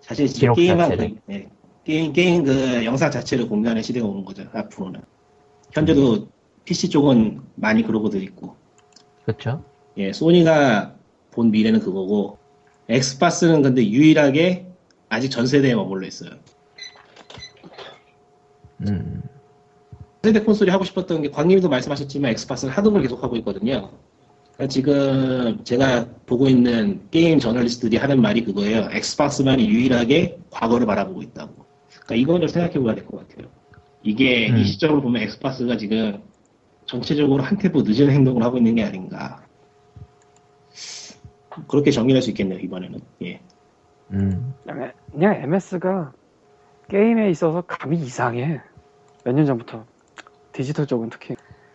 지금 0.00 0.26
기록 0.26 0.54
게임한. 0.54 0.96
그, 0.96 1.14
예, 1.30 1.48
게임 1.84 2.12
게임 2.12 2.44
그 2.44 2.84
영상 2.84 3.10
자체를 3.10 3.48
공유하는 3.48 3.82
시대가 3.82 4.06
오는 4.06 4.24
거죠 4.24 4.44
앞으로는 4.52 5.00
현재도 5.72 6.28
PC 6.64 6.88
쪽은 6.88 7.40
많이 7.56 7.82
그러고들 7.82 8.22
있고 8.22 8.56
그쵸? 9.24 9.64
예 9.96 10.12
소니가 10.12 10.94
본 11.30 11.50
미래는 11.50 11.80
그거고 11.80 12.38
엑스박스는 12.88 13.62
근데 13.62 13.86
유일하게 13.86 14.66
아직 15.14 15.30
전 15.30 15.46
세대에 15.46 15.74
머물러 15.74 16.06
있어요 16.06 16.32
음. 18.86 19.22
세대 20.22 20.40
콘솔이 20.40 20.70
하고 20.70 20.84
싶었던 20.84 21.22
게 21.22 21.30
광님도 21.30 21.68
말씀하셨지만 21.68 22.30
엑스박스는 22.32 22.72
걸 22.74 23.02
계속 23.02 23.22
하고 23.22 23.36
있거든요. 23.36 23.90
그러니까 24.54 24.68
지금 24.72 25.62
제가 25.64 26.06
보고 26.26 26.48
있는 26.48 27.08
게임 27.10 27.38
저널리스트들이 27.38 27.98
하는 27.98 28.22
말이 28.22 28.42
그거예요. 28.44 28.88
엑스박스만이 28.90 29.68
유일하게 29.68 30.38
과거를 30.50 30.86
바라보고 30.86 31.22
있다고. 31.22 31.66
그러니까 31.90 32.14
이건 32.14 32.40
좀 32.40 32.48
생각해 32.48 32.82
봐야 32.82 32.94
될 32.94 33.06
것 33.06 33.28
같아요. 33.28 33.50
이게 34.02 34.48
음. 34.50 34.58
이 34.58 34.64
시점을 34.64 35.02
보면 35.02 35.22
엑스박스가 35.22 35.76
지금 35.76 36.22
전체적으로 36.86 37.42
한 37.42 37.58
템포 37.58 37.82
늦은 37.82 38.10
행동을 38.10 38.42
하고 38.42 38.56
있는 38.58 38.76
게 38.76 38.82
아닌가. 38.84 39.44
그렇게 41.68 41.90
정리할 41.90 42.22
수 42.22 42.30
있겠네요, 42.30 42.58
이번에는. 42.60 43.00
예. 43.24 43.40
음. 44.12 44.54
그냥, 44.64 44.92
그냥 45.12 45.34
MS가 45.42 46.12
게임에 46.88 47.30
있어서 47.30 47.62
감이 47.62 47.96
이상해. 47.96 48.60
몇 49.24 49.32
년 49.34 49.46
전부터. 49.46 49.84
디지털 50.52 50.86
쪽은 50.86 51.10
특히. 51.10 51.34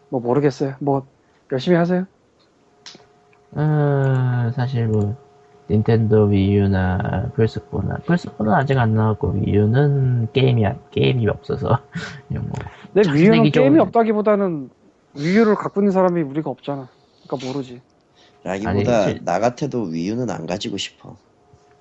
뭐 0.09 0.19
모르겠어요. 0.21 0.75
뭐 0.79 1.05
열심히 1.51 1.77
하세요. 1.77 2.05
어, 3.51 4.51
사실 4.55 4.87
뭐 4.87 5.15
닌텐도 5.69 6.25
위유나 6.25 7.31
플스4나 7.35 8.03
플스4는 8.05 8.51
아직 8.53 8.77
안 8.77 8.95
나왔고 8.95 9.31
위유는 9.33 10.29
게임이 10.33 10.65
안- 10.65 10.79
게임이 10.91 11.27
없어서 11.27 11.79
그냥 12.27 12.47
뭐내 12.47 13.03
자기 13.03 13.19
위유는 13.19 13.37
내기 13.43 13.51
게임이 13.51 13.79
없다기보다는 13.79 14.69
위유를 15.15 15.55
갖고 15.55 15.81
있는 15.81 15.91
사람이 15.91 16.21
우리가 16.21 16.49
없잖아. 16.49 16.87
그러니까 17.27 17.47
모르지. 17.47 17.81
라기보다 18.43 19.03
아니, 19.03 19.13
실- 19.13 19.25
나 19.25 19.39
같아도 19.39 19.83
위유는 19.83 20.29
안 20.29 20.45
가지고 20.45 20.77
싶어. 20.77 21.17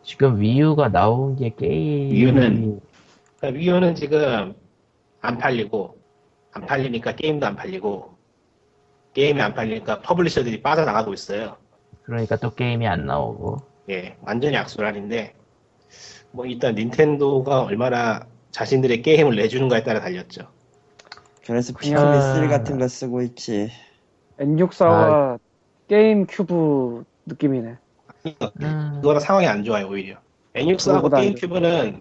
지금 0.09 0.41
위유가 0.41 0.89
나온 0.89 1.37
게 1.37 1.51
게임 1.55 2.11
위유는 2.13 2.81
그러니까 3.37 3.59
위유는 3.61 3.95
지금 3.95 4.55
안 5.21 5.37
팔리고 5.37 5.99
안 6.53 6.65
팔리니까 6.65 7.15
게임도 7.15 7.47
안 7.47 7.55
팔리고 7.55 8.15
게임이 9.13 9.39
안 9.43 9.53
팔리니까 9.53 10.01
publisher들이 10.01 10.63
빠져나가고 10.63 11.13
있어요. 11.13 11.59
그러니까 12.05 12.37
또 12.37 12.55
게임이 12.55 12.89
안 12.89 13.05
나오고 13.05 13.59
예, 13.91 14.17
완전히 14.23 14.57
악순환인데 14.57 15.35
뭐 16.31 16.47
일단 16.47 16.75
닌텐도가 16.75 17.65
얼마나 17.65 18.27
자신들의 18.51 19.03
게임을 19.03 19.37
내주는가에 19.37 19.83
따라 19.83 20.01
달렸죠. 20.01 20.49
그래서 21.47 21.75
그냥- 21.75 22.13
피크민 22.13 22.23
3 22.23 22.49
같은 22.49 22.79
거 22.79 22.89
쓰고 22.89 23.21
있지. 23.21 23.71
N64와 24.41 25.39
게임 25.87 26.25
큐브 26.27 27.05
느낌이네. 27.27 27.77
음, 28.63 28.93
그거랑 28.97 29.21
상황이 29.21 29.47
안 29.47 29.65
좋아요 29.65 29.89
오히려. 29.89 30.17
N64하고 30.55 30.85
그거보다 30.85 31.17
안 31.19 31.23
게임 31.23 31.35
큐브는 31.35 32.01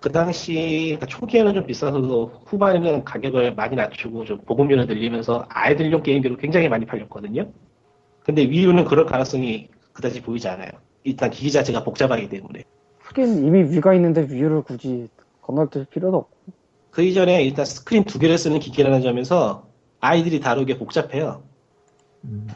그 0.00 0.12
당시 0.12 0.96
그러니까 0.98 1.06
초기에는 1.06 1.54
좀 1.54 1.66
비싸서도 1.66 2.42
후반에는 2.46 3.04
가격을 3.04 3.54
많이 3.54 3.74
낮추고 3.76 4.24
좀 4.24 4.38
보급률을 4.42 4.86
늘리면서 4.86 5.46
아이들용 5.48 6.02
게임기로 6.02 6.36
굉장히 6.36 6.68
많이 6.68 6.86
팔렸거든요. 6.86 7.50
근데 8.22 8.42
위유는 8.42 8.84
그럴 8.84 9.06
가능성이 9.06 9.68
그다지 9.92 10.22
보이지 10.22 10.48
않아요. 10.48 10.70
일단 11.04 11.30
기기 11.30 11.50
자체가 11.50 11.84
복잡하기 11.84 12.28
때문에. 12.28 12.64
하긴 12.98 13.46
이미 13.46 13.62
Wii가 13.74 13.94
있는데 13.94 14.26
Wii 14.28 14.41
U를 14.41 14.62
굳이 14.62 15.08
건너뛸 15.42 15.88
필요도 15.88 16.16
없고. 16.16 16.36
그 16.90 17.02
이전에 17.02 17.44
일단 17.44 17.64
스크린 17.64 18.04
두 18.04 18.18
개를 18.18 18.38
쓰는 18.38 18.58
기기라는 18.58 19.02
점에서 19.02 19.66
아이들이 20.00 20.40
다루기 20.40 20.76
복잡해요. 20.78 21.42
음, 22.24 22.48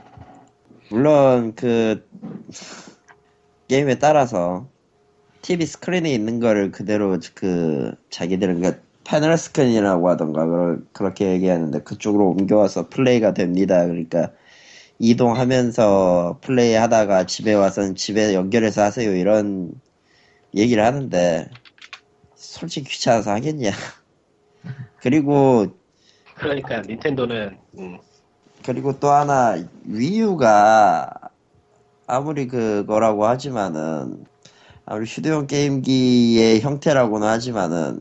물론 0.91 1.55
그 1.55 2.09
게임에 3.69 3.99
따라서 3.99 4.67
TV 5.43 5.67
스크린에 5.67 6.13
있는 6.13 6.41
거를 6.41 6.71
그대로 6.71 7.19
그 7.35 7.95
자기들은 8.11 8.61
그 8.63 8.83
패널 9.05 9.37
스크린이라고 9.39 10.09
하던가 10.09 10.45
그걸 10.45 10.85
그렇게 10.93 11.33
얘기하는데 11.33 11.81
그쪽으로 11.83 12.31
옮겨와서 12.31 12.89
플레이가 12.89 13.35
됩니다. 13.35 13.85
그러니까 13.87 14.31
이동하면서 14.99 16.39
플레이 16.43 16.75
하다가 16.75 17.27
집에 17.27 17.55
와서는 17.55 17.95
집에 17.95 18.35
연결해서 18.35 18.83
하세요 18.83 19.15
이런 19.15 19.73
얘기를 20.55 20.85
하는데 20.85 21.49
솔직히 22.35 22.91
귀찮아서 22.91 23.33
하겠냐. 23.33 23.71
그리고 25.01 25.69
그러니까 26.35 26.83
닌텐도는 26.83 27.57
음, 27.79 27.99
그리고 28.65 28.99
또 29.01 29.11
하나 29.11 29.57
위유가 29.85 31.30
아무리 32.11 32.49
그거라고 32.49 33.27
하지만은 33.27 34.25
아무리 34.85 35.07
휴대용 35.07 35.47
게임기의 35.47 36.61
형태라고는 36.61 37.27
하지만은 37.27 38.01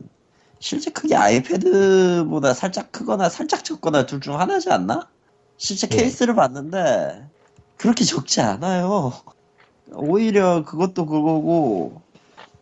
실제 0.58 0.90
크기 0.90 1.14
아이패드보다 1.14 2.52
살짝 2.54 2.90
크거나 2.92 3.28
살짝 3.28 3.64
적거나 3.64 4.06
둘 4.06 4.20
중 4.20 4.38
하나지 4.38 4.70
않나? 4.70 5.08
실제 5.56 5.86
예. 5.92 5.96
케이스를 5.96 6.34
봤는데 6.34 7.24
그렇게 7.76 8.04
적지 8.04 8.40
않아요. 8.40 9.12
오히려 9.92 10.64
그것도 10.64 11.06
그거고 11.06 12.02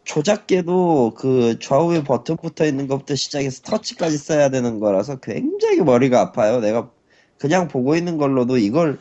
조작계도 0.04 1.14
그 1.16 1.58
좌우에 1.60 2.02
버튼 2.04 2.36
붙어 2.36 2.66
있는 2.66 2.88
것부터 2.88 3.14
시작해서 3.14 3.62
터치까지 3.62 4.18
써야 4.18 4.50
되는 4.50 4.80
거라서 4.80 5.16
굉장히 5.16 5.78
머리가 5.80 6.20
아파요. 6.20 6.60
내가 6.60 6.90
그냥 7.38 7.68
보고 7.68 7.96
있는 7.96 8.18
걸로도 8.18 8.58
이걸 8.58 8.98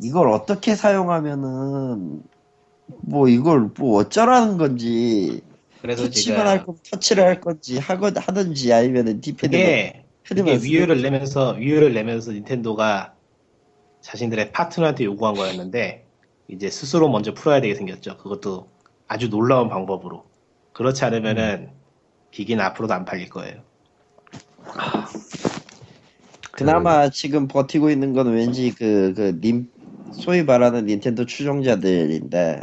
이걸 0.00 0.28
어떻게 0.28 0.74
사용하면은 0.74 2.22
뭐 3.02 3.28
이걸 3.28 3.70
뭐 3.78 4.00
어쩌라는 4.00 4.58
건지 4.58 5.42
그래서 5.80 6.04
터치만 6.04 6.46
할 6.46 6.64
거면 6.64 6.80
터치를 6.90 7.24
할 7.24 7.40
건지 7.40 7.78
하거 7.78 8.10
하든지 8.14 8.72
아니면은 8.72 9.20
이게 9.24 10.04
쓰든지. 10.24 10.66
위유를 10.66 11.02
내면서 11.02 11.52
위유를 11.52 11.94
내면서 11.94 12.32
닌텐도가 12.32 13.14
자신들의 14.00 14.52
파트너한테 14.52 15.04
요구한 15.04 15.34
거였는데 15.34 16.06
이제 16.48 16.70
스스로 16.70 17.08
먼저 17.08 17.34
풀어야 17.34 17.60
되게 17.60 17.74
생겼죠. 17.74 18.18
그것도 18.18 18.68
아주 19.08 19.28
놀라운 19.28 19.68
방법으로. 19.68 20.24
그렇지 20.72 21.04
않으면은 21.04 21.70
기기는 22.30 22.62
앞으로도 22.64 22.92
안 22.94 23.04
팔릴 23.04 23.30
거예요. 23.30 23.62
그나마 26.52 27.10
지금 27.10 27.48
버티고 27.48 27.90
있는 27.90 28.12
건 28.12 28.32
왠지 28.32 28.74
그, 28.74 29.12
그, 29.14 29.38
님, 29.42 29.70
소위 30.12 30.42
말하는 30.42 30.86
닌텐도 30.86 31.26
추종자들인데, 31.26 32.60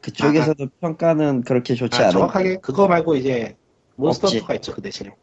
그쪽에서도 0.00 0.66
평가는 0.80 1.42
그렇게 1.42 1.74
좋지 1.74 1.96
아, 1.98 2.02
않은 2.04 2.12
정확하게 2.12 2.56
그거 2.56 2.88
말고 2.88 3.14
이제 3.16 3.56
몬스터 3.96 4.26
없지. 4.28 4.38
Hunter가 4.38 4.54
있죠 4.56 4.74
그 4.74 4.82
대신에. 4.82 5.14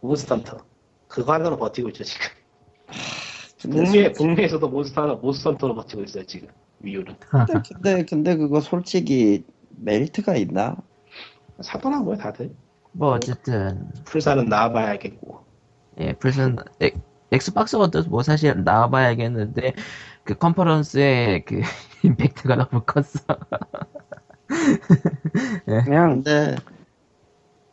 Monster 0.00 0.36
Hunter. 0.36 0.58
그거 1.08 1.32
하나로 1.34 1.56
버티고 1.58 1.88
있죠 1.90 2.04
지금. 2.04 2.26
북미 3.70 4.10
북미에서도 4.12 4.66
몬스터 4.68 5.02
하나 5.02 5.14
Monster 5.14 5.50
Hunter로 5.50 5.74
버티고 5.74 6.02
있어요 6.04 6.24
지금 6.24 6.48
Wii 6.80 6.91
U는. 6.91 7.14
근데, 7.30 7.52
근데, 7.68 8.04
근데 8.04 8.36
그거 8.36 8.60
솔직히 8.60 9.44
메리트가 9.76 10.36
있나? 10.36 10.76
사더라고요 11.60 12.16
다들. 12.16 12.50
뭐 12.92 13.12
어쨌든. 13.12 13.88
플사는 14.06 14.46
나와봐야 14.46 14.88
알겠고. 14.90 15.44
예, 16.00 16.12
플슨 16.14 16.56
엑- 16.80 16.96
Xbox가 17.30 17.90
뭐 18.08 18.22
사실 18.22 18.64
나와봐야겠는데 18.64 19.74
그 20.24 20.34
컨퍼런스의 20.34 21.44
그 21.44 21.60
임팩트가 22.04 22.56
너무 22.56 22.82
컸어. 22.84 23.20
그냥 25.84 26.22
근데, 26.22 26.56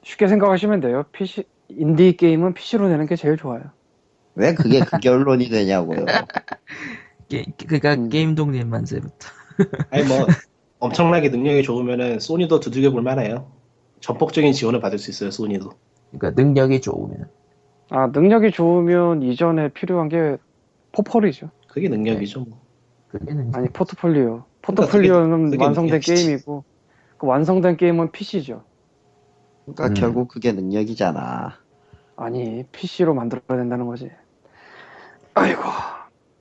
쉽게 0.04 0.28
생각하시면 0.28 0.80
돼요. 0.82 1.04
PC 1.12 1.44
인디 1.70 2.16
게임은 2.18 2.54
PC로 2.54 2.90
내는 2.90 3.06
게 3.06 3.16
제일 3.16 3.38
좋아요. 3.38 3.62
왜 4.36 4.54
그게 4.54 4.80
그 4.80 4.98
결론이 5.00 5.50
되냐고요. 5.50 6.06
게, 7.30 7.46
그니까 7.68 7.94
음. 7.94 8.10
게임 8.10 8.36
독립 8.36 8.66
만세부터. 8.66 9.30
아니 9.92 10.04
뭐 10.06 10.26
엄청나게 10.80 11.30
능력이 11.30 11.64
좋으면은 11.64 12.20
소니도 12.20 12.62
두들겨 12.62 12.92
볼 12.92 13.02
만해요 13.02 13.52
전폭적인 14.00 14.54
지원을 14.54 14.80
받을 14.80 14.98
수 14.98 15.12
있어요 15.12 15.32
소니도 15.32 15.72
그러니까 16.12 16.42
능력이 16.42 16.80
좋으면. 16.82 17.30
아 17.90 18.08
능력이 18.08 18.52
좋으면 18.52 19.22
이전에 19.24 19.70
필요한 19.70 20.08
게 20.10 20.38
포펄이죠. 20.94 21.50
그게 21.70 21.88
능력이죠 21.90 22.42
뭐. 22.42 22.62
그게 23.10 23.34
능 23.34 23.52
아니 23.54 23.68
포트폴리오. 23.70 24.24
그러니까 24.24 24.46
포트폴리오는 24.62 25.46
그게- 25.46 25.52
그게 25.58 25.64
완성된 25.64 25.86
능력이지. 26.00 26.14
게임이고 26.26 26.64
그 27.18 27.28
완성된 27.28 27.78
게임은 27.78 28.12
PC죠. 28.12 28.64
그러니까 29.66 29.88
음. 29.88 29.94
결국 29.94 30.28
그게 30.28 30.52
능력이잖아. 30.52 31.58
아니 32.16 32.64
PC로 32.72 33.14
만들어야 33.14 33.58
된다는 33.60 33.86
거지. 33.88 34.12
아이고. 35.34 35.62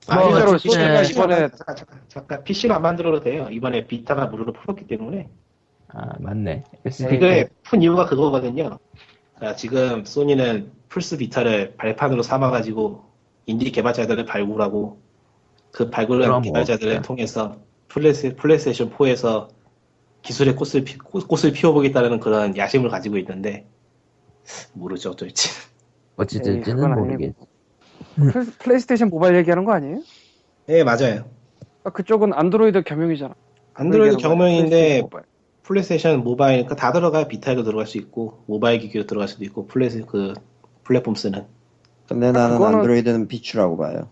아니, 0.07 0.23
실제로 0.31 0.51
PC로 0.53 0.73
소니가 0.73 1.01
이번에 1.03 1.35
안- 1.35 1.51
잠깐, 1.51 1.75
잠깐, 1.75 2.01
잠깐 2.07 2.43
PC로 2.43 2.73
안 2.73 2.81
만들어도 2.81 3.21
돼요 3.21 3.47
이번에 3.51 3.85
비타가 3.85 4.25
무료로 4.25 4.53
풀었기 4.53 4.87
때문에 4.87 5.29
아 5.89 6.13
맞네. 6.19 6.63
이거에 6.85 7.47
푼 7.63 7.81
이유가 7.81 8.05
그거거든요. 8.05 8.77
자, 9.39 9.55
지금 9.55 10.03
소니는 10.05 10.71
플스 10.89 11.17
비타를 11.17 11.75
발판으로 11.77 12.23
삼아가지고 12.23 13.03
인디 13.45 13.71
개발자들을 13.71 14.25
발굴하고 14.25 14.99
그 15.71 15.89
발굴한 15.89 16.23
그럼 16.27 16.41
개발자들을 16.41 16.93
뭐, 16.95 17.01
통해서 17.01 17.57
플레이스, 17.87 18.35
플레이스테이션 18.35 18.91
4에서 18.91 19.47
기술의 20.21 20.55
꽃을, 20.55 20.83
피, 20.83 20.97
꽃- 20.97 21.27
꽃을 21.27 21.53
피워보겠다는 21.53 22.19
그런 22.19 22.55
야심을 22.57 22.89
가지고 22.89 23.17
있는데 23.17 23.65
모르죠 24.73 25.11
어떨지. 25.11 25.49
어찌 26.17 26.37
에이, 26.37 26.43
될지는 26.43 26.75
그건 26.75 26.95
모르겠. 26.95 27.33
플레이- 28.17 28.51
PlayStation 28.59 29.09
Mobile 29.09 29.35
얘기하는 29.37 29.63
거 29.65 29.71
아니에요? 29.73 30.01
네 30.65 30.83
맞아요. 30.83 31.25
아, 31.83 31.89
그쪽은 31.91 32.33
안드로이드 32.33 32.83
겸용이잖아. 32.83 33.33
안드로이드 33.75 34.17
거야, 34.17 34.27
겸용인데 34.29 34.69
PlayStation 34.69 35.01
Mobile. 35.03 35.25
PlayStation 35.63 36.23
Mobile 36.23 36.57
그러니까 36.65 36.75
다 36.75 36.91
들어가야 36.91 37.27
Vita에도 37.27 37.63
들어갈 37.63 37.87
수 37.87 37.97
있고 37.97 38.43
모바일 38.47 38.79
기기로 38.79 39.05
들어갈 39.05 39.27
수도 39.27 39.45
있고 39.45 39.67
플레이 39.67 39.89
그 40.01 40.33
플랫폼 40.83 41.15
쓰는 41.15 41.45
근데 42.07 42.31
나는 42.31 42.57
그거는- 42.57 42.75
안드로이드는 42.77 43.27
비추라고 43.27 43.77
봐요. 43.77 44.09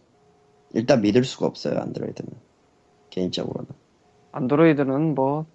일단 0.74 1.01
믿을 1.01 1.24
수가 1.24 1.45
없어요, 1.45 1.80
안드로이드는. 1.80 2.32
개인적으로는. 3.09 3.70
안드로이드는 4.32 5.15
뭐 5.15 5.45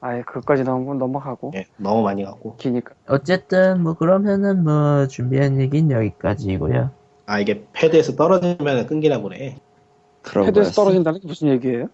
아예 0.00 0.22
그것까지 0.22 0.64
나오면 0.64 0.98
넘어가고 0.98 1.52
예, 1.54 1.66
너무 1.76 2.02
많이 2.02 2.24
갖고 2.24 2.56
기니까 2.56 2.94
어쨌든 3.06 3.82
뭐 3.82 3.94
그러면은 3.94 4.64
뭐 4.64 5.06
준비한 5.08 5.60
얘기는 5.60 5.90
여기까지고요. 5.90 6.90
아 7.26 7.38
이게 7.38 7.64
패드에서 7.72 8.16
떨어지면 8.16 8.86
끊기나 8.86 9.20
보네. 9.20 9.56
패드에서 10.22 10.52
거였어. 10.52 10.72
떨어진다는 10.82 11.20
게 11.20 11.26
무슨 11.26 11.48
얘기예요? 11.48 11.88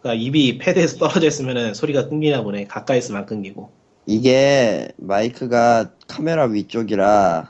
그러니까 0.00 0.22
입이 0.22 0.58
패드에서 0.58 0.98
떨어져 0.98 1.26
있으면 1.26 1.74
소리가 1.74 2.08
끊기나 2.08 2.42
보네. 2.42 2.66
가까이 2.66 2.98
있으면 2.98 3.20
안 3.22 3.26
끊기고. 3.26 3.70
이게 4.06 4.88
마이크가 4.96 5.90
카메라 6.08 6.44
위쪽이라 6.44 7.48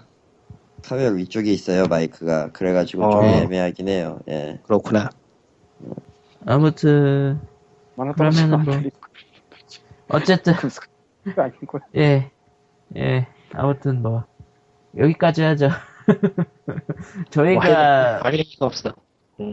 카메라 0.85 1.11
위쪽에 1.11 1.51
있어요 1.53 1.85
마이크가 1.89 2.51
그래가지고 2.53 3.11
좀 3.11 3.21
어. 3.21 3.25
애매하긴 3.25 3.89
해요 3.89 4.21
예 4.29 4.59
그렇구나. 4.65 5.11
아무튼 6.45 7.41
그러면은 7.97 8.15
떨어지면 8.17 8.65
뭐- 8.65 8.75
어쨌든 10.09 10.55
아닌 11.37 11.53
거야. 11.67 11.83
예, 11.97 12.31
예, 12.97 13.27
아무튼 13.55 14.03
뭐, 14.03 14.25
여기까지 14.97 15.43
하죠. 15.43 15.69
저희가, 17.31 18.21
할 18.25 18.35
얘기가 18.35 18.67
없어. 18.67 18.93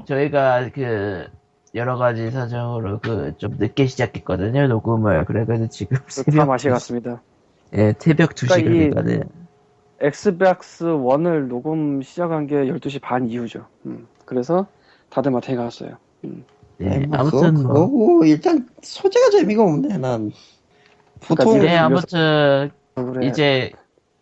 저희가 0.05 0.69
그, 0.73 1.27
여러 1.75 1.97
가지 1.97 2.31
사정으로 2.31 2.99
그, 2.99 3.33
좀 3.37 3.55
늦게 3.59 3.85
시작했거든요, 3.85 4.67
녹음을. 4.67 5.25
그래가지고 5.25 5.69
지금 5.69 5.97
다 5.97 6.03
새벽, 6.07 6.47
맛이 6.47 6.69
갔습니다. 6.69 7.21
예, 7.75 7.93
새벽 7.99 8.33
2시가 8.33 8.63
그러니까 8.63 8.71
이- 8.71 8.79
되거든요. 8.89 9.23
엑스박스 10.01 10.85
1을 10.85 11.47
녹음 11.47 12.01
시작한 12.01 12.47
게 12.47 12.55
12시 12.55 13.01
반 13.01 13.27
이후죠. 13.27 13.65
음, 13.85 14.07
그래서 14.25 14.67
다들 15.09 15.31
마트에 15.31 15.55
갔어요. 15.55 15.97
음. 16.23 16.45
예, 16.81 16.89
아니, 16.89 17.05
뭐 17.07 17.17
아무튼 17.19 17.53
그거, 17.55 17.73
뭐, 17.73 17.73
그거고 17.87 18.25
일단 18.25 18.67
소재가 18.81 19.31
재미가 19.31 19.63
없네 19.63 19.97
난 19.97 20.31
보통 21.19 21.53
그러니까 21.53 21.73
예, 21.73 21.77
아무튼, 21.77 22.71
그래. 22.95 23.27
이제, 23.27 23.71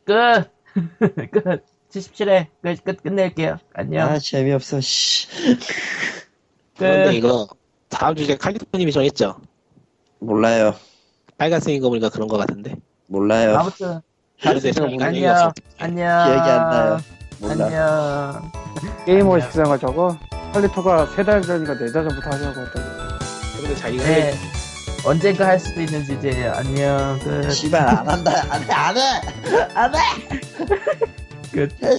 끝! 0.06 0.50
끝! 1.32 1.64
77회, 1.90 2.48
끝, 2.62 2.84
끝, 2.84 3.04
끝낼게요. 3.04 3.58
안녕. 3.74 4.10
아 4.10 4.18
재미없어 4.20 4.82
씨 4.82 5.28
그런데 6.78 7.12
끝. 7.12 7.14
이거 7.14 7.48
다음 7.90 8.16
주제 8.16 8.36
칼리토님이 8.36 8.92
정했죠. 8.92 9.40
몰라요 10.20 10.74
빨간색인 11.38 11.82
거 11.82 11.90
보니까 11.90 12.10
그런 12.10 12.28
거 12.28 12.38
같은데. 12.38 12.76
몰라요 13.08 13.56
아무튼, 13.58 14.02
다른 14.42 14.60
데서 14.62 14.86
얘기가 14.86 15.06
안녕. 15.06 15.32
없어. 15.34 15.54
안녕. 15.80 16.26
기억이 16.26 16.50
안 16.50 16.70
나요 16.70 17.00
몰라 17.40 17.66
안녕. 17.66 18.52
게이머 19.06 19.40
식상을 19.40 19.80
저거 19.80 20.18
칼리토가 20.54 21.06
세 21.08 21.24
달 21.24 21.42
전인가 21.42 21.74
네 21.78 21.92
달 21.92 22.08
전부터 22.08 22.30
하려고 22.30 22.62
했다고. 22.62 22.86
근데 23.62 23.76
자기가 23.76 24.04
네. 24.04 24.34
언젠가 25.06 25.48
할 25.48 25.60
수도 25.60 25.82
있는 25.82 26.04
주제예요. 26.04 26.52
안녕. 26.56 27.20
끝. 27.24 27.50
씨발 27.52 27.82
안 27.88 28.08
한다 28.08 28.32
안해 28.50 28.72
안해 28.72 29.02
안해 29.74 30.00
끝. 31.52 31.72
해 31.84 31.98